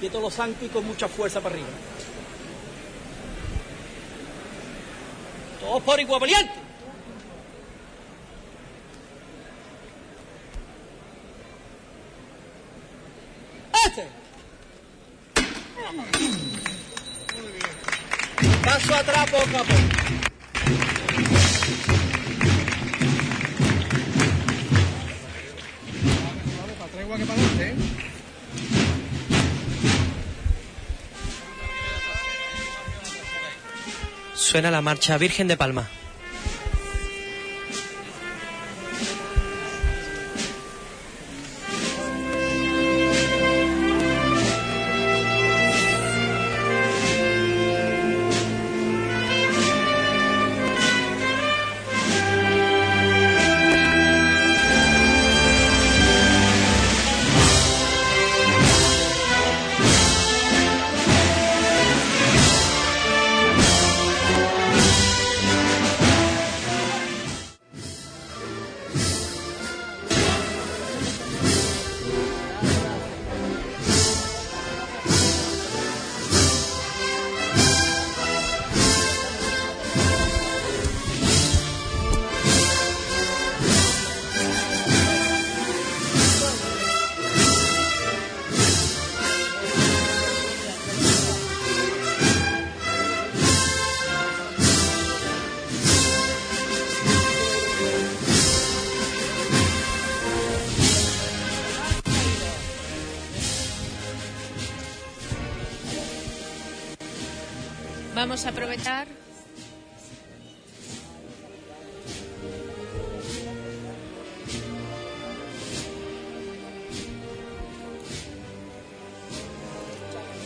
[0.00, 1.68] Que todo lo y con mucha fuerza para arriba.
[5.60, 6.52] Todos por igual valiente.
[13.86, 14.08] Este.
[18.64, 19.80] Paso atrás poco a poco.
[27.58, 27.99] que ¿eh?
[34.40, 35.88] suena la marcha Virgen de Palma.
[108.30, 109.08] Vamos a aprovechar.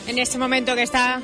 [0.07, 1.21] En este momento que está.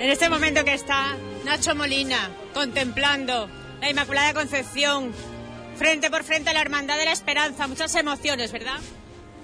[0.00, 2.16] En este momento que está Nacho Molina
[2.52, 3.48] contemplando
[3.80, 5.12] la Inmaculada Concepción,
[5.76, 7.68] frente por frente a la Hermandad de la Esperanza.
[7.68, 8.80] Muchas emociones, ¿verdad?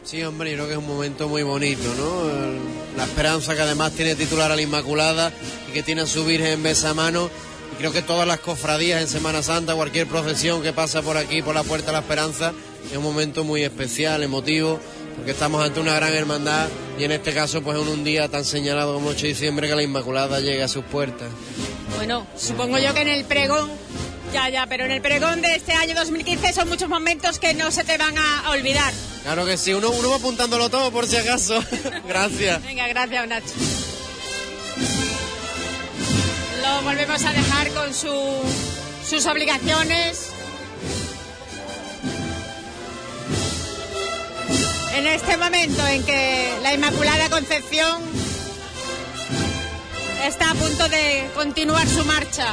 [0.07, 2.97] Sí, hombre, yo creo que es un momento muy bonito, ¿no?
[2.97, 5.33] La esperanza que además tiene titular a la Inmaculada
[5.69, 7.29] y que tiene a su Virgen en besa mano.
[7.73, 11.43] Y creo que todas las cofradías en Semana Santa, cualquier procesión que pasa por aquí,
[11.43, 12.53] por la Puerta de la Esperanza,
[12.89, 14.79] es un momento muy especial, emotivo,
[15.17, 18.45] porque estamos ante una gran hermandad y en este caso, pues en un día tan
[18.45, 21.27] señalado como 8 de diciembre, que la Inmaculada llega a sus puertas.
[21.97, 23.71] Bueno, supongo yo que en el pregón
[24.37, 27.71] ya, ya, pero en el pregón de este año 2015 son muchos momentos que no
[27.71, 28.93] se te van a, olvidar.
[29.23, 31.55] Claro que sí, uno, uno va apuntándolo todo por si acaso.
[32.07, 32.63] gracias.
[32.63, 33.55] Venga, gracias, Nacho.
[36.63, 40.27] Lo volvemos a dejar con sus obligaciones.
[44.97, 48.03] En este momento en que la Inmaculada Concepción
[50.27, 52.53] está a punto de continuar su marcha.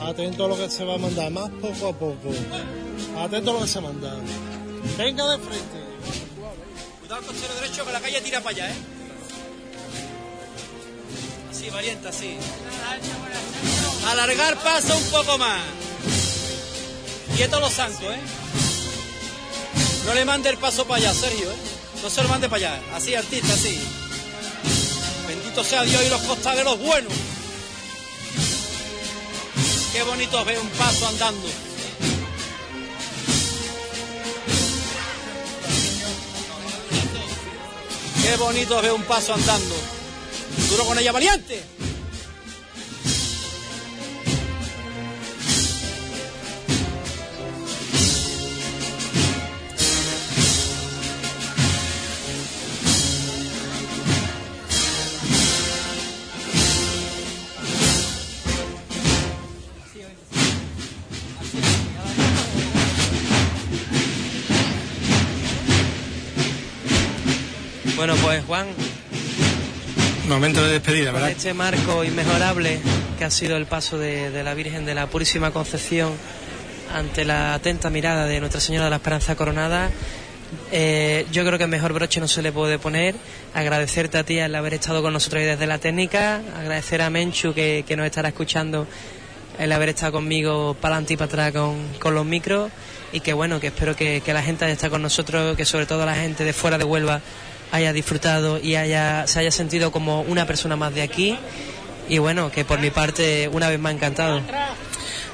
[0.00, 2.28] Atento a lo que se va a mandar, más poco a poco.
[3.18, 4.14] Atento a lo que se manda.
[4.96, 5.80] Venga de frente.
[7.00, 8.74] Cuidado con cero derecho que la calle tira para allá, ¿eh?
[11.50, 12.36] Así, valiente, así.
[14.08, 15.62] Alargar paso un poco más.
[17.36, 18.18] Quieto los santos ¿eh?
[20.06, 21.56] No le mande el paso para allá, Sergio, ¿eh?
[22.04, 22.82] No se lo mande para allá.
[22.96, 23.80] Así, artista, así
[25.64, 27.12] sea Dios y los costaleros buenos.
[29.92, 31.48] Qué bonito ver un paso andando.
[38.22, 39.74] Qué bonito ver un paso andando.
[40.70, 41.64] Duro con ella, valiente.
[68.46, 68.66] Juan.
[70.28, 71.30] Momento de despedida, ¿verdad?
[71.30, 72.78] este marco inmejorable
[73.18, 76.12] que ha sido el paso de, la Virgen de la Purísima Concepción
[76.92, 79.90] ante la atenta mirada de Nuestra Señora de la Esperanza Coronada.
[80.70, 83.16] Eh, yo creo que el mejor broche no se le puede poner.
[83.54, 86.40] Agradecerte a ti el haber estado con nosotros hoy desde la técnica.
[86.56, 88.86] Agradecer a Menchu que, nos estará escuchando
[89.58, 91.52] el haber estado conmigo para adelante y para atrás
[91.98, 92.70] con, los micros.
[93.12, 96.14] Y que bueno, que espero que, la gente está con nosotros, que sobre todo la
[96.14, 97.20] gente de fuera de Huelva
[97.72, 101.36] haya disfrutado y haya, se haya sentido como una persona más de aquí.
[102.08, 104.40] Y bueno, que por mi parte una vez más encantado.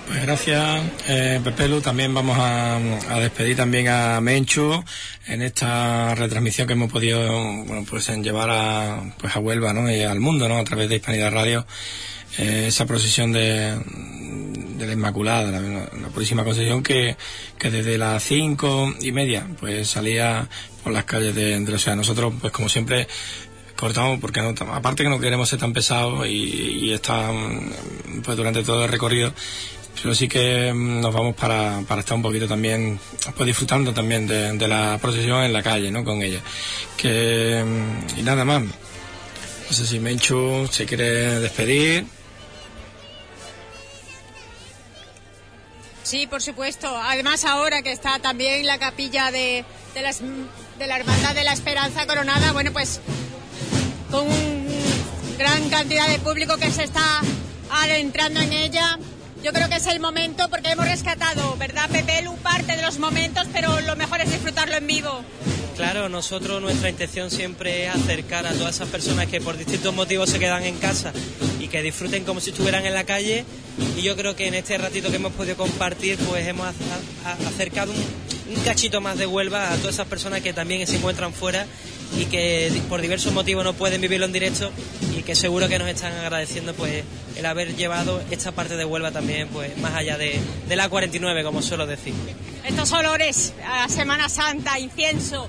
[0.07, 1.81] Pues gracias, eh, Pepelu.
[1.81, 2.79] También vamos a,
[3.21, 4.83] despedir también a Menchu
[5.29, 7.21] en esta retransmisión que hemos podido
[7.65, 9.91] bueno, pues en llevar a, pues a Huelva ¿no?
[9.91, 10.57] y al mundo ¿no?
[10.59, 11.67] a través de Hispanidad Radio.
[12.39, 17.17] Eh, esa procesión de, de la Inmaculada, la, la, Purísima concesión que,
[17.59, 20.49] que, desde las cinco y media pues salía
[20.83, 23.07] por las calles de, de Nosotros, pues como siempre,
[23.77, 28.63] cortamos porque aparte que no queremos ser tan pesados y, y estar mm, pues durante
[28.63, 29.33] todo el recorrido
[30.01, 32.99] pero sí que mm, nos vamos para, estar un poquito también
[33.37, 36.41] pues disfrutando también de, de la procesión en la calle no con ella
[36.97, 38.73] que mm, y nada más no
[39.71, 42.05] sé si Menchu se quiere despedir
[46.13, 46.95] Sí, por supuesto.
[46.95, 49.65] Además ahora que está también la capilla de,
[49.95, 53.01] la Hermandad de la Esperanza Coronada, bueno, pues
[54.11, 54.69] con una
[55.39, 57.23] gran cantidad de público que se está
[57.71, 58.99] adentrando en ella.
[59.43, 62.29] Yo creo que es el momento porque hemos rescatado, ¿verdad, Pepe?
[62.43, 65.25] parte de los momentos, pero lo mejor es disfrutarlo en vivo.
[65.77, 70.29] Claro, nosotros nuestra intención siempre es acercar a todas esas personas que por distintos motivos
[70.29, 71.13] se quedan en casa
[71.61, 73.45] y que disfruten como si estuvieran en la calle.
[73.97, 76.67] Y yo creo que en este ratito que hemos podido compartir, pues hemos
[77.47, 81.67] acercado un, cachito más de Huelva a todas esas personas que también se encuentran fuera
[82.17, 84.71] y que por diversos motivos no pueden vivirlo en directo
[85.17, 87.05] y que seguro que nos están agradeciendo pues
[87.37, 91.43] el haber llevado esta parte de Huelva también pues más allá de, de la 49
[91.43, 92.15] como suelo decir.
[92.67, 95.49] Estos olores a Semana Santa, incienso,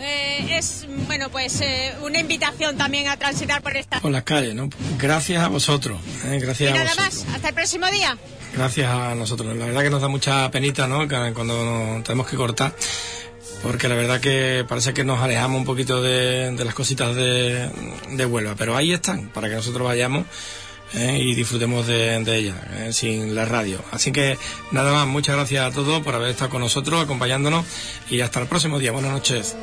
[0.00, 4.54] eh, es bueno pues eh, una invitación también a transitar por esta por las calles
[4.54, 6.38] no gracias a vosotros ¿eh?
[6.40, 8.16] gracias y nada más hasta el próximo día
[8.54, 12.72] gracias a nosotros la verdad que nos da mucha penita no cuando tenemos que cortar
[13.62, 17.68] porque la verdad que parece que nos alejamos un poquito de, las cositas de,
[18.12, 20.24] de, Huelva, pero ahí están, para que nosotros vayamos
[20.94, 21.18] ¿eh?
[21.20, 22.92] y disfrutemos de, ellas, ¿eh?
[22.92, 23.80] sin la radio.
[23.90, 24.38] Así que
[24.70, 27.64] nada más, muchas gracias a todos por haber estado con nosotros, acompañándonos
[28.08, 28.92] y hasta el próximo día.
[28.92, 29.56] Buenas noches.